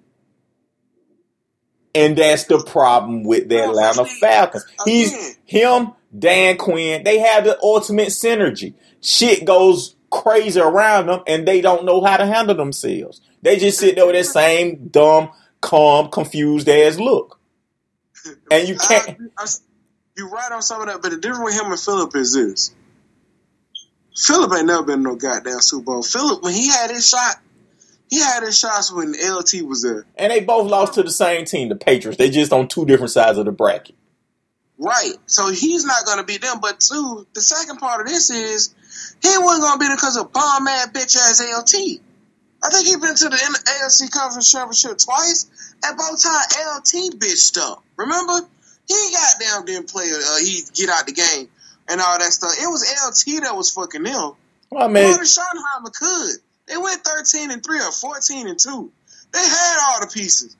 And 1.93 2.17
that's 2.17 2.45
the 2.45 2.63
problem 2.63 3.23
with 3.23 3.49
the 3.49 3.63
Atlanta 3.63 4.05
Falcons. 4.05 4.65
He's 4.85 5.37
him, 5.45 5.91
Dan 6.17 6.57
Quinn. 6.57 7.03
They 7.03 7.19
have 7.19 7.43
the 7.43 7.59
ultimate 7.61 8.09
synergy. 8.09 8.73
Shit 9.01 9.45
goes 9.45 9.95
crazy 10.11 10.59
around 10.59 11.07
them, 11.07 11.21
and 11.27 11.47
they 11.47 11.61
don't 11.61 11.85
know 11.85 12.01
how 12.01 12.17
to 12.17 12.25
handle 12.25 12.55
themselves. 12.55 13.21
They 13.41 13.57
just 13.57 13.79
sit 13.79 13.95
there 13.95 14.05
with 14.05 14.15
that 14.15 14.25
same 14.25 14.87
dumb, 14.87 15.31
calm, 15.61 16.09
confused 16.09 16.69
ass 16.69 16.97
look. 16.97 17.39
And 18.51 18.67
you 18.67 18.75
can't. 18.75 19.17
You're 20.19 20.27
right 20.27 20.51
on 20.51 20.61
some 20.61 20.81
of 20.81 20.87
that, 20.87 21.01
but 21.01 21.11
the 21.11 21.17
difference 21.17 21.45
with 21.45 21.61
him 21.61 21.71
and 21.71 21.79
Philip 21.79 22.13
is 22.17 22.33
this. 22.33 22.75
Philip 24.17 24.51
ain't 24.53 24.67
never 24.67 24.83
been 24.83 25.01
no 25.01 25.15
goddamn 25.15 25.61
Super 25.61 25.85
Bowl. 25.85 26.03
Philip, 26.03 26.43
when 26.43 26.53
he 26.53 26.67
had 26.67 26.91
his 26.91 27.07
shot, 27.07 27.37
He 28.09 28.19
had 28.19 28.43
his 28.43 28.57
shots 28.57 28.91
when 28.91 29.13
LT 29.13 29.61
was 29.63 29.83
there. 29.83 30.05
And 30.17 30.31
they 30.31 30.41
both 30.41 30.69
lost 30.69 30.95
to 30.95 31.03
the 31.03 31.11
same 31.11 31.45
team, 31.45 31.69
the 31.69 31.77
Patriots. 31.77 32.17
They 32.17 32.29
just 32.29 32.51
on 32.51 32.67
two 32.67 32.85
different 32.85 33.11
sides 33.11 33.37
of 33.37 33.45
the 33.45 33.53
bracket. 33.53 33.95
Right. 34.77 35.13
So 35.27 35.51
he's 35.51 35.85
not 35.85 36.05
to 36.17 36.23
be 36.23 36.37
them. 36.37 36.59
But 36.61 36.79
two, 36.79 37.27
the 37.33 37.41
second 37.41 37.77
part 37.77 38.01
of 38.01 38.07
this 38.07 38.29
is 38.29 38.73
he 39.21 39.29
wasn't 39.37 39.71
to 39.73 39.79
be 39.79 39.87
them 39.87 39.95
because 39.95 40.17
of 40.17 40.33
bomb 40.33 40.67
ass 40.67 40.89
bitch 40.89 41.15
ass 41.15 41.41
LT. 41.41 42.01
I 42.61 42.69
think 42.71 42.87
he 42.87 42.95
been 42.97 43.15
to 43.15 43.29
the 43.29 43.37
AFC 43.37 44.11
Conference 44.11 44.51
Championship 44.51 44.97
twice, 44.97 45.49
and 45.85 45.97
both 45.97 46.21
time 46.21 46.77
LT 46.77 47.15
bitched 47.19 47.57
up. 47.57 47.83
Remember? 47.95 48.47
He 48.89 49.13
got 49.13 49.39
down 49.39 49.65
didn't 49.65 49.89
play. 49.89 50.05
Uh, 50.11 50.37
he 50.39 50.63
get 50.73 50.89
out 50.89 51.05
the 51.05 51.13
game 51.13 51.47
and 51.87 52.01
all 52.01 52.17
that 52.17 52.33
stuff. 52.33 52.51
It 52.59 52.67
was 52.67 52.83
LT 52.83 53.43
that 53.43 53.55
was 53.55 53.71
fucking 53.71 54.01
them. 54.03 54.33
Well, 54.71 54.83
I 54.83 54.87
mean, 54.87 55.11
than 55.11 55.21
Schottenheimer 55.21 55.93
could. 55.93 56.37
They 56.67 56.77
went 56.77 57.01
thirteen 57.03 57.51
and 57.51 57.63
three 57.63 57.79
or 57.79 57.91
fourteen 57.91 58.47
and 58.47 58.59
two. 58.59 58.91
They 59.31 59.39
had 59.39 59.77
all 59.87 60.01
the 60.01 60.07
pieces. 60.07 60.55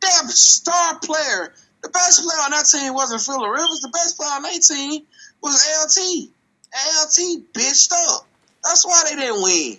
That 0.00 0.28
star 0.28 0.98
player, 1.00 1.52
the 1.82 1.88
best 1.88 2.22
player 2.22 2.38
on 2.38 2.52
that 2.52 2.66
team 2.66 2.94
wasn't 2.94 3.20
Philip 3.20 3.50
Rivers. 3.50 3.80
The 3.80 3.90
best 3.92 4.16
player 4.16 4.30
on 4.30 4.42
that 4.42 4.62
team 4.62 5.02
was 5.42 5.58
LT. 5.82 6.30
LT 6.74 7.52
bitched 7.52 7.92
up. 7.92 8.26
That's 8.62 8.86
why 8.86 9.02
they 9.08 9.16
didn't 9.16 9.42
win. 9.42 9.76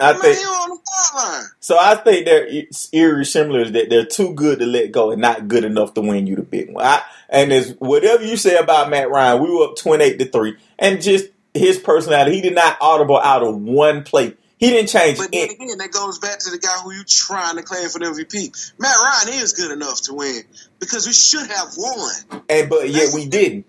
I 0.00 0.12
Man, 0.12 0.20
think 0.22 0.38
he 0.38 0.44
on 0.44 0.70
the 0.70 0.78
sideline. 0.84 1.44
so. 1.60 1.78
I 1.78 1.94
think 1.96 2.24
they're 2.26 2.48
eerie 2.92 3.24
similar 3.24 3.68
that 3.68 3.90
they're 3.90 4.06
too 4.06 4.34
good 4.34 4.58
to 4.60 4.66
let 4.66 4.92
go 4.92 5.10
and 5.10 5.20
not 5.20 5.46
good 5.48 5.64
enough 5.64 5.94
to 5.94 6.00
win 6.00 6.26
you 6.26 6.36
the 6.36 6.42
big 6.42 6.72
one. 6.72 6.84
I, 6.84 7.02
and 7.28 7.52
it's 7.52 7.70
whatever 7.78 8.24
you 8.24 8.36
say 8.36 8.56
about 8.56 8.90
Matt 8.90 9.10
Ryan, 9.10 9.42
we 9.42 9.50
were 9.50 9.64
up 9.66 9.76
twenty 9.76 10.04
eight 10.04 10.18
to 10.18 10.24
three, 10.26 10.56
and 10.78 11.02
just 11.02 11.26
his 11.54 11.78
personality, 11.78 12.36
he 12.36 12.40
did 12.42 12.54
not 12.54 12.78
audible 12.80 13.18
out 13.18 13.42
of 13.42 13.56
one 13.56 14.02
play. 14.04 14.34
He 14.58 14.68
didn't 14.68 14.90
change 14.90 15.16
But 15.16 15.32
then 15.32 15.48
again, 15.50 15.78
that 15.78 15.90
goes 15.90 16.18
back 16.18 16.38
to 16.40 16.50
the 16.50 16.58
guy 16.58 16.68
who 16.84 16.92
you 16.92 17.02
trying 17.04 17.56
to 17.56 17.62
claim 17.62 17.88
for 17.88 17.98
the 17.98 18.04
MVP. 18.04 18.74
Matt 18.78 18.94
Ryan 19.02 19.42
is 19.42 19.52
good 19.54 19.70
enough 19.72 20.02
to 20.02 20.14
win 20.14 20.42
because 20.78 21.06
we 21.06 21.14
should 21.14 21.46
have 21.50 21.68
won. 21.78 22.42
and 22.48 22.68
but 22.68 22.90
yet 22.90 23.14
we 23.14 23.26
didn't. 23.26 23.64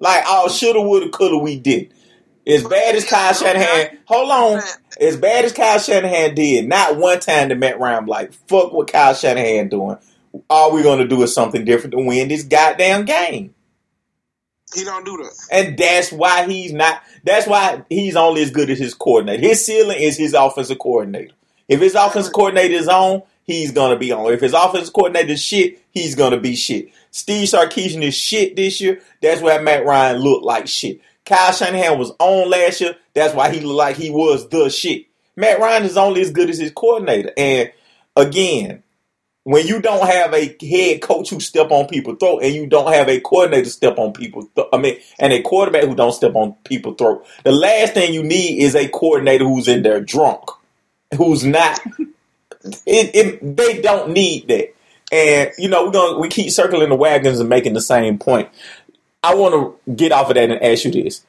Like 0.00 0.24
all 0.26 0.48
shoulda, 0.48 0.80
woulda, 0.82 1.08
coulda, 1.10 1.38
we 1.38 1.58
did. 1.58 1.92
As 2.46 2.62
bad 2.62 2.94
as 2.94 3.04
Kyle 3.04 3.34
Shanahan, 3.34 3.98
hold 4.04 4.30
on. 4.30 4.62
As 5.00 5.16
bad 5.16 5.44
as 5.44 5.52
Kyle 5.52 5.78
Shanahan 5.78 6.34
did, 6.34 6.68
not 6.68 6.96
one 6.96 7.18
time 7.18 7.48
did 7.48 7.58
Matt 7.58 7.80
Ryan 7.80 8.06
like, 8.06 8.32
fuck 8.32 8.72
what 8.72 8.90
Kyle 8.90 9.14
Shanahan 9.14 9.68
doing. 9.68 9.96
All 10.48 10.72
we're 10.72 10.84
gonna 10.84 11.08
do 11.08 11.22
is 11.22 11.34
something 11.34 11.64
different 11.64 11.92
to 11.92 11.98
win 12.04 12.28
this 12.28 12.44
goddamn 12.44 13.04
game. 13.04 13.54
He 14.74 14.84
don't 14.84 15.04
do 15.04 15.16
that. 15.18 15.32
And 15.50 15.78
that's 15.78 16.12
why 16.12 16.46
he's 16.46 16.72
not 16.72 17.02
that's 17.24 17.46
why 17.46 17.82
he's 17.88 18.16
only 18.16 18.42
as 18.42 18.50
good 18.50 18.70
as 18.70 18.78
his 18.78 18.94
coordinator. 18.94 19.40
His 19.40 19.64
ceiling 19.64 19.98
is 20.00 20.16
his 20.16 20.34
offensive 20.34 20.78
coordinator. 20.78 21.32
If 21.68 21.80
his 21.80 21.94
offensive 21.94 22.32
coordinator 22.32 22.74
is 22.74 22.88
on, 22.88 23.22
he's 23.44 23.72
gonna 23.72 23.96
be 23.96 24.12
on. 24.12 24.32
If 24.32 24.40
his 24.40 24.52
offensive 24.52 24.92
coordinator 24.92 25.32
is 25.32 25.42
shit, 25.42 25.80
he's 25.90 26.14
gonna 26.14 26.38
be 26.38 26.54
shit. 26.54 26.90
Steve 27.10 27.48
Sarkisian 27.48 28.02
is 28.02 28.14
shit 28.14 28.56
this 28.56 28.80
year. 28.80 29.00
That's 29.22 29.40
why 29.40 29.58
Matt 29.58 29.86
Ryan 29.86 30.18
looked 30.18 30.44
like 30.44 30.66
shit. 30.66 31.00
Kyle 31.26 31.52
Shanahan 31.52 31.98
was 31.98 32.12
on 32.18 32.48
last 32.48 32.80
year. 32.80 32.96
That's 33.12 33.34
why 33.34 33.52
he 33.52 33.60
looked 33.60 33.76
like 33.76 33.96
he 33.96 34.10
was 34.10 34.48
the 34.48 34.70
shit. 34.70 35.06
Matt 35.34 35.58
Ryan 35.60 35.84
is 35.84 35.96
only 35.96 36.22
as 36.22 36.30
good 36.30 36.48
as 36.48 36.58
his 36.58 36.70
coordinator. 36.70 37.32
And 37.36 37.72
again, 38.16 38.82
when 39.42 39.66
you 39.66 39.80
don't 39.80 40.06
have 40.08 40.34
a 40.34 40.56
head 40.66 41.02
coach 41.02 41.30
who 41.30 41.38
step 41.40 41.70
on 41.70 41.86
people's 41.86 42.18
throat 42.18 42.42
and 42.42 42.54
you 42.54 42.66
don't 42.66 42.92
have 42.92 43.08
a 43.08 43.20
coordinator 43.20 43.68
step 43.68 43.98
on 43.98 44.12
people's 44.12 44.46
th- 44.56 44.68
I 44.72 44.78
mean, 44.78 44.98
and 45.18 45.32
a 45.32 45.42
quarterback 45.42 45.84
who 45.84 45.94
don't 45.94 46.12
step 46.12 46.34
on 46.34 46.54
people's 46.64 46.96
throat, 46.96 47.24
the 47.44 47.52
last 47.52 47.94
thing 47.94 48.14
you 48.14 48.22
need 48.22 48.62
is 48.62 48.74
a 48.74 48.88
coordinator 48.88 49.44
who's 49.44 49.68
in 49.68 49.82
there 49.82 50.00
drunk, 50.00 50.42
who's 51.16 51.44
not. 51.44 51.80
It, 52.84 53.14
it, 53.14 53.56
they 53.56 53.80
don't 53.80 54.10
need 54.10 54.48
that. 54.48 54.74
And 55.12 55.52
you 55.56 55.68
know, 55.68 55.84
we're 55.86 55.92
gonna 55.92 56.18
we 56.18 56.28
keep 56.28 56.50
circling 56.50 56.88
the 56.88 56.96
wagons 56.96 57.38
and 57.38 57.48
making 57.48 57.74
the 57.74 57.80
same 57.80 58.18
point. 58.18 58.48
I 59.26 59.34
want 59.34 59.54
to 59.86 59.92
get 59.92 60.12
off 60.12 60.28
of 60.28 60.34
that 60.34 60.50
and 60.50 60.62
ask 60.62 60.84
you 60.84 60.92
this: 60.92 61.24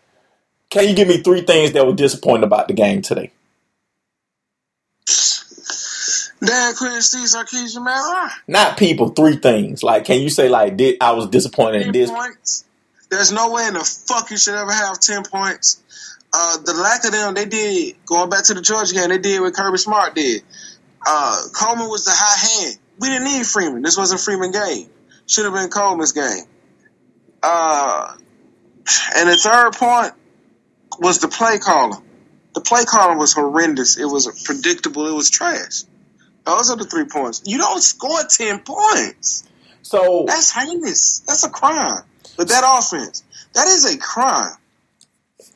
Can 0.69 0.87
you 0.87 0.95
give 0.95 1.07
me 1.07 1.21
three 1.23 1.41
things 1.41 1.71
that 1.71 1.85
were 1.85 1.93
disappointing 1.93 2.43
about 2.43 2.67
the 2.67 2.73
game 2.73 3.01
today? 3.01 3.31
Dan 6.43 6.75
Quinn, 6.75 7.01
Steve 7.01 7.25
Sarkisian, 7.27 7.83
Matt 7.83 7.95
Ryan. 7.95 8.29
Not 8.47 8.77
people, 8.77 9.09
three 9.09 9.37
things. 9.37 9.81
Like, 9.81 10.05
can 10.05 10.21
you 10.21 10.29
say 10.29 10.49
like, 10.49 10.77
did 10.77 10.97
I 11.01 11.13
was 11.13 11.27
disappointed 11.27 11.81
in 11.81 11.91
this? 11.91 12.11
points. 12.11 12.65
There's 13.09 13.31
no 13.31 13.51
way 13.51 13.65
in 13.67 13.73
the 13.73 13.83
fuck 13.83 14.29
you 14.29 14.37
should 14.37 14.53
ever 14.53 14.71
have 14.71 14.99
ten 14.99 15.23
points. 15.23 15.81
Uh, 16.31 16.57
the 16.57 16.73
lack 16.73 17.05
of 17.05 17.11
them, 17.11 17.33
they 17.33 17.45
did 17.45 17.95
going 18.05 18.29
back 18.29 18.43
to 18.45 18.53
the 18.53 18.61
Georgia 18.61 18.93
game. 18.93 19.09
They 19.09 19.17
did 19.17 19.41
what 19.41 19.53
Kirby 19.53 19.77
Smart 19.77 20.13
did. 20.13 20.43
Uh, 21.05 21.41
Coleman 21.53 21.89
was 21.89 22.05
the 22.05 22.11
high 22.13 22.65
hand. 22.65 22.77
We 22.99 23.07
didn't 23.07 23.23
need 23.23 23.45
Freeman. 23.45 23.81
This 23.81 23.97
wasn't 23.97 24.21
Freeman 24.21 24.51
game. 24.51 24.89
Should 25.25 25.45
have 25.45 25.53
been 25.53 25.69
Coleman's 25.69 26.11
game. 26.11 26.43
Uh, 27.43 28.15
and 29.15 29.29
the 29.29 29.37
third 29.37 29.73
point 29.73 30.13
was 30.99 31.19
the 31.19 31.27
play 31.27 31.59
caller. 31.59 31.97
The 32.55 32.61
play 32.61 32.85
caller 32.85 33.17
was 33.17 33.33
horrendous. 33.33 33.97
It 33.97 34.05
was 34.05 34.43
predictable. 34.43 35.07
It 35.07 35.13
was 35.13 35.29
trash. 35.29 35.83
Those 36.45 36.69
are 36.71 36.77
the 36.77 36.85
three 36.85 37.05
points. 37.05 37.43
You 37.45 37.57
don't 37.57 37.81
score 37.81 38.19
ten 38.29 38.59
points. 38.61 39.43
So 39.83 40.25
That's 40.27 40.51
heinous. 40.51 41.19
That's 41.27 41.43
a 41.45 41.49
crime. 41.49 42.03
But 42.37 42.47
that 42.49 42.63
offense, 42.65 43.23
that 43.53 43.67
is 43.67 43.93
a 43.93 43.97
crime. 43.97 44.55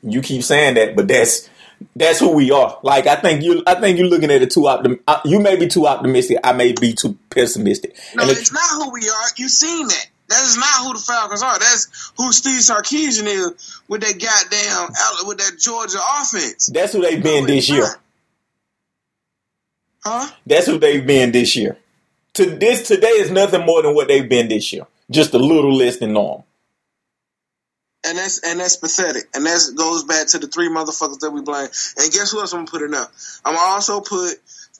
you 0.03 0.21
keep 0.21 0.43
saying 0.43 0.75
that, 0.75 0.95
but 0.95 1.07
that's 1.07 1.49
that's 1.95 2.19
who 2.19 2.34
we 2.36 2.51
are. 2.51 2.77
Like 2.84 3.07
I 3.07 3.15
think 3.15 3.43
you, 3.43 3.63
I 3.65 3.75
think 3.79 3.97
you're 3.97 4.07
looking 4.07 4.32
at 4.32 4.41
it 4.41 4.51
too 4.51 4.61
optim. 4.61 4.99
uh, 5.07 5.19
You 5.25 5.39
may 5.39 5.55
be 5.57 5.67
too 5.67 5.88
optimistic. 5.88 6.38
I 6.43 6.53
may 6.53 6.73
be 6.73 6.93
too 6.93 7.17
pessimistic. 7.29 7.95
No, 8.15 8.23
And 8.23 8.32
it's 8.32 8.41
it's, 8.41 8.53
not 8.53 8.84
who 8.84 8.91
we 8.91 9.07
are. 9.09 9.25
You've 9.38 9.51
seen 9.51 9.88
that. 9.88 10.05
That 10.32 10.43
is 10.43 10.57
not 10.57 10.86
who 10.88 10.93
the 10.93 10.99
Falcons 10.99 11.43
are. 11.43 11.59
That's 11.59 12.11
who 12.17 12.32
Steve 12.32 12.61
Sarkisian 12.61 13.27
is 13.27 13.82
with 13.88 14.01
that 14.01 14.19
goddamn 14.19 15.27
with 15.27 15.38
that 15.39 15.59
Georgia 15.59 15.99
offense. 16.19 16.67
that's 16.67 16.93
who 16.93 17.01
they've 17.01 17.21
been 17.21 17.43
No, 17.45 17.47
this 17.53 17.69
year. 17.69 17.82
not. 17.82 17.97
Huh? 20.03 20.32
That's 20.47 20.65
who 20.65 20.79
they've 20.79 21.05
been 21.05 21.32
this 21.32 21.55
year. 21.55 21.77
To 22.36 22.45
this 22.45 22.88
today 22.88 23.07
is 23.09 23.29
nothing 23.29 23.65
more 23.65 23.82
than 23.84 23.93
what 23.93 24.07
they've 24.07 24.27
been 24.27 24.47
this 24.47 24.71
year. 24.73 24.88
Just 25.09 25.34
a 25.34 25.38
little 25.38 25.75
less 25.75 25.97
than 25.97 26.13
normal. 26.13 26.45
And 28.07 28.17
that's 28.17 28.39
and 28.43 28.59
that's 28.59 28.77
pathetic. 28.77 29.25
And 29.36 29.45
that 29.45 29.73
goes 29.75 30.03
back 30.05 30.27
to 30.29 30.39
the 30.39 30.47
three 30.47 30.69
motherfuckers 30.69 31.19
that 31.19 31.32
we 31.32 31.41
blame. 31.41 31.67
And 31.97 32.11
guess 32.11 32.32
who 32.32 32.39
else 32.39 32.53
I'm 32.53 32.61
gonna 32.61 32.71
put 32.71 32.82
in 32.82 32.91
there? 32.91 33.05
I'm 33.45 33.53
gonna 33.55 33.73
also 33.73 33.99
put 34.01 34.34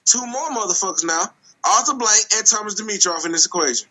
two 0.06 0.26
more 0.26 0.50
motherfuckers 0.50 1.04
now. 1.06 1.22
Arthur 1.64 1.94
Blank 1.94 2.26
and 2.38 2.46
Thomas 2.48 2.82
Dimitroff 2.82 3.26
in 3.26 3.32
this 3.34 3.46
equation. 3.46 3.88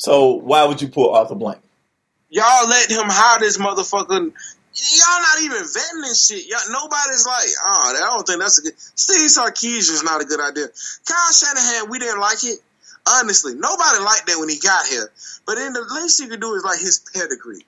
So 0.00 0.32
why 0.32 0.64
would 0.64 0.80
you 0.80 0.88
put 0.88 1.12
Arthur 1.12 1.34
Blank? 1.34 1.60
Y'all 2.30 2.66
let 2.66 2.90
him 2.90 3.04
hire 3.04 3.38
this 3.38 3.58
motherfucker. 3.58 4.08
Y'all 4.08 5.20
not 5.20 5.42
even 5.42 5.60
vetting 5.60 6.00
this 6.00 6.26
shit. 6.26 6.46
Y'all, 6.48 6.72
nobody's 6.72 7.26
like, 7.26 7.48
oh, 7.62 7.92
I 7.96 8.16
don't 8.16 8.26
think 8.26 8.40
that's 8.40 8.58
a 8.60 8.62
good. 8.62 8.72
Steve 8.78 9.28
Sarkisian 9.28 9.92
is 9.92 10.02
not 10.02 10.22
a 10.22 10.24
good 10.24 10.40
idea. 10.40 10.68
Kyle 11.04 11.32
Shanahan, 11.34 11.90
we 11.90 11.98
didn't 11.98 12.18
like 12.18 12.42
it. 12.44 12.60
Honestly, 13.06 13.52
nobody 13.52 13.98
liked 14.00 14.24
that 14.28 14.38
when 14.38 14.48
he 14.48 14.58
got 14.58 14.86
here. 14.86 15.12
But 15.44 15.56
then 15.56 15.74
the 15.74 15.84
least 16.00 16.18
you 16.18 16.28
can 16.28 16.40
do 16.40 16.54
is 16.54 16.64
like 16.64 16.80
his 16.80 17.04
pedigree. 17.12 17.66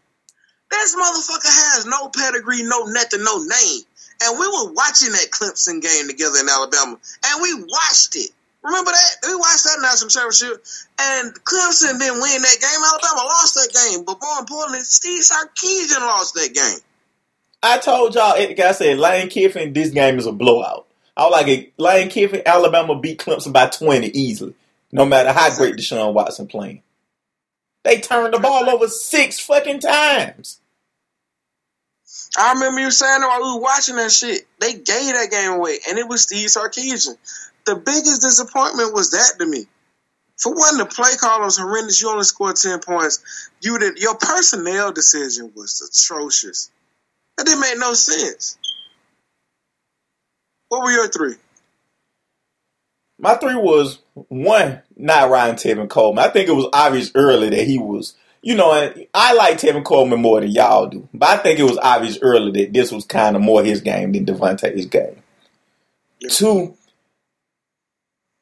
This 0.71 0.97
motherfucker 0.97 1.53
has 1.53 1.85
no 1.85 2.09
pedigree, 2.09 2.63
no 2.63 2.87
nothing, 2.87 3.23
no 3.23 3.45
name. 3.45 3.83
And 4.25 4.41
we 4.41 4.47
were 4.47 4.73
watching 4.73 5.13
that 5.13 5.29
Clemson 5.31 5.83
game 5.83 6.09
together 6.09 6.41
in 6.41 6.49
Alabama, 6.49 6.97
and 7.27 7.43
we 7.43 7.53
watched 7.61 8.17
it. 8.17 8.31
Remember 8.63 8.91
that? 8.93 9.17
We 9.27 9.35
watched 9.35 9.65
that 9.65 9.79
national 9.83 10.11
championship, 10.11 10.65
and 11.01 11.35
Clemson 11.45 11.99
didn't 11.99 12.21
win 12.21 12.43
that 12.43 12.59
game. 12.61 12.81
Alabama 12.87 13.27
lost 13.27 13.55
that 13.55 13.73
game, 13.73 14.05
but 14.05 14.19
more 14.23 14.39
importantly, 14.39 14.81
Steve 14.81 15.23
Sarkisian 15.23 16.01
lost 16.01 16.35
that 16.35 16.55
game. 16.55 16.81
I 17.63 17.79
told 17.79 18.15
y'all, 18.15 18.35
I 18.35 18.73
said, 18.73 18.99
Lane 18.99 19.29
Kiffin, 19.29 19.73
this 19.73 19.91
game 19.91 20.19
is 20.19 20.27
a 20.27 20.33
blowout. 20.33 20.87
I 21.17 21.25
was 21.25 21.33
like. 21.33 21.73
Lane 21.77 22.09
Kiffin, 22.09 22.43
Alabama 22.47 22.99
beat 22.99 23.19
Clemson 23.19 23.53
by 23.53 23.67
20 23.67 24.09
easily, 24.09 24.55
no 24.93 25.05
matter 25.05 25.33
how 25.33 25.55
great 25.57 25.77
Deshaun 25.77 26.13
Watson 26.15 26.47
playing. 26.47 26.83
They 27.85 28.01
turned 28.01 28.33
the 28.33 28.39
ball 28.39 28.71
over 28.71 28.87
six 28.87 29.41
fucking 29.41 29.81
times. 29.81 30.61
I 32.39 32.53
remember 32.55 32.81
you 32.81 32.91
saying 32.91 33.21
that 33.21 33.27
while 33.27 33.43
we 33.43 33.57
were 33.57 33.63
watching 33.63 33.97
that 33.97 34.13
shit. 34.13 34.47
They 34.61 34.73
gave 34.75 34.85
that 34.87 35.29
game 35.31 35.53
away, 35.53 35.79
and 35.89 35.99
it 35.99 36.09
was 36.09 36.23
Steve 36.23 36.49
Sarkisian. 36.49 37.17
The 37.65 37.77
biggest 37.77 38.23
disappointment 38.23 38.93
was 38.93 39.11
that 39.13 39.35
to 39.39 39.47
me. 39.47 39.67
For 40.39 40.53
one, 40.53 40.79
the 40.79 40.87
play 40.87 41.17
call 41.19 41.41
was 41.41 41.59
horrendous. 41.59 42.03
You 42.03 42.11
only 42.11 42.25
scored 42.25 42.57
ten 42.57 42.81
points. 42.81 43.51
You 43.61 43.79
did 43.79 43.99
your 43.99 44.17
personnel 44.17 44.93
decision 44.93 45.53
was 45.55 45.81
atrocious. 45.81 46.71
That 47.37 47.47
didn't 47.47 47.61
make 47.61 47.79
no 47.79 47.93
sense. 47.93 48.59
What 50.69 50.83
were 50.83 50.91
your 50.91 51.09
three? 51.09 51.35
My 53.19 53.35
three 53.37 53.55
was 53.55 54.01
one, 54.15 54.83
not 54.97 55.31
Ryan 55.31 55.55
Tevin 55.55 55.89
Coleman. 55.89 56.25
I 56.25 56.29
think 56.29 56.49
it 56.49 56.57
was 56.57 56.67
obvious 56.73 57.13
early 57.15 57.51
that 57.51 57.65
he 57.67 57.79
was, 57.79 58.17
you 58.43 58.57
know, 58.57 58.73
and 58.73 59.07
I 59.15 59.35
like 59.35 59.59
Tevin 59.59 59.85
Coleman 59.85 60.21
more 60.21 60.41
than 60.41 60.51
y'all 60.51 60.89
do, 60.89 61.09
but 61.15 61.29
I 61.29 61.37
think 61.37 61.61
it 61.61 61.65
was 61.65 61.79
obvious 61.79 62.19
early 62.21 62.51
that 62.63 62.73
this 62.73 62.91
was 62.91 63.05
kind 63.05 63.37
of 63.37 63.43
more 63.43 63.63
his 63.63 63.81
game 63.81 64.11
than 64.11 64.25
Devonta's 64.27 64.87
game. 64.87 65.23
Two, 66.31 66.77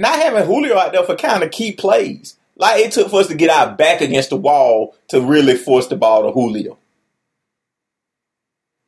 not 0.01 0.17
having 0.19 0.45
Julio 0.45 0.79
out 0.79 0.93
there 0.93 1.05
for 1.05 1.15
kind 1.15 1.43
of 1.43 1.51
key 1.51 1.73
plays. 1.73 2.37
Like 2.57 2.81
it 2.81 2.93
took 2.93 3.11
for 3.11 3.21
us 3.21 3.29
to 3.29 3.35
get 3.35 3.51
our 3.51 3.77
back 3.77 4.01
against 4.01 4.31
the 4.31 4.37
wall 4.37 4.97
to 5.09 5.21
really 5.21 5.57
force 5.57 5.89
the 5.89 5.97
ball 5.97 6.23
to 6.25 6.33
Julio. 6.33 6.79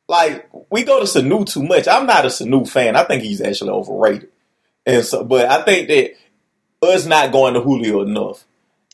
Like 0.07 0.49
we 0.71 0.83
go 0.83 0.99
to 0.99 1.05
Sanu 1.05 1.45
too 1.45 1.63
much. 1.63 1.87
I'm 1.87 2.07
not 2.07 2.25
a 2.25 2.29
Sanu 2.29 2.67
fan. 2.67 2.95
I 2.95 3.03
think 3.03 3.21
he's 3.21 3.41
actually 3.41 3.69
overrated. 3.69 4.29
And 4.87 5.05
so, 5.05 5.23
but 5.23 5.49
I 5.49 5.61
think 5.61 5.87
that 5.87 6.15
us 6.81 7.05
not 7.05 7.31
going 7.31 7.53
to 7.53 7.61
Julio 7.61 8.01
enough. 8.01 8.43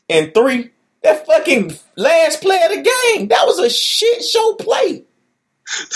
And 0.08 0.34
three, 0.34 0.70
that 1.02 1.26
fucking 1.26 1.74
last 1.96 2.42
play 2.42 2.62
of 2.64 2.70
the 2.70 2.76
game, 3.16 3.28
that 3.28 3.46
was 3.46 3.58
a 3.58 3.70
shit 3.70 4.22
show 4.22 4.54
play. 4.54 5.04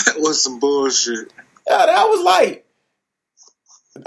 That 0.06 0.16
was 0.18 0.42
some 0.42 0.60
bullshit. 0.60 1.32
Yeah, 1.68 1.86
that 1.86 2.04
was 2.04 2.24
like, 2.24 2.63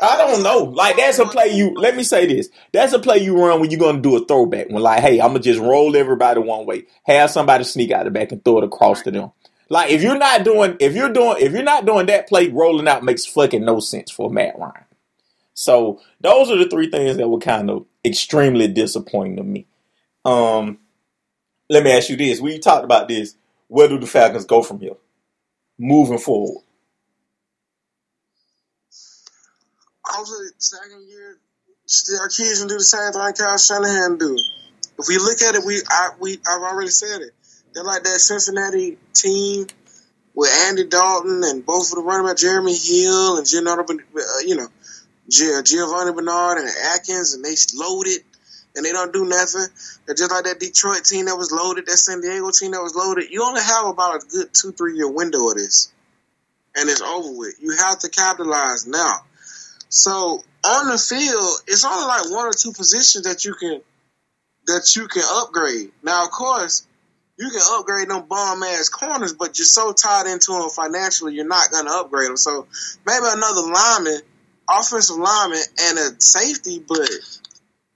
I 0.02 0.18
don't 0.18 0.44
know. 0.44 0.60
Like 0.64 0.98
that's 0.98 1.20
a 1.20 1.26
play 1.26 1.48
you. 1.50 1.74
Let 1.76 1.96
me 1.96 2.04
say 2.04 2.26
this. 2.26 2.50
That's 2.74 2.94
a 2.94 3.00
play 3.00 3.20
you 3.20 3.38
run 3.38 3.60
when 3.62 3.72
you're 3.72 3.80
gonna 3.80 4.02
do 4.02 4.16
a 4.18 4.26
throwback. 4.26 4.70
When 4.70 4.84
like, 4.84 5.02
hey, 5.02 5.22
I'm 5.22 5.30
gonna 5.30 5.40
just 5.40 5.60
roll 5.60 5.96
everybody 5.96 6.40
one 6.42 6.66
way, 6.66 6.86
have 7.04 7.32
somebody 7.32 7.64
sneak 7.64 7.92
out 7.92 8.06
the 8.06 8.12
back 8.12 8.32
and 8.32 8.44
throw 8.44 8.60
it 8.60 8.66
across 8.66 9.02
to 9.04 9.12
them. 9.12 9.32
Like 9.70 9.92
if 9.92 10.02
you're 10.02 10.18
not 10.18 10.44
doing, 10.44 10.78
if 10.80 10.96
you're 10.96 11.12
doing, 11.14 11.38
if 11.40 11.54
you're 11.54 11.64
not 11.64 11.86
doing 11.86 12.06
that 12.08 12.28
play, 12.28 12.50
rolling 12.50 12.88
out 12.88 13.04
makes 13.04 13.26
fucking 13.26 13.64
no 13.66 13.80
sense 13.80 14.12
for 14.12 14.30
Matt 14.30 14.58
Ryan. 14.60 14.86
So 15.54 16.02
those 16.22 16.52
are 16.52 16.58
the 16.58 16.70
three 16.70 16.90
things 16.90 17.18
that 17.18 17.28
were 17.30 17.40
kind 17.40 17.70
of 17.70 17.86
extremely 18.06 18.68
disappointing 18.68 19.38
to 19.38 19.44
me. 19.44 19.66
Um, 20.26 20.80
let 21.70 21.84
me 21.84 21.92
ask 21.92 22.10
you 22.10 22.18
this: 22.18 22.40
We 22.42 22.60
talked 22.60 22.84
about 22.86 23.08
this. 23.08 23.36
Where 23.68 23.88
do 23.88 24.00
the 24.00 24.08
Falcons 24.08 24.46
go 24.46 24.62
from 24.62 24.80
here, 24.80 24.96
moving 25.80 26.20
forward? 26.20 26.64
Hopefully, 30.18 30.48
second 30.58 31.08
year, 31.08 31.38
our 32.20 32.28
kids 32.28 32.58
can 32.58 32.68
do 32.68 32.74
the 32.74 32.84
same 32.84 33.14
thing 33.14 33.34
Kyle 33.38 33.56
Shanahan 33.56 34.18
do. 34.18 34.36
If 34.98 35.06
we 35.08 35.18
look 35.20 35.44
at 35.44 35.54
it, 35.54 35.62
we 35.64 35.78
I 35.88 36.10
we 36.20 36.40
I've 36.42 36.64
already 36.64 36.90
said 36.90 37.22
it. 37.22 37.34
They're 37.72 37.84
like 37.84 38.02
that 38.02 38.18
Cincinnati 38.18 38.98
team 39.14 39.68
with 40.34 40.50
Andy 40.66 40.86
Dalton 40.88 41.44
and 41.46 41.64
both 41.64 41.92
of 41.92 41.98
the 41.98 42.02
running 42.02 42.26
back 42.26 42.38
Jeremy 42.38 42.76
Hill 42.76 43.38
and 43.38 43.46
Gennaro, 43.46 43.86
uh, 43.86 44.40
you 44.44 44.56
know, 44.56 44.68
Giovani 45.30 46.16
Bernard 46.16 46.58
and 46.58 46.70
Atkins, 46.96 47.36
and 47.36 47.46
they 47.46 47.54
loaded 47.78 48.26
and 48.76 48.84
they 48.84 48.92
don't 48.92 49.14
do 49.14 49.24
nothing. 49.24 49.68
They're 50.08 50.16
just 50.16 50.32
like 50.32 50.46
that 50.46 50.60
Detroit 50.60 51.06
team 51.06 51.26
that 51.26 51.38
was 51.38 51.52
loaded, 51.52 51.86
that 51.86 51.98
San 51.98 52.22
Diego 52.22 52.50
team 52.50 52.72
that 52.72 52.82
was 52.82 52.96
loaded. 52.96 53.30
You 53.30 53.44
only 53.44 53.62
have 53.62 53.86
about 53.86 54.16
a 54.16 54.26
good 54.26 54.50
two, 54.52 54.72
three 54.72 54.98
year 54.98 55.12
window 55.12 55.48
of 55.48 55.58
this, 55.58 55.94
and 56.76 56.90
it's 56.90 57.02
over 57.04 57.38
with. 57.38 57.54
You 57.62 57.78
have 57.78 58.00
to 58.00 58.10
capitalize 58.10 58.88
now. 58.88 59.27
So 59.90 60.44
on 60.64 60.88
the 60.90 60.98
field, 60.98 61.62
it's 61.68 61.86
only 61.86 62.06
like 62.06 62.30
one 62.30 62.48
or 62.48 62.54
two 62.54 62.74
positions 62.74 63.24
that 63.26 63.46
you 63.46 63.54
can 63.54 63.82
that 64.68 64.96
you 64.96 65.08
can 65.08 65.24
upgrade. 65.26 65.92
Now, 66.04 66.26
of 66.26 66.32
course, 66.32 66.86
you 67.38 67.50
can 67.50 67.62
upgrade 67.72 68.10
them 68.10 68.28
bomb 68.28 68.64
ass 68.64 68.90
corners, 68.90 69.34
but 69.34 69.58
you're 69.58 69.66
so 69.66 69.94
tied 69.94 70.28
into 70.28 70.52
them 70.52 70.70
financially, 70.70 71.36
you're 71.36 71.48
not 71.48 71.72
going 71.72 71.86
to 71.86 71.92
upgrade 71.92 72.30
them. 72.30 72.38
So 72.38 72.68
maybe 73.06 73.26
another 73.26 73.62
lineman, 73.62 74.22
offensive 74.70 75.16
lineman, 75.16 75.62
and 75.80 75.98
a 76.00 76.22
safety, 76.22 76.84
but 76.86 77.10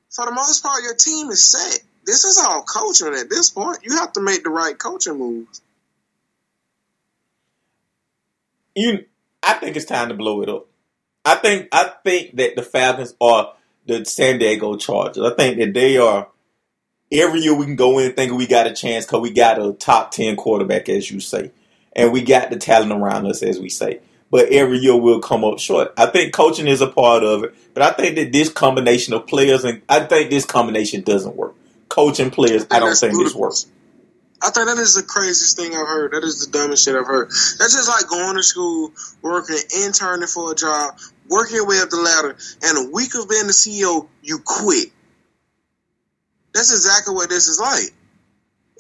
for 0.10 0.26
the 0.26 0.32
most 0.32 0.64
part, 0.64 0.84
your 0.84 0.96
team 0.96 1.30
is 1.30 1.44
set. 1.44 1.82
This 2.06 2.24
is 2.24 2.38
all 2.38 2.64
coaching 2.64 3.14
at 3.16 3.30
this 3.30 3.50
point. 3.50 3.80
You 3.84 3.98
have 3.98 4.14
to 4.14 4.22
make 4.22 4.44
the 4.44 4.50
right 4.50 4.78
coaching 4.78 5.18
moves. 5.18 5.62
you 8.76 9.06
I 9.44 9.54
think 9.54 9.76
it's 9.76 9.86
time 9.86 10.10
to 10.10 10.14
blow 10.14 10.42
it 10.42 10.50
up. 10.50 10.68
I 11.24 11.36
think 11.36 11.70
I 11.72 11.92
think 12.04 12.36
that 12.38 12.56
the 12.56 12.64
Falcons 12.64 13.16
are 13.22 13.54
the 13.86 14.06
San 14.06 14.40
Diego 14.40 14.76
Chargers. 14.78 15.24
I 15.24 15.36
think 15.36 15.58
that 15.58 15.74
they 15.74 15.98
are 15.98 16.28
every 17.12 17.42
year 17.42 17.56
we 17.56 17.66
can 17.66 17.76
go 17.76 18.00
in 18.00 18.14
thinking 18.14 18.38
we 18.38 18.48
got 18.48 18.68
a 18.68 18.74
chance 18.74 19.06
because 19.06 19.22
we 19.22 19.32
got 19.32 19.62
a 19.62 19.74
top 19.74 20.12
ten 20.12 20.36
quarterback, 20.36 20.90
as 20.90 21.10
you 21.12 21.20
say, 21.20 21.52
and 21.96 22.12
we 22.12 22.22
got 22.22 22.50
the 22.50 22.58
talent 22.58 22.92
around 22.92 23.28
us, 23.28 23.44
as 23.44 23.60
we 23.60 23.70
say. 23.70 24.00
But 24.32 24.50
every 24.50 24.78
year 24.78 24.96
we'll 24.96 25.20
come 25.20 25.44
up 25.44 25.60
short. 25.60 25.94
I 25.98 26.06
think 26.06 26.34
coaching 26.34 26.68
is 26.68 26.80
a 26.82 26.88
part 26.88 27.24
of 27.24 27.44
it, 27.44 27.56
but 27.74 27.84
I 27.84 27.92
think 27.92 28.16
that 28.16 28.32
this 28.32 28.50
combination 28.50 29.14
of 29.14 29.28
players 29.28 29.66
and 29.66 29.82
I 29.90 30.00
think 30.02 30.30
this 30.30 30.46
combination 30.46 31.02
doesn't 31.02 31.36
work. 31.36 31.54
Coaching 31.90 32.32
players, 32.32 32.66
I 32.72 32.80
don't 32.80 32.96
think 32.96 33.14
this 33.14 33.36
works. 33.36 33.68
I 34.44 34.50
think 34.50 34.68
that 34.68 34.78
is 34.80 34.96
the 34.96 35.04
craziest 35.04 35.56
thing 35.56 35.74
I've 35.74 35.88
heard. 35.88 36.14
That 36.14 36.24
is 36.24 36.46
the 36.46 36.52
dumbest 36.52 36.84
shit 36.84 36.96
I've 36.96 37.06
heard. 37.06 37.30
That's 37.30 37.76
just 37.76 37.88
like 37.88 38.10
going 38.10 38.36
to 38.36 38.44
school, 38.44 38.92
working, 39.22 39.58
interning 39.86 40.28
for 40.28 40.52
a 40.52 40.56
job, 40.56 40.98
working 41.30 41.58
your 41.58 41.68
way 41.68 41.80
up 41.80 41.90
the 41.90 41.98
ladder, 41.98 42.36
and 42.64 42.88
a 42.88 42.92
week 42.92 43.14
of 43.16 43.30
being 43.30 43.46
the 43.46 43.54
CEO, 43.54 44.08
you 44.24 44.40
quit. 44.44 44.90
That's 46.54 46.72
exactly 46.72 47.14
what 47.14 47.30
this 47.30 47.48
is 47.48 47.60
like. 47.60 47.94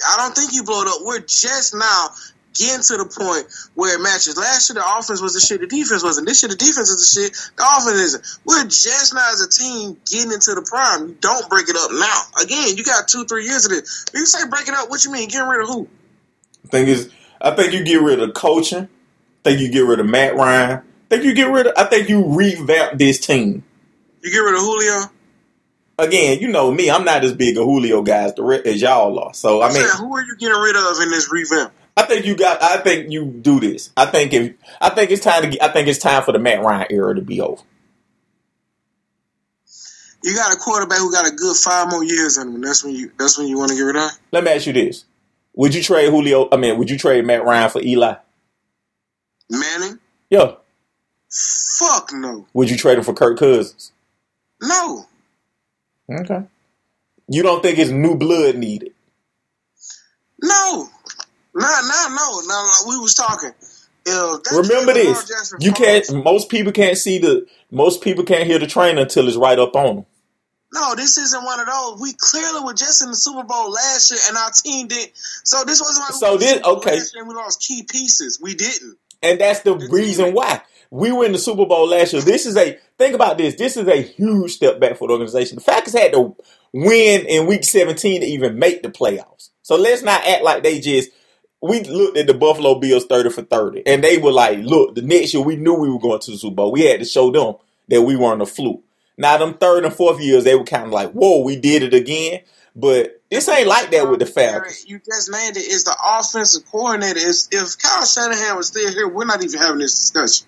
I 0.03 0.17
don't 0.17 0.35
think 0.35 0.53
you 0.53 0.63
blowed 0.63 0.87
up. 0.87 1.01
We're 1.01 1.19
just 1.19 1.75
now 1.75 2.09
getting 2.53 2.83
to 2.83 2.97
the 2.97 3.07
point 3.07 3.47
where 3.75 3.95
it 3.95 4.01
matches. 4.01 4.37
Last 4.37 4.69
year, 4.69 4.81
the 4.81 4.85
offense 4.85 5.21
was 5.21 5.33
the 5.33 5.39
shit, 5.39 5.61
the 5.61 5.67
defense 5.67 6.03
wasn't. 6.03 6.27
This 6.27 6.43
year, 6.43 6.49
the 6.49 6.55
defense 6.55 6.89
is 6.89 6.99
the 6.99 7.09
shit, 7.09 7.31
the 7.55 7.63
offense 7.63 7.99
isn't. 7.99 8.23
We're 8.45 8.63
just 8.65 9.13
now 9.13 9.29
as 9.31 9.41
a 9.41 9.49
team 9.49 9.97
getting 10.09 10.31
into 10.31 10.55
the 10.55 10.65
prime. 10.67 11.09
You 11.09 11.17
don't 11.19 11.49
break 11.49 11.69
it 11.69 11.75
up 11.75 11.91
now. 11.91 12.43
Again, 12.43 12.77
you 12.77 12.83
got 12.83 13.07
two, 13.07 13.25
three 13.25 13.45
years 13.45 13.65
of 13.65 13.71
this. 13.71 14.05
When 14.11 14.21
you 14.21 14.25
say 14.25 14.47
break 14.47 14.67
it 14.67 14.73
up, 14.73 14.89
what 14.89 15.03
you 15.05 15.11
mean? 15.11 15.29
Getting 15.29 15.47
rid 15.47 15.61
of 15.61 15.67
who? 15.67 15.87
I 16.65 16.67
think 16.67 16.87
is 16.87 17.09
I 17.39 17.51
think 17.51 17.73
you 17.73 17.83
get 17.83 18.01
rid 18.01 18.19
of 18.19 18.33
coaching. 18.33 18.83
I 18.85 19.43
think 19.43 19.59
you 19.59 19.71
get 19.71 19.85
rid 19.85 19.99
of 19.99 20.05
Matt 20.05 20.35
Ryan. 20.35 20.71
I 20.71 20.81
think 21.09 21.23
you 21.23 21.33
get 21.33 21.49
rid 21.49 21.67
of 21.67 21.73
I 21.77 21.85
think 21.85 22.09
you 22.09 22.35
revamp 22.35 22.99
this 22.99 23.19
team. 23.19 23.63
You 24.21 24.31
get 24.31 24.39
rid 24.39 24.53
of 24.53 24.61
Julio? 24.61 25.11
Again, 25.97 26.39
you 26.39 26.47
know 26.47 26.71
me, 26.71 26.89
I'm 26.89 27.03
not 27.03 27.23
as 27.23 27.33
big 27.33 27.57
a 27.57 27.63
Julio 27.63 28.01
guy 28.01 28.23
as, 28.23 28.33
the, 28.33 28.61
as 28.65 28.81
y'all 28.81 29.19
are. 29.19 29.33
So 29.33 29.61
I 29.61 29.73
mean 29.73 29.85
who 29.97 30.15
are 30.15 30.23
you 30.23 30.35
getting 30.37 30.57
rid 30.57 30.75
of 30.75 31.01
in 31.01 31.09
this 31.09 31.31
revamp? 31.31 31.73
I 31.97 32.03
think 32.03 32.25
you 32.25 32.35
got 32.35 32.61
I 32.63 32.77
think 32.77 33.11
you 33.11 33.25
do 33.25 33.59
this. 33.59 33.91
I 33.97 34.05
think 34.05 34.33
if 34.33 34.53
I 34.79 34.89
think 34.89 35.11
it's 35.11 35.23
time 35.23 35.43
to 35.43 35.49
get, 35.49 35.61
I 35.63 35.67
think 35.69 35.87
it's 35.87 35.99
time 35.99 36.23
for 36.23 36.31
the 36.31 36.39
Matt 36.39 36.61
Ryan 36.63 36.87
era 36.89 37.15
to 37.15 37.21
be 37.21 37.41
over. 37.41 37.61
You 40.23 40.35
got 40.35 40.53
a 40.53 40.57
quarterback 40.57 40.99
who 40.99 41.11
got 41.11 41.27
a 41.27 41.35
good 41.35 41.55
five 41.55 41.89
more 41.89 42.03
years 42.03 42.37
in 42.37 42.47
him. 42.47 42.61
That's 42.61 42.83
when 42.83 42.93
you. 42.95 43.11
That's 43.17 43.37
when 43.37 43.47
you 43.47 43.57
want 43.57 43.71
to 43.71 43.75
get 43.75 43.81
rid 43.83 43.95
of. 43.95 44.11
Let 44.31 44.43
me 44.43 44.51
ask 44.51 44.67
you 44.67 44.73
this. 44.73 45.05
Would 45.55 45.75
you 45.75 45.81
trade 45.83 46.09
Julio 46.09 46.47
I 46.51 46.57
mean, 46.57 46.77
would 46.77 46.89
you 46.89 46.97
trade 46.97 47.25
Matt 47.25 47.43
Ryan 47.43 47.69
for 47.69 47.81
Eli? 47.81 48.15
Manning? 49.49 49.99
Yeah. 50.29 50.53
Fuck 51.29 52.11
no, 52.13 52.45
Would 52.53 52.69
you 52.69 52.77
trade 52.77 52.97
him 52.97 53.03
for 53.03 53.13
Kirk 53.13 53.37
Cousins? 53.39 53.91
no. 54.61 55.05
Okay. 56.09 56.43
You 57.29 57.41
don't 57.41 57.63
think 57.63 57.77
it's 57.79 57.89
new 57.89 58.15
blood 58.15 58.57
needed? 58.57 58.93
No, 60.41 60.89
no, 61.53 61.67
no, 61.67 62.07
no. 62.09 62.41
No, 62.47 62.69
we 62.89 62.97
was 62.97 63.13
talking. 63.13 63.51
Remember 64.51 64.93
this. 64.93 65.53
You 65.59 65.71
can't. 65.71 66.23
Most 66.23 66.49
people 66.49 66.71
can't 66.71 66.97
see 66.97 67.19
the. 67.19 67.47
Most 67.69 68.01
people 68.01 68.23
can't 68.23 68.45
hear 68.47 68.59
the 68.59 68.67
train 68.67 68.97
until 68.97 69.27
it's 69.27 69.37
right 69.37 69.57
up 69.59 69.75
on 69.75 69.95
them. 69.97 70.05
No, 70.73 70.95
this 70.95 71.17
isn't 71.17 71.43
one 71.43 71.59
of 71.59 71.67
those. 71.67 72.01
We 72.01 72.13
clearly 72.17 72.63
were 72.63 72.73
just 72.73 73.03
in 73.03 73.09
the 73.09 73.15
Super 73.15 73.43
Bowl 73.43 73.71
last 73.71 74.09
year, 74.11 74.19
and 74.29 74.37
our 74.37 74.51
team 74.51 74.87
did. 74.87 75.09
So 75.43 75.63
this 75.65 75.81
wasn't 75.81 76.05
like 76.05 76.13
we 76.13 76.17
So 76.19 76.37
the 76.37 76.45
this- 76.45 76.63
okay. 76.63 76.95
last 76.97 77.13
year 77.13 77.23
and 77.23 77.29
we 77.29 77.35
lost 77.35 77.61
key 77.61 77.83
pieces. 77.83 78.39
We 78.41 78.55
didn't. 78.55 78.97
And 79.21 79.39
that's 79.39 79.59
the 79.61 79.75
reason 79.91 80.33
why 80.33 80.61
we 80.89 81.11
were 81.11 81.25
in 81.25 81.33
the 81.33 81.37
Super 81.37 81.65
Bowl 81.65 81.87
last 81.89 82.13
year. 82.13 82.21
This 82.21 82.45
is 82.45 82.55
a 82.57 82.77
think 82.97 83.13
about 83.15 83.37
this. 83.37 83.55
This 83.55 83.75
is 83.77 83.87
a 83.87 84.01
huge 84.01 84.53
step 84.53 84.79
back 84.79 84.97
for 84.97 85.07
the 85.09 85.13
organization. 85.13 85.55
The 85.57 85.61
Falcons 85.61 85.93
had 85.93 86.13
to 86.13 86.35
win 86.73 87.25
in 87.25 87.47
Week 87.47 87.63
17 87.65 88.21
to 88.21 88.27
even 88.27 88.57
make 88.57 88.81
the 88.81 88.89
playoffs. 88.89 89.49
So 89.63 89.75
let's 89.75 90.01
not 90.01 90.25
act 90.25 90.43
like 90.43 90.63
they 90.63 90.79
just. 90.79 91.11
We 91.61 91.83
looked 91.83 92.17
at 92.17 92.27
the 92.27 92.33
Buffalo 92.33 92.79
Bills 92.79 93.05
30 93.05 93.29
for 93.29 93.43
30, 93.43 93.83
and 93.85 94.03
they 94.03 94.17
were 94.17 94.31
like, 94.31 94.59
"Look, 94.59 94.95
the 94.95 95.01
next 95.03 95.33
year 95.33 95.43
we 95.43 95.55
knew 95.55 95.73
we 95.75 95.89
were 95.91 95.99
going 95.99 96.19
to 96.19 96.31
the 96.31 96.37
Super 96.37 96.55
Bowl. 96.55 96.71
We 96.71 96.81
had 96.81 96.99
to 96.99 97.05
show 97.05 97.31
them 97.31 97.55
that 97.89 98.01
we 98.01 98.15
weren't 98.15 98.41
a 98.41 98.45
fluke." 98.47 98.81
Now, 99.17 99.37
them 99.37 99.53
third 99.53 99.85
and 99.85 99.93
fourth 99.93 100.19
years, 100.19 100.43
they 100.43 100.55
were 100.55 100.63
kind 100.63 100.85
of 100.85 100.91
like, 100.91 101.11
"Whoa, 101.11 101.41
we 101.43 101.55
did 101.55 101.83
it 101.83 101.93
again." 101.93 102.39
But 102.75 103.21
this 103.29 103.49
ain't 103.49 103.67
like 103.67 103.91
that 103.91 104.09
with 104.09 104.19
the 104.19 104.25
Falcons. 104.25 104.85
You 104.87 104.99
just 105.05 105.29
named 105.31 105.57
it. 105.57 105.61
It's 105.61 105.83
the 105.83 105.95
offensive 106.03 106.63
coordinator. 106.71 107.19
It's, 107.19 107.49
if 107.51 107.77
Kyle 107.77 108.05
Shanahan 108.05 108.55
was 108.57 108.67
still 108.67 108.89
here, 108.91 109.07
we're 109.09 109.25
not 109.25 109.43
even 109.43 109.59
having 109.59 109.79
this 109.79 109.93
discussion. 109.99 110.47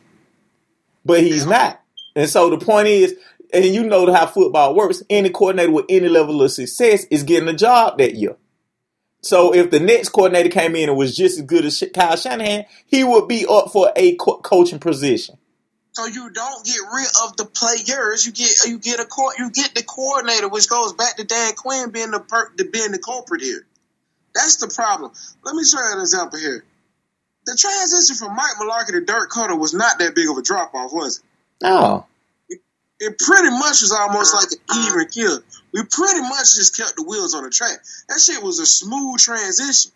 but 1.06 1.22
he's 1.22 1.46
not. 1.46 1.82
And 2.16 2.30
so 2.30 2.50
the 2.50 2.58
point 2.64 2.88
is, 2.88 3.16
and 3.54 3.66
you 3.66 3.84
know 3.84 4.12
how 4.12 4.26
football 4.26 4.74
works, 4.74 5.04
any 5.10 5.30
coordinator 5.30 5.72
with 5.72 5.86
any 5.90 6.08
level 6.08 6.42
of 6.42 6.52
success 6.52 7.06
is 7.12 7.24
getting 7.24 7.50
a 7.50 7.54
job 7.54 7.98
that 7.98 8.16
year. 8.16 8.38
So 9.24 9.54
if 9.56 9.72
the 9.72 9.80
next 9.80 10.10
coordinator 10.10 10.50
came 10.50 10.76
in 10.76 10.90
and 10.90 10.98
was 10.98 11.16
just 11.16 11.40
as 11.40 11.46
good 11.46 11.64
as 11.66 11.82
Kyle 11.94 12.18
Shanahan, 12.18 12.66
he 12.86 13.06
would 13.06 13.28
be 13.28 13.46
up 13.50 13.72
for 13.72 13.92
a 13.96 14.16
co- 14.16 14.40
coaching 14.40 14.80
position. 14.80 15.38
So 15.94 16.06
you 16.08 16.30
don't 16.32 16.66
get 16.66 16.80
rid 16.94 17.08
of 17.24 17.38
the 17.38 17.46
players. 17.46 18.26
You 18.26 18.34
get 18.34 18.66
you 18.68 18.80
get 18.80 19.00
a 19.00 19.06
co- 19.06 19.32
you 19.38 19.50
get 19.50 19.74
the 19.76 19.84
coordinator, 19.84 20.50
which 20.50 20.68
goes 20.68 20.94
back 20.94 21.16
to 21.18 21.24
Dan 21.24 21.54
Quinn 21.54 21.92
being 21.92 22.12
the 22.12 22.20
per- 22.20 22.52
the 22.58 22.66
being 22.66 22.92
the 22.92 23.00
culprit 23.00 23.42
here. 23.42 23.66
That's 24.36 24.58
the 24.58 24.68
problem. 24.68 25.12
Let 25.44 25.56
me 25.56 25.64
show 25.64 25.78
you 25.78 25.94
an 25.94 26.02
example 26.02 26.40
here. 26.40 26.66
The 27.46 27.56
transition 27.56 28.16
from 28.16 28.36
Mike 28.36 28.56
Mularkey 28.60 28.92
to 28.92 29.06
Dirk 29.06 29.32
Koetter 29.32 29.58
was 29.58 29.74
not 29.74 30.00
that 30.00 30.16
big 30.16 30.30
of 30.30 30.38
a 30.38 30.42
drop 30.42 30.74
off, 30.74 30.92
was 30.92 31.20
it? 31.20 31.24
No. 31.64 32.08
It 33.04 33.20
pretty 33.20 33.50
much 33.50 33.82
was 33.82 33.92
almost 33.92 34.34
like 34.34 34.52
an 34.52 34.86
even 34.86 35.08
kill. 35.10 35.40
We 35.74 35.84
pretty 35.84 36.22
much 36.22 36.56
just 36.56 36.78
kept 36.78 36.96
the 36.96 37.04
wheels 37.04 37.34
on 37.36 37.44
the 37.44 37.50
track. 37.50 37.80
That 38.08 38.20
shit 38.20 38.42
was 38.42 38.60
a 38.60 38.66
smooth 38.66 39.20
transition. 39.20 39.92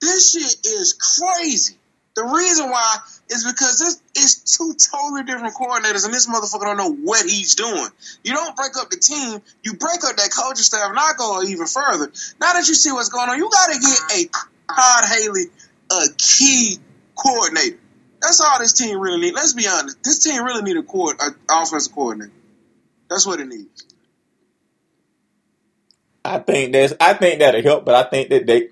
This 0.00 0.32
shit 0.32 0.66
is 0.66 0.94
crazy. 0.94 1.76
The 2.16 2.24
reason 2.24 2.70
why 2.70 2.96
is 3.30 3.44
because 3.44 3.78
this 3.78 4.00
is 4.16 4.56
two 4.56 4.74
totally 4.90 5.22
different 5.24 5.54
coordinators, 5.54 6.04
and 6.04 6.14
this 6.14 6.26
motherfucker 6.26 6.62
don't 6.62 6.78
know 6.78 6.92
what 6.92 7.26
he's 7.26 7.54
doing. 7.54 7.88
You 8.24 8.32
don't 8.32 8.56
break 8.56 8.76
up 8.78 8.90
the 8.90 8.96
team, 8.96 9.40
you 9.62 9.74
break 9.74 10.02
up 10.02 10.16
that 10.16 10.30
coaching 10.34 10.64
staff, 10.64 10.88
and 10.88 10.98
I 10.98 11.10
go 11.16 11.42
even 11.42 11.66
further. 11.66 12.10
Now 12.40 12.54
that 12.54 12.66
you 12.66 12.74
see 12.74 12.90
what's 12.90 13.10
going 13.10 13.28
on, 13.28 13.36
you 13.36 13.50
got 13.50 13.72
to 13.72 13.78
get 13.78 13.98
a 14.16 14.74
Todd 14.74 15.04
Haley 15.06 15.44
a 15.90 16.06
key 16.16 16.78
coordinator. 17.14 17.78
That's 18.26 18.40
all 18.40 18.58
this 18.58 18.72
team 18.72 18.98
really 18.98 19.20
need. 19.20 19.34
Let's 19.34 19.52
be 19.52 19.68
honest. 19.68 20.02
This 20.02 20.18
team 20.18 20.42
really 20.42 20.62
need 20.62 20.76
a 20.76 20.82
coord, 20.82 21.16
a 21.20 21.30
offensive 21.48 21.94
coordinator. 21.94 22.32
That's 23.08 23.24
what 23.24 23.38
it 23.38 23.46
needs. 23.46 23.84
I 26.24 26.40
think 26.40 26.72
that's 26.72 26.92
I 27.00 27.14
think 27.14 27.38
that'll 27.38 27.62
help, 27.62 27.84
but 27.84 27.94
I 27.94 28.10
think 28.10 28.30
that 28.30 28.44
they 28.44 28.70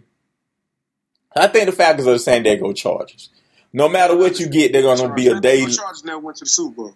I 1.37 1.47
think 1.47 1.67
the 1.67 1.73
Falcons 1.73 2.09
are 2.09 2.15
the 2.15 2.19
San 2.19 2.43
Diego 2.43 2.73
Chargers. 2.73 3.31
No 3.73 3.89
matter 3.89 4.17
what 4.17 4.41
you 4.41 4.49
get, 4.49 4.73
they're 4.73 4.83
gonna 4.83 5.15
be 5.15 5.29
a 5.29 5.39
day 5.39 5.61
Chargers 5.67 6.03
never 6.05 6.19
went 6.19 6.39
to 6.39 6.45
the 6.47 6.51
Super 6.51 6.75
Bowl. 6.75 6.95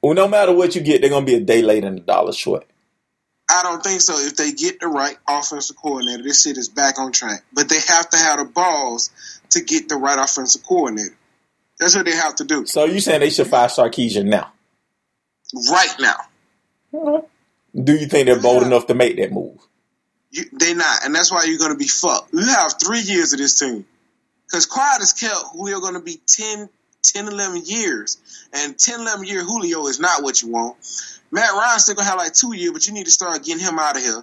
well, 0.00 0.14
no 0.14 0.28
matter 0.28 0.54
what 0.54 0.74
you 0.74 0.80
get, 0.80 1.02
they're 1.02 1.10
gonna 1.10 1.26
be 1.26 1.34
a 1.34 1.40
day 1.40 1.60
late 1.60 1.84
and 1.84 1.98
a 1.98 2.02
dollar 2.02 2.32
short. 2.32 2.64
I 3.50 3.62
don't 3.64 3.84
think 3.84 4.00
so. 4.00 4.14
If 4.16 4.36
they 4.36 4.52
get 4.52 4.80
the 4.80 4.88
right 4.88 5.18
offensive 5.28 5.76
coordinator, 5.76 6.22
this 6.22 6.42
shit 6.42 6.56
is 6.56 6.70
back 6.70 6.98
on 6.98 7.12
track. 7.12 7.44
But 7.52 7.68
they 7.68 7.80
have 7.86 8.08
to 8.08 8.16
have 8.16 8.38
the 8.38 8.46
balls 8.46 9.10
to 9.50 9.60
get 9.60 9.90
the 9.90 9.96
right 9.96 10.18
offensive 10.18 10.62
coordinator. 10.62 11.18
That's 11.82 11.96
what 11.96 12.06
they 12.06 12.12
have 12.12 12.36
to 12.36 12.44
do 12.44 12.64
So 12.66 12.84
you 12.84 13.00
saying 13.00 13.20
they 13.20 13.30
should 13.30 13.48
fire 13.48 13.68
Sarkisian 13.68 14.26
now? 14.26 14.52
right 15.70 15.94
now. 16.00 16.16
Mm-hmm. 16.92 17.84
Do 17.84 17.94
you 17.94 18.06
think 18.06 18.26
they're 18.26 18.40
bold 18.40 18.62
enough 18.62 18.86
to 18.86 18.94
make 18.94 19.16
that 19.16 19.32
move? 19.32 19.58
You, 20.30 20.44
they 20.52 20.74
not, 20.74 21.04
and 21.04 21.14
that's 21.14 21.30
why 21.30 21.44
you're 21.44 21.58
going 21.58 21.72
to 21.72 21.78
be 21.78 21.88
fucked. 21.88 22.32
You 22.32 22.44
have 22.44 22.74
three 22.82 23.00
years 23.00 23.32
of 23.32 23.38
this 23.38 23.58
team. 23.58 23.84
Because 24.46 24.66
quiet 24.66 25.00
as 25.00 25.12
kept, 25.12 25.38
Julio 25.52 25.80
going 25.80 25.94
to 25.94 26.00
be 26.00 26.20
10, 26.26 26.68
10, 27.02 27.28
11 27.28 27.62
years. 27.64 28.18
And 28.52 28.78
10, 28.78 29.00
11 29.00 29.26
year 29.26 29.42
Julio 29.42 29.86
is 29.86 30.00
not 30.00 30.22
what 30.22 30.42
you 30.42 30.50
want. 30.50 30.76
Matt 31.30 31.52
Ryan's 31.52 31.84
still 31.84 31.94
going 31.94 32.04
to 32.04 32.10
have 32.10 32.18
like 32.18 32.34
two 32.34 32.54
years, 32.54 32.72
but 32.72 32.86
you 32.86 32.92
need 32.92 33.06
to 33.06 33.10
start 33.10 33.42
getting 33.44 33.64
him 33.64 33.78
out 33.78 33.96
of 33.96 34.02
here. 34.02 34.22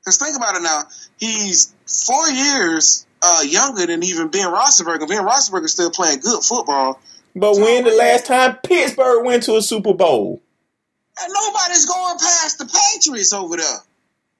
Because 0.00 0.18
think 0.18 0.36
about 0.36 0.56
it 0.56 0.62
now. 0.62 0.82
He's 1.18 1.74
four 1.86 2.28
years 2.28 3.06
uh, 3.22 3.42
younger 3.46 3.86
than 3.86 4.02
even 4.02 4.28
Ben 4.28 4.46
Roethlisberger. 4.46 5.08
Ben 5.08 5.24
Roethlisberger 5.24 5.64
is 5.64 5.72
still 5.72 5.90
playing 5.90 6.20
good 6.20 6.42
football. 6.42 7.00
But 7.34 7.56
when 7.56 7.84
the 7.84 7.92
last 7.92 8.26
time 8.26 8.56
Pittsburgh 8.64 9.24
went 9.24 9.44
to 9.44 9.56
a 9.56 9.62
Super 9.62 9.94
Bowl? 9.94 10.40
And 11.22 11.32
nobody's 11.32 11.86
going 11.86 12.18
past 12.18 12.58
the 12.58 12.66
Patriots 12.66 13.32
over 13.32 13.56
there. 13.56 13.78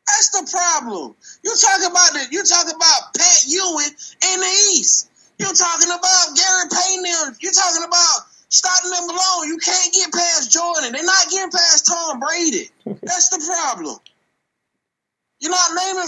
That's 0.06 0.30
the 0.30 0.50
problem. 0.50 1.14
You 1.44 1.54
talk 1.54 1.80
about 1.90 2.10
the, 2.14 2.26
you 2.30 2.42
talk 2.42 2.66
about 2.66 3.14
Pat 3.14 3.44
Ewing 3.46 3.94
in 4.34 4.40
the 4.40 4.52
East. 4.74 5.10
You're 5.38 5.54
talking 5.54 5.88
about 5.88 6.36
Gary 6.36 6.66
Payne. 6.68 7.02
them. 7.02 7.36
You're 7.40 7.52
talking 7.52 7.84
about 7.84 8.26
starting 8.48 8.90
them 8.90 9.08
alone. 9.08 9.46
You 9.46 9.58
can't 9.58 9.94
get 9.94 10.12
past 10.12 10.52
Jordan. 10.52 10.92
They're 10.92 11.04
not 11.04 11.30
getting 11.30 11.50
past 11.50 11.86
Tom 11.86 12.20
Brady. 12.20 12.68
That's 12.84 13.30
the 13.30 13.40
problem. 13.46 13.96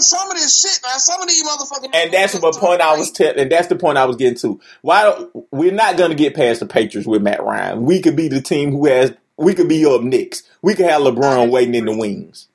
Some 0.01 0.29
of 0.29 0.35
this 0.35 0.61
shit 0.61 0.79
now. 0.83 0.97
Some 0.97 1.21
of 1.21 1.27
these 1.27 1.43
motherfuckers. 1.43 1.89
And 1.93 2.13
that's 2.13 2.33
the 2.33 2.51
point 2.51 2.81
I 2.81 2.97
was 2.97 3.11
telling. 3.11 3.39
And 3.39 3.51
that's 3.51 3.67
the 3.67 3.75
point 3.75 3.97
I 3.97 4.05
was 4.05 4.15
getting 4.15 4.37
to. 4.39 4.59
Why 4.81 5.03
don't, 5.03 5.47
we're 5.51 5.71
not 5.71 5.97
going 5.97 6.11
to 6.11 6.15
get 6.15 6.35
past 6.35 6.59
the 6.59 6.65
Patriots 6.65 7.07
with 7.07 7.21
Matt 7.21 7.43
Ryan? 7.43 7.83
We 7.83 8.01
could 8.01 8.15
be 8.15 8.27
the 8.27 8.41
team 8.41 8.71
who 8.71 8.85
has. 8.87 9.13
We 9.37 9.53
could 9.55 9.67
be 9.67 9.85
up 9.85 10.01
next. 10.01 10.47
We 10.61 10.75
could 10.75 10.85
have 10.85 11.01
LeBron 11.01 11.49
waiting 11.49 11.75
in 11.75 11.85
the 11.85 11.97
wings. 11.97 12.47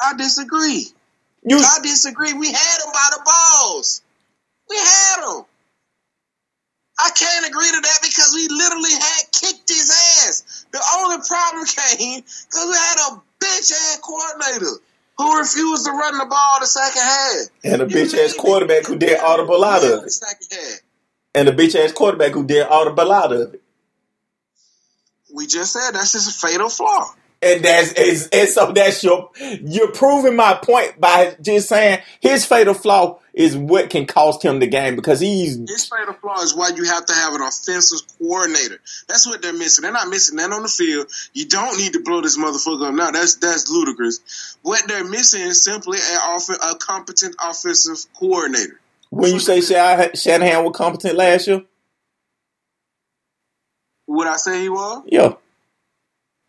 I 0.00 0.14
disagree. 0.16 0.86
You 1.44 1.58
I 1.58 1.78
disagree. 1.82 2.32
We 2.32 2.48
had 2.48 2.78
them 2.82 2.92
by 2.92 3.08
the 3.12 3.22
balls. 3.24 4.02
We 4.68 4.76
had 4.76 5.22
them. 5.22 5.44
I 6.98 7.10
can't 7.10 7.46
agree 7.46 7.70
to 7.70 7.80
that 7.80 7.98
because 8.02 8.32
we 8.34 8.48
literally 8.48 8.90
had 8.90 9.22
kicked 9.30 9.68
his 9.68 9.90
ass. 10.26 10.66
The 10.72 10.82
only 10.98 11.18
problem 11.28 11.64
came 11.98 12.20
because 12.20 12.66
we 12.66 12.74
had 12.74 12.96
a 13.08 13.22
bitch 13.38 13.70
ass 13.70 14.00
coordinator 14.02 14.80
who 15.18 15.38
refused 15.38 15.86
to 15.86 15.92
run 15.92 16.18
the 16.18 16.26
ball 16.26 16.60
the 16.60 16.66
second 16.66 17.02
half. 17.02 17.46
and 17.64 17.82
a 17.82 17.86
bitch 17.86 18.14
ass 18.14 18.34
quarterback 18.34 18.86
who 18.86 18.96
did 18.96 19.18
audible 19.20 19.64
out 19.64 19.84
of 19.84 20.02
The 20.02 20.36
it. 20.50 20.82
And 21.34 21.48
a 21.48 21.52
bitch 21.52 21.74
ass 21.74 21.92
quarterback 21.92 22.32
who 22.32 22.46
did 22.46 22.66
audible 22.66 23.12
out 23.12 23.32
of 23.32 23.54
it. 23.54 23.62
We 25.34 25.46
just 25.46 25.72
said 25.72 25.92
that's 25.92 26.12
just 26.12 26.44
a 26.44 26.48
fatal 26.48 26.68
flaw. 26.68 27.12
And 27.54 27.64
that's 27.64 27.92
is 27.92 28.28
and 28.32 28.48
so 28.48 28.72
that's 28.72 29.04
your 29.04 29.30
you're 29.38 29.92
proving 29.92 30.34
my 30.36 30.54
point 30.54 31.00
by 31.00 31.36
just 31.40 31.68
saying 31.68 32.00
his 32.20 32.44
fatal 32.44 32.74
flaw 32.74 33.20
is 33.34 33.56
what 33.56 33.90
can 33.90 34.06
cost 34.06 34.42
him 34.42 34.58
the 34.60 34.66
game 34.66 34.96
because 34.96 35.20
he's 35.20 35.56
His 35.56 35.84
fatal 35.88 36.14
flaw 36.14 36.40
is 36.40 36.56
why 36.56 36.70
you 36.74 36.84
have 36.84 37.04
to 37.06 37.12
have 37.12 37.34
an 37.34 37.42
offensive 37.42 38.00
coordinator. 38.18 38.78
That's 39.08 39.26
what 39.26 39.42
they're 39.42 39.52
missing. 39.52 39.82
They're 39.82 39.92
not 39.92 40.08
missing 40.08 40.36
that 40.38 40.50
on 40.50 40.62
the 40.62 40.68
field. 40.68 41.06
You 41.34 41.46
don't 41.46 41.76
need 41.76 41.92
to 41.92 42.00
blow 42.02 42.22
this 42.22 42.38
motherfucker 42.38 42.88
up 42.88 42.94
now. 42.94 43.10
That's 43.10 43.36
that's 43.36 43.70
ludicrous. 43.70 44.56
What 44.62 44.82
they're 44.88 45.04
missing 45.04 45.42
is 45.42 45.62
simply 45.62 45.98
a, 45.98 46.38
a 46.72 46.76
competent 46.78 47.36
offensive 47.46 47.98
coordinator. 48.18 48.80
when 49.10 49.32
you 49.34 49.38
say 49.40 49.60
Sha- 49.60 50.14
Shanahan 50.14 50.64
was 50.64 50.74
competent 50.76 51.14
last 51.16 51.46
year. 51.46 51.62
Would 54.08 54.28
I 54.28 54.36
say 54.36 54.62
he 54.62 54.68
was? 54.68 55.02
Yeah, 55.06 55.34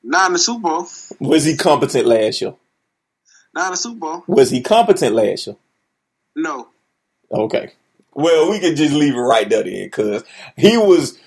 Not 0.07 0.27
in 0.27 0.33
the 0.33 0.39
Super 0.39 0.61
Bowl. 0.61 0.87
was 1.19 1.43
he 1.43 1.57
competent 1.57 2.05
last 2.05 2.41
year? 2.41 2.53
Not 3.53 3.67
in 3.67 3.71
the 3.71 3.77
Super 3.77 3.99
Bowl. 3.99 4.23
Was 4.25 4.49
he 4.49 4.61
competent 4.61 5.13
last 5.13 5.47
year? 5.47 5.57
No. 6.33 6.69
Okay. 7.29 7.73
Well, 8.13 8.49
we 8.49 8.59
could 8.59 8.77
just 8.77 8.93
leave 8.93 9.15
it 9.15 9.19
right 9.19 9.49
there 9.49 9.63
then, 9.63 9.83
because 9.83 10.23
he 10.55 10.77
was 10.77 11.19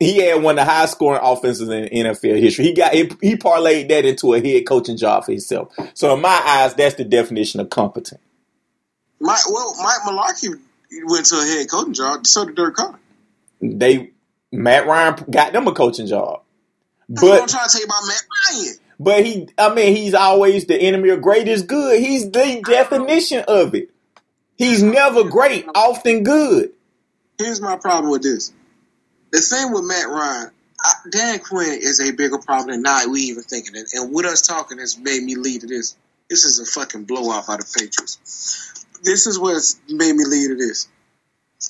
he 0.00 0.18
had 0.18 0.42
one 0.42 0.58
of 0.58 0.66
the 0.66 0.70
highest 0.70 0.94
scoring 0.94 1.20
offenses 1.22 1.68
in 1.68 1.84
NFL 1.84 2.40
history. 2.40 2.64
He 2.64 2.72
got 2.72 2.92
he, 2.92 3.10
he 3.22 3.36
parlayed 3.36 3.88
that 3.88 4.04
into 4.04 4.34
a 4.34 4.40
head 4.40 4.66
coaching 4.66 4.96
job 4.96 5.24
for 5.24 5.30
himself. 5.30 5.72
So 5.94 6.14
in 6.14 6.20
my 6.20 6.42
eyes, 6.44 6.74
that's 6.74 6.96
the 6.96 7.04
definition 7.04 7.60
of 7.60 7.70
competent. 7.70 8.20
Mike, 9.20 9.48
well, 9.48 9.72
Mike 9.80 10.00
Mularkey 10.04 10.58
went 11.04 11.26
to 11.26 11.36
a 11.36 11.44
head 11.44 11.70
coaching 11.70 11.94
job. 11.94 12.26
So 12.26 12.44
did 12.44 12.56
Dirk 12.56 12.76
Koetter. 12.76 12.98
They 13.60 14.10
Matt 14.50 14.86
Ryan 14.86 15.24
got 15.30 15.52
them 15.52 15.68
a 15.68 15.72
coaching 15.72 16.08
job, 16.08 16.42
What 17.10 17.32
I'm 17.34 17.40
but 17.40 17.48
trying 17.48 17.68
to 17.68 17.72
tell 17.72 17.80
you 17.80 17.86
about 17.86 18.06
Matt 18.06 18.22
Ryan. 18.52 18.74
but 19.00 19.26
he 19.26 19.48
I 19.58 19.74
mean 19.74 19.96
he's 19.96 20.14
always 20.14 20.66
the 20.66 20.76
enemy 20.80 21.08
of 21.08 21.20
great 21.20 21.48
is 21.48 21.62
good. 21.62 21.98
He's 22.00 22.30
the 22.30 22.62
definition 22.64 23.44
of 23.48 23.74
it. 23.74 23.90
He's 24.56 24.82
never 24.82 25.24
great, 25.24 25.66
often 25.74 26.22
good. 26.22 26.72
Here's 27.38 27.60
my 27.60 27.76
problem 27.76 28.12
with 28.12 28.22
this. 28.22 28.52
The 29.32 29.40
thing 29.40 29.72
with 29.72 29.84
Matt 29.84 30.06
Ryan, 30.06 30.50
I, 30.80 30.92
Dan 31.10 31.38
Quinn 31.40 31.78
is 31.80 32.00
a 32.00 32.12
bigger 32.12 32.38
problem 32.38 32.70
than 32.70 32.82
not 32.82 33.08
we 33.08 33.22
even 33.22 33.42
thinking. 33.42 33.74
it. 33.74 33.88
and 33.94 34.12
with 34.12 34.26
us 34.26 34.42
talking 34.42 34.78
has 34.78 34.98
made 34.98 35.22
me 35.22 35.34
lead 35.36 35.62
to 35.62 35.66
this. 35.66 35.96
This 36.28 36.44
is 36.44 36.60
a 36.60 36.66
fucking 36.66 37.04
blowout 37.04 37.46
by 37.46 37.56
the 37.56 37.64
Patriots. 37.64 38.84
This 39.02 39.26
is 39.26 39.38
what's 39.38 39.80
made 39.88 40.14
me 40.14 40.24
lead 40.24 40.48
to 40.48 40.56
this. 40.56 40.86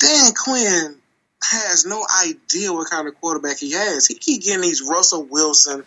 Dan 0.00 0.32
Quinn 0.34 0.99
has 1.42 1.86
no 1.86 2.04
idea 2.24 2.72
what 2.72 2.90
kind 2.90 3.08
of 3.08 3.18
quarterback 3.20 3.58
he 3.58 3.72
has. 3.72 4.06
He 4.06 4.14
keep 4.14 4.42
getting 4.42 4.62
these 4.62 4.82
Russell 4.82 5.24
Wilson 5.24 5.84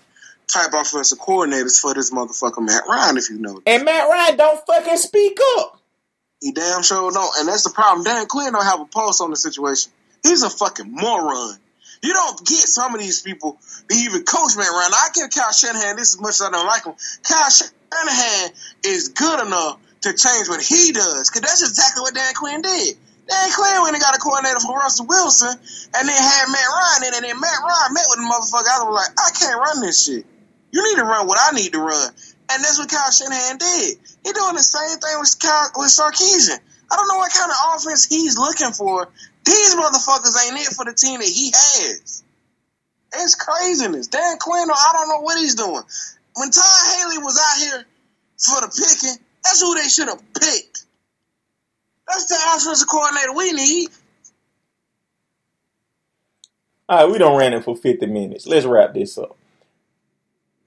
type 0.48 0.74
offensive 0.74 1.20
coordinators 1.20 1.80
for 1.80 1.94
this 1.94 2.12
motherfucker 2.12 2.66
Matt 2.66 2.84
Ryan, 2.88 3.18
if 3.18 3.30
you 3.30 3.40
know. 3.40 3.62
And 3.66 3.86
Matt 3.86 4.10
Ryan 4.10 4.38
don't 4.38 4.66
fucking 4.66 4.98
speak 4.98 5.38
up. 5.58 5.80
He 6.42 6.52
damn 6.52 6.84
sure 6.84 7.12
don't. 7.12 7.38
And 7.40 7.48
that's 7.48 7.64
the 7.64 7.70
problem. 7.70 8.04
Dan 8.04 8.26
Quinn 8.26 8.52
don't 8.52 8.66
have 8.66 8.82
a 8.82 8.86
pulse 8.86 9.22
on 9.22 9.30
the 9.30 9.36
situation. 9.38 9.92
He's 10.24 10.44
a 10.44 10.50
fucking 10.50 10.92
moron. 10.92 11.58
You 12.02 12.12
don't 12.12 12.46
get 12.46 12.58
some 12.58 12.94
of 12.94 13.00
these 13.00 13.22
people 13.22 13.58
to 13.88 13.96
even 13.96 14.24
coach 14.24 14.58
Matt 14.58 14.68
Ryan. 14.68 14.92
I 14.94 15.08
give 15.14 15.30
Kyle 15.30 15.54
Shanahan 15.54 15.96
this 15.96 16.16
as 16.16 16.22
much 16.22 16.32
as 16.32 16.42
I 16.42 16.52
don't 16.52 16.68
like 16.68 16.84
him. 16.84 16.96
Kyle 17.24 17.50
Shanahan 17.50 18.52
is 18.84 19.10
good 19.10 19.48
enough 19.48 19.80
to 20.02 20.10
change 20.10 20.50
what 20.50 20.62
he 20.62 20.92
does. 20.92 21.30
Because 21.30 21.42
that's 21.42 21.62
exactly 21.62 22.02
what 22.02 22.14
Dan 22.14 22.34
Quinn 22.34 22.62
did. 22.62 22.98
Dan 23.28 23.50
Quinn 23.56 23.82
went 23.84 23.96
and 23.96 24.04
got 24.04 24.16
a 24.16 24.20
coordinator 24.20 24.60
for 24.60 24.76
Russell 24.76 25.08
Wilson 25.08 25.56
and 25.96 26.04
then 26.08 26.16
had 26.16 26.52
Matt 26.52 26.68
Ryan 26.68 27.04
in, 27.08 27.14
and 27.16 27.24
then 27.24 27.40
Matt 27.40 27.60
Ryan 27.64 27.94
met 27.94 28.08
with 28.10 28.20
the 28.20 28.28
motherfucker. 28.28 28.68
I 28.68 28.84
was 28.84 28.96
like, 28.96 29.14
I 29.16 29.30
can't 29.32 29.60
run 29.60 29.80
this 29.82 30.04
shit. 30.04 30.26
You 30.72 30.84
need 30.84 30.98
to 30.98 31.06
run 31.06 31.28
what 31.28 31.40
I 31.40 31.56
need 31.56 31.72
to 31.72 31.80
run. 31.80 32.10
And 32.52 32.64
that's 32.64 32.78
what 32.78 32.90
Kyle 32.90 33.12
Shanahan 33.12 33.58
did. 33.58 33.98
He 34.26 34.32
doing 34.34 34.56
the 34.56 34.66
same 34.66 35.00
thing 35.00 35.16
with 35.20 35.40
Kyle, 35.40 35.72
with 35.78 35.88
Sarkisian. 35.88 36.60
I 36.92 36.96
don't 36.96 37.08
know 37.08 37.18
what 37.18 37.32
kind 37.32 37.50
of 37.50 37.58
offense 37.76 38.06
he's 38.06 38.38
looking 38.38 38.72
for. 38.72 39.08
These 39.46 39.76
motherfuckers 39.76 40.36
ain't 40.46 40.60
it 40.60 40.74
for 40.76 40.86
the 40.86 40.94
team 40.94 41.20
that 41.20 41.30
he 41.30 41.52
has. 41.52 42.24
It's 43.16 43.36
craziness. 43.36 44.08
Dan 44.08 44.38
Quinn, 44.40 44.68
I 44.70 44.90
don't 44.94 45.08
know 45.08 45.22
what 45.22 45.38
he's 45.38 45.56
doing. 45.56 45.84
When 46.36 46.50
Todd 46.50 46.98
Haley 46.98 47.20
was 47.20 47.38
out 47.38 47.62
here 47.62 47.86
for 48.38 48.62
the 48.62 48.68
picking, 48.68 49.24
that's 49.44 49.62
who 49.62 49.76
they 49.76 49.88
should 49.88 50.08
have 50.08 50.22
picked. 50.34 50.73
That's 52.14 52.26
the 52.26 52.38
offensive 52.56 52.88
coordinator 52.88 53.34
we 53.34 53.52
need. 53.54 53.90
All 56.88 57.00
right, 57.00 57.12
we 57.12 57.18
don't 57.18 57.38
ran 57.40 57.54
it 57.54 57.64
for 57.64 57.76
50 57.76 58.06
minutes. 58.06 58.46
Let's 58.46 58.66
wrap 58.66 58.94
this 58.94 59.18
up. 59.18 59.36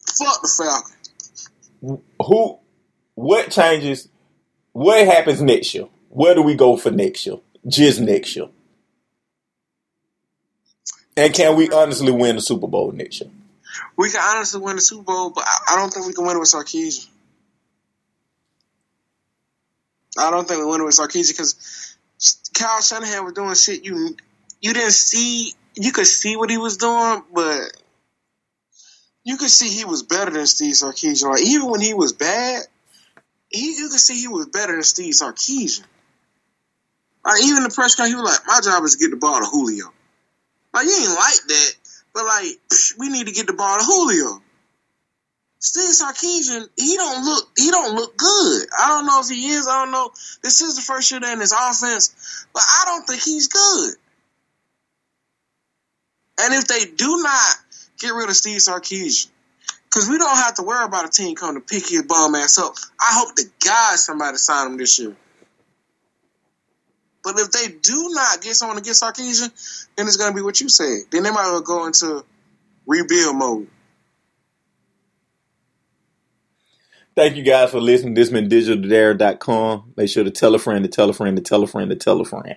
fuck 0.01 0.42
the 0.42 0.49
Falcons. 0.49 2.03
Who? 2.20 2.59
What 3.14 3.51
changes? 3.51 4.09
What 4.72 5.07
happens 5.07 5.40
next 5.40 5.74
year? 5.74 5.88
Where 6.09 6.34
do 6.34 6.42
we 6.42 6.55
go 6.55 6.76
for 6.76 6.90
next 6.90 7.26
year? 7.26 7.36
Just 7.66 8.01
next 8.01 8.34
year. 8.34 8.49
And 11.16 11.32
can 11.32 11.57
we 11.57 11.70
honestly 11.70 12.12
win 12.12 12.36
the 12.36 12.42
Super 12.42 12.66
Bowl 12.66 12.92
next 12.92 13.20
year? 13.20 13.30
We 13.97 14.11
can 14.11 14.20
honestly 14.20 14.61
win 14.61 14.76
the 14.76 14.82
Super 14.82 15.05
Bowl, 15.05 15.30
but 15.30 15.44
I, 15.47 15.76
don't 15.76 15.92
think 15.92 16.07
we 16.07 16.12
can 16.12 16.26
win 16.26 16.36
it 16.36 16.40
with 16.40 16.49
Sarkisian. 16.49 17.09
I 20.19 20.31
don't 20.31 20.47
think 20.47 20.61
we 20.61 20.67
win 20.67 20.81
it 20.81 20.85
with 20.85 20.97
Sarkisian 20.97 21.37
because 21.37 21.97
Kyle 22.55 22.81
Shanahan 22.81 23.25
was 23.25 23.35
doing 23.35 23.55
shit 23.55 23.85
you 23.85 24.17
you 24.61 24.73
didn't 24.73 24.93
see. 24.93 25.55
You 25.75 25.93
could 25.93 26.07
see 26.07 26.37
what 26.37 26.51
he 26.51 26.59
was 26.59 26.79
doing, 26.79 27.23
but 27.33 27.61
you 29.25 29.37
could 29.37 29.51
see 29.51 29.69
he 29.69 29.85
was 29.85 30.03
better 30.03 30.31
than 30.31 30.47
Steve 30.47 30.75
Sarkisian. 30.75 31.31
Like 31.31 31.43
even 31.43 31.71
when 31.71 31.81
he 31.81 31.95
was 31.95 32.12
bad, 32.12 32.64
he 33.49 33.77
you 33.77 33.89
could 33.89 34.01
see 34.01 34.21
he 34.21 34.29
was 34.29 34.47
better 34.47 34.73
than 34.73 34.83
Steve 34.83 35.14
Sarkisian. 35.14 35.85
Like 37.25 37.43
even 37.43 37.64
the 37.64 37.71
press 37.71 37.95
conference, 37.97 38.11
he 38.11 38.14
was 38.14 38.25
like, 38.25 38.47
"My 38.47 38.61
job 38.61 38.85
is 38.85 38.97
to 38.97 38.99
get 38.99 39.11
the 39.11 39.17
ball 39.17 39.41
to 39.41 39.47
Julio." 39.47 39.93
Like 40.73 40.87
you 40.87 40.97
ain't 40.97 41.11
like 41.11 41.41
that, 41.49 41.71
but 42.14 42.25
like 42.25 42.59
we 42.99 43.09
need 43.11 43.27
to 43.27 43.33
get 43.33 43.47
the 43.47 43.53
ball 43.53 43.79
to 43.79 43.85
Julio. 43.85 44.43
Steve 45.59 45.90
Sarkisian, 45.90 46.68
he 46.76 46.96
don't 46.96 47.24
look 47.24 47.48
he 47.57 47.70
don't 47.70 47.96
look 47.96 48.16
good. 48.16 48.66
I 48.78 48.88
don't 48.88 49.07
know 49.07 49.20
if 49.20 49.28
he 49.28 49.48
is. 49.48 49.66
I 49.66 49.84
don't 49.84 49.92
know. 49.92 50.11
This 50.42 50.61
is 50.61 50.76
the 50.76 50.82
first 50.82 51.11
year 51.11 51.20
in 51.24 51.40
his 51.40 51.52
offense, 51.52 52.46
but 52.52 52.62
I 52.62 52.84
don't 52.86 53.07
think 53.07 53.22
he's 53.22 53.48
good. 53.48 53.94
And 56.38 56.54
if 56.54 56.66
they 56.66 56.84
do 56.84 57.22
not 57.22 57.57
get 57.98 58.12
rid 58.12 58.28
of 58.28 58.36
Steve 58.36 58.59
Sarkisian, 58.59 59.28
because 59.84 60.11
we 60.11 60.18
don't 60.18 60.36
have 60.36 60.54
to 60.57 60.62
worry 60.62 60.84
about 60.84 61.07
a 61.07 61.09
team 61.09 61.34
coming 61.34 61.61
to 61.62 61.66
pick 61.66 61.88
his 61.88 62.02
bum 62.02 62.34
ass 62.34 62.59
up. 62.59 62.74
I 63.00 63.12
hope 63.12 63.34
to 63.36 63.44
God 63.64 63.96
somebody 63.96 64.36
sign 64.36 64.72
him 64.72 64.76
this 64.76 64.98
year. 64.98 65.16
But 67.24 67.38
if 67.38 67.50
they 67.50 67.68
do 67.68 68.11
not 68.12 68.42
get 68.42 68.54
someone 68.54 68.76
to 68.76 68.82
get 68.82 68.92
Sarkisian, 68.92 69.50
then 69.96 70.07
it's 70.07 70.18
going 70.18 70.32
to 70.32 70.36
be 70.36 70.42
what 70.42 70.61
you 70.61 70.68
said. 70.68 71.04
Then 71.11 71.22
they 71.22 71.30
might 71.30 71.61
go 71.64 71.86
into 71.86 72.24
rebuild 72.86 73.36
mode. 73.36 73.68
Thank 77.17 77.37
you 77.37 77.45
guys 77.45 77.71
for 77.71 77.81
listening. 77.81 78.14
This 78.14 78.31
has 78.31 78.41
been 78.41 78.51
digitaldare.com. 78.51 79.95
Make 79.97 80.11
sure 80.11 80.25
to 80.25 80.33
tell 80.33 80.55
a 80.55 80.61
friend 80.61 80.85
to 80.85 80.91
tell 80.91 81.11
a 81.11 81.14
friend 81.14 81.37
to 81.39 81.43
tell 81.43 81.62
a 81.62 81.69
friend 81.69 81.91
to 81.91 81.97
tell 81.97 82.21
a 82.21 82.27
friend. 82.27 82.57